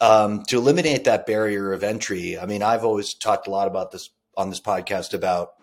um, 0.00 0.42
to 0.48 0.58
eliminate 0.58 1.04
that 1.04 1.26
barrier 1.26 1.72
of 1.72 1.82
entry. 1.82 2.38
I 2.38 2.46
mean, 2.46 2.62
I've 2.62 2.84
always 2.84 3.14
talked 3.14 3.46
a 3.46 3.50
lot 3.50 3.68
about 3.68 3.92
this 3.92 4.10
on 4.36 4.50
this 4.50 4.60
podcast 4.60 5.14
about 5.14 5.54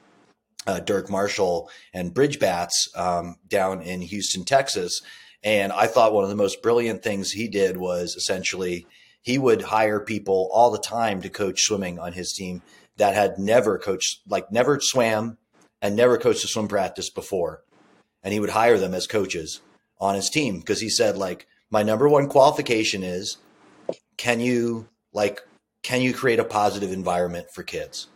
uh, 0.66 0.80
Dirk 0.80 1.10
Marshall 1.10 1.70
and 1.94 2.14
Bridge 2.14 2.40
Bats 2.40 2.88
um, 2.96 3.36
down 3.48 3.82
in 3.82 4.02
Houston, 4.02 4.46
Texas. 4.46 5.02
And 5.44 5.72
I 5.72 5.88
thought 5.88 6.14
one 6.14 6.24
of 6.24 6.30
the 6.30 6.36
most 6.36 6.62
brilliant 6.62 7.04
things 7.04 7.32
he 7.32 7.48
did 7.48 7.78
was 7.78 8.16
essentially 8.16 8.88
he 9.24 9.38
would 9.38 9.64
hire 9.64 10.00
people 10.00 10.50
all 10.52 10.70
the 10.70 10.78
time 10.78 11.22
to 11.22 11.30
coach 11.30 11.62
swimming 11.62 11.98
on 11.98 12.14
his 12.14 12.34
team 12.34 12.62
that 12.98 13.16
had 13.16 13.40
never 13.40 13.80
coached, 13.80 14.20
like 14.28 14.52
never 14.52 14.80
swam 14.80 15.38
and 15.82 15.96
never 15.96 16.18
coached 16.18 16.44
a 16.44 16.48
swim 16.48 16.68
practice 16.68 17.10
before. 17.10 17.64
And 18.22 18.34
he 18.34 18.40
would 18.40 18.52
hire 18.52 18.78
them 18.78 18.94
as 18.94 19.08
coaches 19.08 19.62
on 20.00 20.16
his 20.16 20.30
team 20.30 20.60
because 20.60 20.82
he 20.82 20.90
said 20.90 21.18
like 21.18 21.48
my 21.72 21.84
number 21.84 22.08
one 22.08 22.28
qualification 22.28 23.02
is 23.02 23.38
can 24.18 24.40
you 24.42 24.90
like 25.14 25.42
can 25.84 26.02
you 26.02 26.14
create 26.14 26.40
a 26.40 26.46
positive 26.46 26.92
environment 26.92 27.48
for 27.54 27.64
kids? 27.64 28.08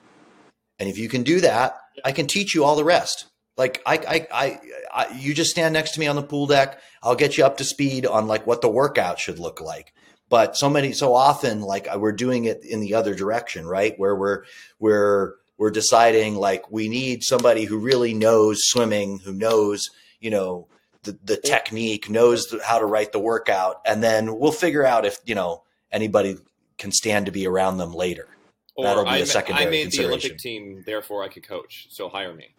And 0.78 0.90
if 0.90 0.98
you 0.98 1.10
can 1.10 1.24
do 1.24 1.40
that 1.42 1.80
i 2.06 2.12
can 2.12 2.28
teach 2.28 2.54
you 2.54 2.64
all 2.64 2.76
the 2.76 2.84
rest. 2.84 3.26
Like 3.56 3.82
I, 3.86 3.96
I 3.96 4.28
i 4.32 4.60
i, 4.94 5.18
you 5.18 5.34
just 5.34 5.52
stand 5.52 5.74
next 5.74 5.92
to 5.92 6.00
me 6.00 6.08
on 6.08 6.16
the 6.16 6.22
pool 6.22 6.48
deck. 6.48 6.80
I'll 7.02 7.16
get 7.16 7.38
you 7.38 7.46
up 7.46 7.58
to 7.58 7.64
speed 7.64 8.06
on 8.06 8.28
like 8.28 8.46
what 8.46 8.62
the 8.62 8.70
workout 8.70 9.20
should 9.20 9.40
look 9.40 9.62
like 9.62 9.94
but 10.30 10.58
so 10.58 10.70
many 10.70 10.94
so 10.94 11.14
often 11.14 11.62
like 11.62 11.88
uh, 11.94 11.98
we're 11.98 12.12
doing 12.12 12.46
it 12.46 12.64
in 12.64 12.80
the 12.80 12.94
other 12.94 13.16
direction 13.16 13.66
right 13.66 13.94
where 13.98 14.16
we're 14.16 14.44
we're 14.80 15.36
we're 15.58 15.72
deciding 15.72 16.36
like 16.36 16.72
we 16.72 16.88
need 16.88 17.24
somebody 17.24 17.66
who 17.66 17.78
really 17.78 18.14
knows 18.14 18.60
swimming, 18.62 19.20
who 19.20 19.34
knows, 19.34 19.90
you 20.20 20.30
know, 20.30 20.68
the, 21.04 21.18
the 21.24 21.38
technique, 21.38 22.10
knows 22.10 22.54
how 22.64 22.80
to 22.80 22.86
write 22.86 23.12
the 23.12 23.20
workout, 23.20 23.82
and 23.86 24.04
then 24.04 24.38
we'll 24.38 24.52
figure 24.52 24.86
out 24.86 25.06
if, 25.06 25.18
you 25.26 25.36
know, 25.36 25.64
anybody 25.92 26.38
can 26.78 26.92
stand 26.92 27.26
to 27.26 27.32
be 27.32 27.48
around 27.48 27.78
them 27.78 27.94
later. 27.94 28.28
Or 28.76 28.86
That'll 28.86 29.04
be 29.04 29.10
I, 29.10 29.18
a 29.18 29.26
secondary 29.26 29.66
I 29.66 29.70
made 29.70 29.92
the 29.92 30.06
Olympic 30.06 30.38
team, 30.38 30.84
therefore 30.86 31.24
I 31.24 31.30
could 31.30 31.48
coach. 31.48 31.88
So 31.90 32.10
hire 32.10 32.34
me. 32.34 32.54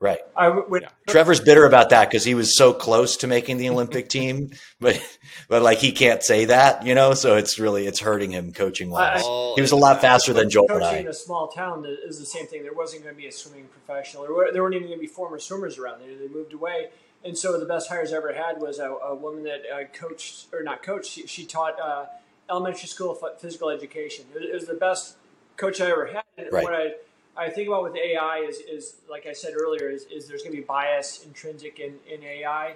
Right. 0.00 0.20
I 0.36 0.48
would. 0.48 0.82
Yeah. 0.82 0.90
Trevor's 1.08 1.40
bitter 1.40 1.66
about 1.66 1.90
that 1.90 2.08
because 2.08 2.22
he 2.22 2.34
was 2.36 2.56
so 2.56 2.72
close 2.72 3.16
to 3.18 3.26
making 3.26 3.56
the 3.56 3.68
Olympic 3.68 4.08
team, 4.08 4.50
but 4.80 5.00
but 5.48 5.62
like 5.62 5.78
he 5.78 5.90
can't 5.90 6.22
say 6.22 6.44
that, 6.44 6.86
you 6.86 6.94
know. 6.94 7.14
So 7.14 7.36
it's 7.36 7.58
really 7.58 7.84
it's 7.84 7.98
hurting 7.98 8.30
him 8.30 8.52
coaching 8.52 8.90
wise. 8.90 9.22
He 9.56 9.60
was 9.60 9.72
a 9.72 9.76
lot 9.76 10.00
faster 10.00 10.32
than 10.32 10.50
Joel 10.50 10.68
coaching 10.68 10.86
and 10.86 10.96
I. 10.96 11.00
in 11.00 11.08
a 11.08 11.12
small 11.12 11.48
town 11.48 11.84
is 11.84 12.20
the 12.20 12.26
same 12.26 12.46
thing. 12.46 12.62
There 12.62 12.72
wasn't 12.72 13.02
going 13.02 13.14
to 13.14 13.20
be 13.20 13.26
a 13.26 13.32
swimming 13.32 13.66
professional. 13.66 14.22
There, 14.22 14.32
were, 14.32 14.50
there 14.52 14.62
weren't 14.62 14.76
even 14.76 14.86
going 14.86 14.98
to 14.98 15.02
be 15.02 15.08
former 15.08 15.40
swimmers 15.40 15.78
around. 15.78 16.00
They, 16.00 16.14
they 16.14 16.32
moved 16.32 16.52
away, 16.52 16.90
and 17.24 17.36
so 17.36 17.58
the 17.58 17.66
best 17.66 17.88
hires 17.88 18.12
I 18.12 18.18
ever 18.18 18.32
had 18.32 18.60
was 18.60 18.78
a, 18.78 18.90
a 18.90 19.16
woman 19.16 19.42
that 19.44 19.62
uh, 19.72 19.84
coached 19.92 20.46
or 20.52 20.62
not 20.62 20.84
coached. 20.84 21.10
She, 21.10 21.26
she 21.26 21.44
taught 21.44 21.80
uh, 21.80 22.06
elementary 22.48 22.86
school 22.86 23.18
physical 23.40 23.68
education. 23.68 24.26
It 24.32 24.40
was, 24.40 24.48
it 24.48 24.54
was, 24.54 24.66
the 24.66 24.74
best 24.74 25.16
coach 25.56 25.80
I 25.80 25.90
ever 25.90 26.06
had. 26.06 26.22
And 26.36 26.52
right. 26.52 26.94
I 27.38 27.48
think 27.48 27.68
about 27.68 27.84
with 27.84 27.96
AI 27.96 28.44
is, 28.48 28.58
is 28.58 28.96
like 29.08 29.26
I 29.26 29.32
said 29.32 29.54
earlier, 29.54 29.88
is, 29.88 30.04
is 30.06 30.26
there's 30.26 30.42
going 30.42 30.54
to 30.54 30.60
be 30.60 30.66
bias 30.66 31.24
intrinsic 31.24 31.78
in, 31.78 31.94
in 32.12 32.22
AI. 32.24 32.74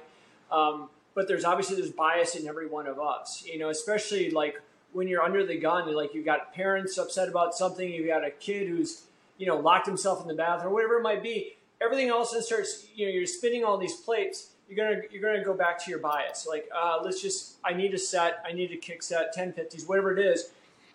Um, 0.53 0.89
but 1.15 1.27
there's 1.27 1.45
obviously 1.45 1.77
there's 1.77 1.91
bias 1.91 2.37
in 2.37 2.47
every 2.47 2.69
one 2.69 2.87
of 2.87 3.01
us, 3.01 3.45
you 3.45 3.59
know, 3.59 3.71
especially 3.71 4.31
like 4.31 4.61
when 4.93 5.09
you're 5.09 5.23
under 5.23 5.45
the 5.45 5.57
gun, 5.57 5.93
like 5.95 6.15
you've 6.15 6.25
got 6.25 6.55
parents 6.55 6.97
upset 6.97 7.29
about 7.29 7.55
something, 7.55 7.93
you've 7.93 8.07
got 8.07 8.25
a 8.25 8.31
kid 8.31 8.69
who's, 8.69 9.03
you 9.37 9.47
know, 9.47 9.57
locked 9.57 9.87
himself 9.87 10.23
in 10.23 10.29
the 10.29 10.35
bathroom, 10.35 10.73
or 10.73 10.75
whatever 10.75 10.99
it 10.99 11.03
might 11.03 11.23
be. 11.23 11.57
everything 11.81 12.09
else 12.09 12.35
starts. 12.47 12.87
You 12.95 13.07
know, 13.07 13.13
you're 13.13 13.27
spinning 13.27 13.65
all 13.65 13.79
these 13.79 13.97
plates. 13.97 14.51
You're 14.69 14.87
gonna 14.87 15.03
you're 15.11 15.23
gonna 15.23 15.45
go 15.45 15.55
back 15.55 15.83
to 15.85 15.91
your 15.91 15.99
bias. 15.99 16.47
Like 16.49 16.69
uh, 16.75 17.01
let's 17.03 17.21
just 17.21 17.57
I 17.65 17.73
need 17.73 17.93
a 17.95 17.99
set. 17.99 18.43
I 18.49 18.53
need 18.53 18.71
a 18.71 18.77
kick 18.77 19.03
set, 19.03 19.35
1050s, 19.35 19.89
whatever 19.89 20.17
it 20.17 20.25
is. 20.25 20.51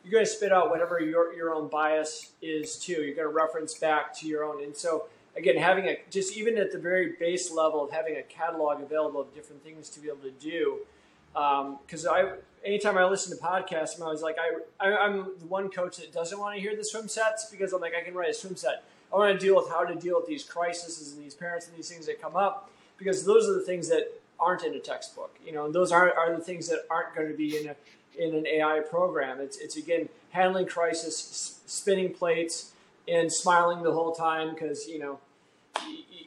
You're 0.08 0.22
gonna 0.22 0.26
spit 0.26 0.54
out 0.54 0.70
whatever 0.70 1.02
your 1.02 1.34
your 1.34 1.54
own 1.54 1.68
bias 1.68 2.32
is 2.42 2.78
too. 2.78 3.04
You're 3.04 3.16
gonna 3.16 3.28
reference 3.28 3.74
back 3.74 4.18
to 4.20 4.28
your 4.28 4.46
own. 4.46 4.64
And 4.64 4.76
so 4.76 5.08
again, 5.36 5.58
having 5.58 5.86
a 5.86 5.98
just 6.10 6.38
even 6.38 6.58
at 6.58 6.72
the 6.72 6.80
very 6.80 7.14
base 7.20 7.52
level 7.52 7.84
of 7.84 7.92
having 7.92 8.16
a 8.16 8.24
catalog 8.24 8.82
available 8.82 9.20
of 9.20 9.34
different 9.34 9.64
things 9.64 9.90
to 9.90 10.00
be 10.00 10.08
able 10.08 10.20
to 10.20 10.32
do. 10.32 10.80
Because 11.34 12.06
um, 12.06 12.14
I, 12.14 12.32
anytime 12.66 12.98
I 12.98 13.06
listen 13.06 13.38
to 13.38 13.44
podcasts, 13.44 13.98
I'm 13.98 14.04
always 14.04 14.22
like, 14.22 14.38
I, 14.40 14.86
I, 14.86 15.06
am 15.06 15.34
the 15.40 15.46
one 15.46 15.70
coach 15.70 15.98
that 15.98 16.12
doesn't 16.12 16.40
want 16.40 16.56
to 16.56 16.62
hear 16.62 16.76
the 16.76 16.84
swim 16.84 17.08
sets 17.08 17.46
because 17.52 17.74
I'm 17.74 17.82
like, 17.82 17.94
I 17.94 18.04
can 18.04 18.16
write 18.16 18.30
a 18.30 18.34
swim 18.34 18.56
set. 18.56 18.84
I 19.14 19.18
want 19.18 19.40
to 19.40 19.46
deal 19.46 19.56
with 19.56 19.70
how 19.70 19.86
to 19.86 19.94
deal 19.94 20.16
with 20.18 20.28
these 20.28 20.44
crises 20.44 21.14
and 21.14 21.24
these 21.24 21.36
parents 21.36 21.68
and 21.68 21.78
these 21.78 21.90
things 21.90 22.08
that 22.08 22.20
come 22.20 22.36
up 22.36 22.72
because 22.98 23.24
those 23.24 23.48
are 23.48 23.54
the 23.54 23.62
things 23.62 23.88
that 23.90 24.20
aren't 24.40 24.64
in 24.64 24.74
a 24.74 24.80
textbook, 24.80 25.36
you 25.46 25.52
know, 25.52 25.66
and 25.66 25.74
those 25.74 25.92
are, 25.92 26.14
are 26.14 26.36
the 26.36 26.44
things 26.44 26.68
that 26.70 26.86
aren't 26.90 27.16
going 27.16 27.28
to 27.28 27.38
be 27.38 27.58
in 27.58 27.70
a 27.70 27.76
in 28.18 28.36
an 28.36 28.48
AI 28.48 28.82
program. 28.90 29.40
It's 29.40 29.58
it's 29.58 29.78
again 29.78 30.10
handling 30.32 30.68
crisis, 30.68 31.60
spinning 31.66 32.14
plates, 32.14 32.72
and 33.08 33.32
smiling 33.32 33.84
the 33.84 33.94
whole 33.94 34.14
time 34.14 34.54
because 34.54 34.88
you 34.88 35.00
know 35.00 35.20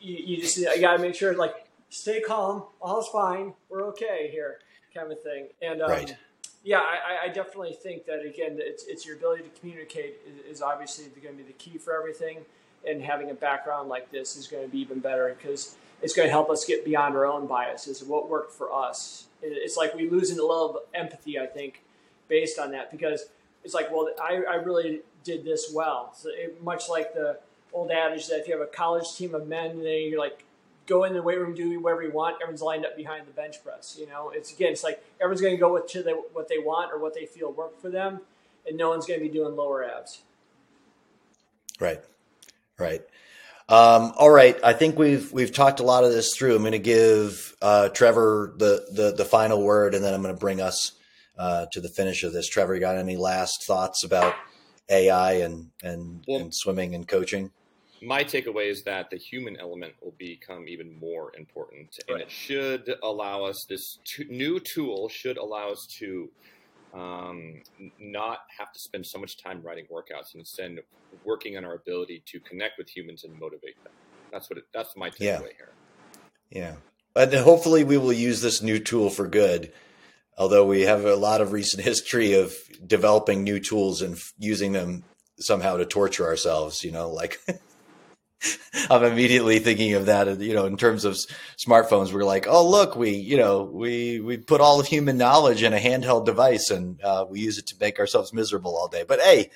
you, 0.01 0.16
you 0.16 0.36
just 0.41 0.57
you 0.57 0.80
got 0.80 0.97
to 0.97 1.03
make 1.03 1.14
sure 1.14 1.34
like 1.34 1.66
stay 1.91 2.20
calm, 2.20 2.62
all's 2.80 3.09
fine, 3.09 3.53
we're 3.68 3.84
okay 3.88 4.28
here, 4.32 4.61
kind 4.95 5.12
of 5.12 5.20
thing. 5.22 5.49
And 5.61 5.82
um, 5.82 5.91
right. 5.91 6.16
yeah, 6.64 6.78
I, 6.78 7.26
I, 7.26 7.28
definitely 7.28 7.72
think 7.72 8.07
that 8.07 8.24
again, 8.24 8.57
it's, 8.59 8.84
it's 8.86 9.05
your 9.05 9.16
ability 9.16 9.43
to 9.43 9.61
communicate 9.61 10.16
is, 10.26 10.57
is 10.57 10.62
obviously 10.62 11.07
going 11.20 11.36
to 11.36 11.43
be 11.43 11.47
the 11.47 11.55
key 11.55 11.78
for 11.78 11.95
everything. 11.95 12.38
And 12.88 13.03
having 13.03 13.30
a 13.30 13.34
background 13.34 13.91
like 13.91 14.11
this 14.11 14.36
is 14.36 14.47
going 14.47 14.64
to 14.64 14.70
be 14.70 14.78
even 14.78 15.01
better 15.01 15.36
because 15.36 15.76
it's 16.01 16.14
going 16.14 16.26
to 16.26 16.30
help 16.30 16.49
us 16.49 16.64
get 16.64 16.82
beyond 16.82 17.14
our 17.14 17.26
own 17.26 17.47
biases. 17.47 18.03
What 18.03 18.30
worked 18.30 18.55
for 18.55 18.72
us? 18.72 19.26
It's 19.43 19.76
like 19.76 19.95
we 19.95 20.09
lose 20.09 20.30
a 20.30 20.34
little 20.34 20.70
of 20.70 20.76
empathy, 20.95 21.38
I 21.38 21.47
think, 21.47 21.82
based 22.28 22.59
on 22.59 22.72
that 22.72 22.91
because 22.91 23.26
it's 23.64 23.74
like, 23.74 23.91
well, 23.91 24.11
I, 24.22 24.43
I 24.49 24.55
really 24.57 25.01
did 25.24 25.45
this 25.45 25.70
well. 25.74 26.12
So 26.14 26.30
it, 26.30 26.62
much 26.62 26.88
like 26.88 27.14
the 27.14 27.38
old 27.72 27.91
adage 27.91 28.28
that 28.28 28.41
if 28.41 28.49
you 28.49 28.59
have 28.59 28.66
a 28.66 28.70
college 28.70 29.14
team 29.14 29.34
of 29.34 29.47
men, 29.47 29.82
then 29.82 30.03
you 30.03 30.18
like 30.18 30.45
go 30.86 31.05
in 31.05 31.12
the 31.12 31.22
weight 31.22 31.38
room, 31.38 31.55
do 31.55 31.80
whatever 31.80 32.03
you 32.03 32.11
want. 32.11 32.36
Everyone's 32.43 32.62
lined 32.62 32.84
up 32.84 32.97
behind 32.97 33.26
the 33.26 33.32
bench 33.32 33.62
press. 33.62 33.97
You 33.99 34.07
know, 34.07 34.30
it's 34.34 34.53
again, 34.53 34.72
it's 34.72 34.84
like 34.84 35.03
everyone's 35.20 35.41
going 35.41 35.55
to 35.55 35.61
go 35.61 35.72
with 35.72 35.86
to 35.88 36.03
the, 36.03 36.12
what 36.32 36.49
they 36.49 36.59
want 36.59 36.93
or 36.93 36.99
what 36.99 37.14
they 37.14 37.26
feel 37.26 37.53
work 37.53 37.80
for 37.80 37.91
them, 37.91 38.20
and 38.66 38.76
no 38.76 38.91
one's 38.91 39.07
going 39.07 39.20
to 39.20 39.26
be 39.26 39.32
doing 39.32 39.57
lower 39.57 39.84
abs. 39.84 40.22
Right, 41.78 42.03
right. 42.78 43.03
Um, 43.70 44.12
all 44.16 44.30
right, 44.30 44.58
I 44.64 44.72
think 44.72 44.98
we've 44.98 45.32
we've 45.32 45.52
talked 45.52 45.78
a 45.78 45.84
lot 45.84 46.02
of 46.02 46.10
this 46.10 46.34
through. 46.36 46.56
I'm 46.56 46.62
going 46.62 46.72
to 46.72 46.78
give 46.80 47.54
uh, 47.62 47.88
Trevor 47.90 48.52
the, 48.56 48.84
the 48.90 49.12
the 49.12 49.24
final 49.24 49.62
word, 49.62 49.94
and 49.94 50.04
then 50.04 50.12
I'm 50.12 50.22
going 50.22 50.34
to 50.34 50.40
bring 50.40 50.60
us 50.60 50.92
uh, 51.38 51.66
to 51.70 51.80
the 51.80 51.88
finish 51.88 52.24
of 52.24 52.32
this. 52.32 52.48
Trevor, 52.48 52.74
you 52.74 52.80
got 52.80 52.96
any 52.96 53.16
last 53.16 53.64
thoughts 53.68 54.02
about 54.02 54.34
AI 54.88 55.34
and 55.34 55.70
and, 55.84 56.24
well, 56.26 56.40
and 56.40 56.54
swimming 56.54 56.96
and 56.96 57.06
coaching? 57.06 57.52
my 58.02 58.24
takeaway 58.24 58.70
is 58.70 58.82
that 58.84 59.10
the 59.10 59.16
human 59.16 59.58
element 59.58 59.92
will 60.02 60.14
become 60.18 60.66
even 60.68 60.98
more 60.98 61.32
important, 61.36 61.98
and 62.08 62.20
it 62.20 62.30
should 62.30 62.94
allow 63.02 63.44
us 63.44 63.66
this 63.68 63.98
t- 64.04 64.26
new 64.28 64.58
tool 64.58 65.08
should 65.08 65.36
allow 65.36 65.70
us 65.70 65.86
to 65.98 66.28
um, 66.95 67.62
not 67.99 68.38
have 68.59 68.72
to 68.72 68.78
spend 68.78 69.07
so 69.07 69.18
much 69.18 69.43
time 69.43 69.62
writing 69.62 69.86
workouts, 69.93 70.32
and 70.32 70.41
instead 70.41 70.78
working 71.24 71.57
on 71.57 71.64
our 71.64 71.74
ability 71.74 72.22
to 72.26 72.41
connect 72.41 72.78
with 72.78 72.88
humans 72.88 73.24
and 73.24 73.38
motivate 73.38 73.82
them. 73.84 73.93
That's 74.32 74.49
what 74.49 74.59
it, 74.59 74.64
that's 74.72 74.97
my 74.97 75.11
takeaway 75.11 75.20
yeah. 75.20 75.38
here. 75.38 75.72
Yeah, 76.51 76.74
and 77.16 77.32
hopefully 77.34 77.84
we 77.84 77.97
will 77.97 78.12
use 78.12 78.41
this 78.43 78.62
new 78.62 78.78
tool 78.78 79.11
for 79.11 79.26
good. 79.26 79.72
Although 80.38 80.66
we 80.66 80.82
have 80.82 81.05
a 81.05 81.16
lot 81.16 81.41
of 81.41 81.53
recent 81.53 81.84
history 81.84 82.34
of 82.34 82.55
developing 82.86 83.45
new 83.45 83.61
tools 83.61 84.03
and 84.03 84.16
f- 84.16 84.32
using 84.38 84.72
them 84.72 85.05
somehow 85.38 85.76
to 85.76 85.86
torture 85.86 86.26
ourselves, 86.26 86.82
you 86.82 86.93
know, 86.93 87.11
like 87.11 87.41
I'm 88.91 89.05
immediately 89.05 89.59
thinking 89.59 89.95
of 89.95 90.07
that. 90.07 90.41
You 90.41 90.55
know, 90.55 90.66
in 90.66 90.76
terms 90.76 91.05
of 91.05 91.14
smartphones, 91.59 92.12
we're 92.12 92.24
like, 92.24 92.47
oh 92.49 92.68
look, 92.68 92.97
we 92.97 93.11
you 93.11 93.36
know 93.36 93.62
we 93.62 94.20
we 94.20 94.36
put 94.38 94.61
all 94.61 94.80
of 94.80 94.86
human 94.86 95.16
knowledge 95.16 95.62
in 95.62 95.72
a 95.72 95.78
handheld 95.78 96.26
device 96.26 96.70
and 96.70 97.01
uh, 97.03 97.26
we 97.28 97.41
use 97.41 97.59
it 97.59 97.66
to 97.68 97.76
make 97.80 97.99
ourselves 97.99 98.32
miserable 98.32 98.76
all 98.76 98.88
day. 98.88 99.05
But 99.07 99.20
hey, 99.20 99.51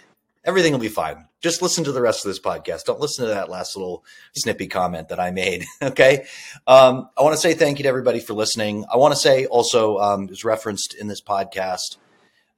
everything 0.44 0.72
will 0.72 0.80
be 0.80 0.88
fine. 0.88 1.26
Just 1.40 1.62
listen 1.62 1.84
to 1.84 1.92
the 1.92 2.00
rest 2.00 2.24
of 2.24 2.30
this 2.30 2.40
podcast. 2.40 2.84
Don't 2.84 3.00
listen 3.00 3.24
to 3.26 3.30
that 3.34 3.48
last 3.48 3.76
little 3.76 4.04
snippy 4.34 4.66
comment 4.66 5.08
that 5.08 5.20
I 5.20 5.30
made. 5.30 5.64
okay. 5.82 6.26
Um, 6.66 7.08
I 7.16 7.22
want 7.22 7.34
to 7.34 7.40
say 7.40 7.54
thank 7.54 7.78
you 7.78 7.84
to 7.84 7.88
everybody 7.88 8.20
for 8.20 8.34
listening. 8.34 8.84
I 8.92 8.96
want 8.96 9.14
to 9.14 9.20
say 9.20 9.46
also, 9.46 9.98
um, 9.98 10.28
as 10.30 10.44
referenced 10.44 10.94
in 10.94 11.08
this 11.08 11.20
podcast, 11.20 11.96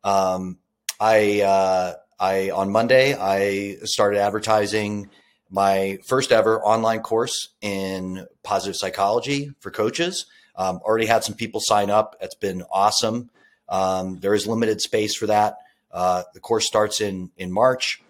um, 0.02 0.58
I 0.98 1.42
uh, 1.42 1.94
I 2.18 2.50
on 2.50 2.70
Monday 2.70 3.14
I 3.14 3.76
started 3.84 4.20
advertising 4.20 5.10
my 5.56 5.98
first 6.04 6.32
ever 6.32 6.62
online 6.62 7.00
course 7.00 7.48
in 7.62 8.26
positive 8.42 8.76
psychology 8.76 9.52
for 9.60 9.70
coaches. 9.70 10.26
Um, 10.54 10.80
already 10.84 11.06
had 11.06 11.24
some 11.24 11.34
people 11.34 11.60
sign 11.62 11.88
up. 11.88 12.14
It's 12.20 12.34
been 12.34 12.62
awesome. 12.70 13.30
Um, 13.66 14.20
there 14.20 14.34
is 14.34 14.46
limited 14.46 14.82
space 14.82 15.16
for 15.16 15.26
that. 15.28 15.56
Uh, 15.90 16.24
the 16.34 16.40
course 16.40 16.66
starts 16.66 17.00
in 17.00 17.30
in 17.38 17.50
March. 17.50 18.02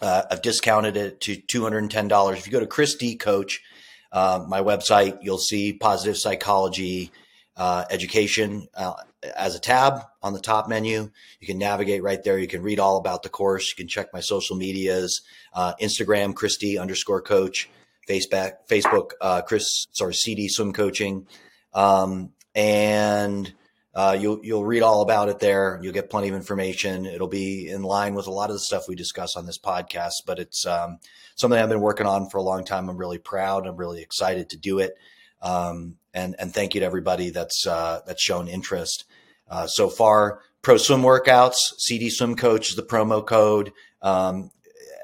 Uh, 0.00 0.22
I've 0.28 0.42
discounted 0.42 0.96
it 0.96 1.20
to 1.20 1.36
two 1.36 1.62
hundred 1.62 1.84
and 1.84 1.90
ten 1.90 2.08
dollars. 2.08 2.38
If 2.40 2.46
you 2.46 2.52
go 2.52 2.58
to 2.58 2.66
Chris 2.66 2.96
D 2.96 3.14
Coach, 3.14 3.62
uh, 4.10 4.44
my 4.48 4.60
website, 4.60 5.18
you'll 5.22 5.38
see 5.38 5.72
positive 5.72 6.16
psychology 6.16 7.12
uh, 7.56 7.84
education 7.90 8.66
uh, 8.74 8.94
as 9.36 9.54
a 9.54 9.60
tab 9.60 10.02
on 10.22 10.32
the 10.32 10.40
top 10.40 10.68
menu. 10.68 11.10
You 11.40 11.46
can 11.46 11.58
navigate 11.58 12.02
right 12.02 12.22
there. 12.22 12.38
You 12.38 12.48
can 12.48 12.62
read 12.62 12.80
all 12.80 12.96
about 12.96 13.22
the 13.22 13.28
course. 13.28 13.68
You 13.70 13.76
can 13.76 13.88
check 13.88 14.12
my 14.12 14.20
social 14.20 14.56
medias, 14.56 15.22
uh, 15.52 15.74
Instagram, 15.80 16.34
Chris 16.34 16.56
D 16.56 16.78
underscore 16.78 17.20
coach, 17.20 17.68
Facebook, 18.08 18.54
Facebook, 18.68 19.10
uh, 19.20 19.42
Chris, 19.42 19.86
sorry, 19.92 20.14
CD 20.14 20.48
swim 20.48 20.72
coaching. 20.72 21.26
Um, 21.74 22.32
and, 22.54 23.52
uh, 23.94 24.16
you'll, 24.18 24.40
you'll 24.42 24.64
read 24.64 24.82
all 24.82 25.02
about 25.02 25.28
it 25.28 25.38
there. 25.38 25.78
You'll 25.82 25.92
get 25.92 26.08
plenty 26.08 26.28
of 26.28 26.34
information. 26.34 27.04
It'll 27.04 27.28
be 27.28 27.68
in 27.68 27.82
line 27.82 28.14
with 28.14 28.26
a 28.26 28.30
lot 28.30 28.48
of 28.48 28.54
the 28.54 28.60
stuff 28.60 28.88
we 28.88 28.94
discuss 28.94 29.36
on 29.36 29.44
this 29.44 29.58
podcast, 29.58 30.24
but 30.26 30.38
it's, 30.38 30.66
um, 30.66 30.98
something 31.36 31.58
I've 31.58 31.68
been 31.68 31.80
working 31.80 32.06
on 32.06 32.28
for 32.30 32.38
a 32.38 32.42
long 32.42 32.64
time. 32.64 32.88
I'm 32.88 32.96
really 32.96 33.18
proud. 33.18 33.66
I'm 33.66 33.76
really 33.76 34.00
excited 34.02 34.50
to 34.50 34.56
do 34.56 34.78
it. 34.78 34.96
Um, 35.42 35.96
and 36.14 36.36
and 36.38 36.52
thank 36.52 36.74
you 36.74 36.80
to 36.80 36.86
everybody 36.86 37.30
that's 37.30 37.66
uh, 37.66 38.00
that's 38.06 38.22
shown 38.22 38.48
interest 38.48 39.04
uh, 39.48 39.66
so 39.66 39.88
far. 39.88 40.40
Pro 40.62 40.76
swim 40.76 41.02
workouts, 41.02 41.56
CD 41.78 42.08
Swim 42.08 42.36
Coach 42.36 42.70
is 42.70 42.76
the 42.76 42.82
promo 42.82 43.26
code. 43.26 43.72
Um, 44.00 44.50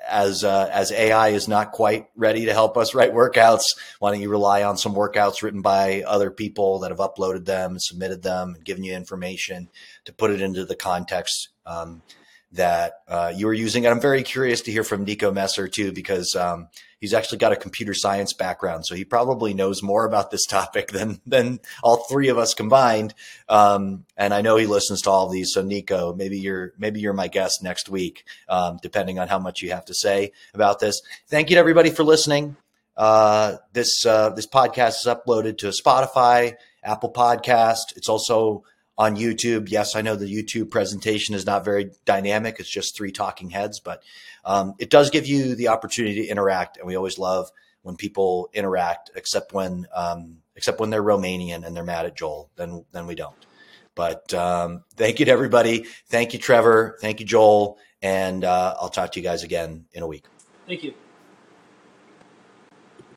as 0.08 0.42
uh, 0.42 0.70
as 0.72 0.90
AI 0.90 1.28
is 1.28 1.48
not 1.48 1.72
quite 1.72 2.06
ready 2.16 2.46
to 2.46 2.52
help 2.52 2.76
us 2.76 2.94
write 2.94 3.12
workouts, 3.12 3.64
why 3.98 4.10
don't 4.10 4.22
you 4.22 4.30
rely 4.30 4.62
on 4.62 4.78
some 4.78 4.94
workouts 4.94 5.42
written 5.42 5.60
by 5.60 6.02
other 6.02 6.30
people 6.30 6.78
that 6.80 6.90
have 6.90 6.98
uploaded 6.98 7.44
them 7.44 7.76
submitted 7.78 8.22
them 8.22 8.54
and 8.54 8.64
given 8.64 8.84
you 8.84 8.94
information 8.94 9.68
to 10.06 10.12
put 10.12 10.30
it 10.30 10.40
into 10.40 10.64
the 10.64 10.76
context 10.76 11.48
um, 11.66 12.02
that 12.52 13.00
uh, 13.06 13.32
you 13.34 13.46
were 13.46 13.54
using. 13.54 13.84
And 13.84 13.94
I'm 13.94 14.00
very 14.00 14.22
curious 14.22 14.62
to 14.62 14.72
hear 14.72 14.84
from 14.84 15.04
Nico 15.04 15.30
Messer 15.30 15.68
too, 15.68 15.92
because 15.92 16.34
um, 16.34 16.68
he's 16.98 17.12
actually 17.12 17.38
got 17.38 17.52
a 17.52 17.56
computer 17.56 17.94
science 17.94 18.32
background, 18.32 18.86
so 18.86 18.94
he 18.94 19.04
probably 19.04 19.54
knows 19.54 19.82
more 19.82 20.06
about 20.06 20.30
this 20.30 20.46
topic 20.46 20.88
than 20.92 21.20
than 21.26 21.60
all 21.82 22.04
three 22.04 22.28
of 22.28 22.38
us 22.38 22.54
combined. 22.54 23.14
Um, 23.48 24.04
and 24.16 24.32
I 24.32 24.40
know 24.40 24.56
he 24.56 24.66
listens 24.66 25.02
to 25.02 25.10
all 25.10 25.26
of 25.26 25.32
these. 25.32 25.52
So 25.52 25.62
Nico, 25.62 26.14
maybe 26.14 26.38
you're 26.38 26.72
maybe 26.78 27.00
you're 27.00 27.12
my 27.12 27.28
guest 27.28 27.62
next 27.62 27.88
week, 27.88 28.24
um, 28.48 28.78
depending 28.82 29.18
on 29.18 29.28
how 29.28 29.38
much 29.38 29.62
you 29.62 29.70
have 29.70 29.84
to 29.86 29.94
say 29.94 30.32
about 30.54 30.80
this. 30.80 31.00
Thank 31.28 31.50
you 31.50 31.56
to 31.56 31.60
everybody 31.60 31.90
for 31.90 32.04
listening. 32.04 32.56
Uh, 32.96 33.56
this 33.74 34.04
uh, 34.06 34.30
this 34.30 34.46
podcast 34.46 35.00
is 35.00 35.06
uploaded 35.06 35.58
to 35.58 35.68
Spotify, 35.68 36.54
Apple 36.82 37.12
Podcast. 37.12 37.96
It's 37.96 38.08
also 38.08 38.64
on 38.98 39.16
YouTube. 39.16 39.70
Yes, 39.70 39.94
I 39.94 40.02
know 40.02 40.16
the 40.16 40.26
YouTube 40.26 40.70
presentation 40.70 41.34
is 41.34 41.46
not 41.46 41.64
very 41.64 41.92
dynamic. 42.04 42.56
It's 42.58 42.68
just 42.68 42.96
three 42.96 43.12
talking 43.12 43.50
heads, 43.50 43.80
but 43.80 44.02
um, 44.44 44.74
it 44.78 44.90
does 44.90 45.10
give 45.10 45.26
you 45.26 45.54
the 45.54 45.68
opportunity 45.68 46.22
to 46.22 46.26
interact. 46.26 46.76
And 46.76 46.86
we 46.86 46.96
always 46.96 47.18
love 47.18 47.50
when 47.82 47.96
people 47.96 48.50
interact, 48.52 49.10
except 49.14 49.52
when 49.52 49.86
um, 49.94 50.38
except 50.56 50.80
when 50.80 50.90
they're 50.90 51.02
Romanian 51.02 51.64
and 51.64 51.76
they're 51.76 51.84
mad 51.84 52.06
at 52.06 52.16
Joel. 52.16 52.50
Then 52.56 52.84
then 52.92 53.06
we 53.06 53.14
don't. 53.14 53.46
But 53.94 54.32
um, 54.34 54.84
thank 54.96 55.20
you 55.20 55.26
to 55.26 55.32
everybody. 55.32 55.86
Thank 56.08 56.32
you, 56.32 56.38
Trevor. 56.38 56.98
Thank 57.00 57.20
you, 57.20 57.26
Joel. 57.26 57.78
And 58.02 58.44
uh, 58.44 58.76
I'll 58.80 58.90
talk 58.90 59.12
to 59.12 59.20
you 59.20 59.24
guys 59.24 59.42
again 59.42 59.86
in 59.92 60.02
a 60.02 60.06
week. 60.06 60.24
Thank 60.66 60.84
you. 60.84 60.94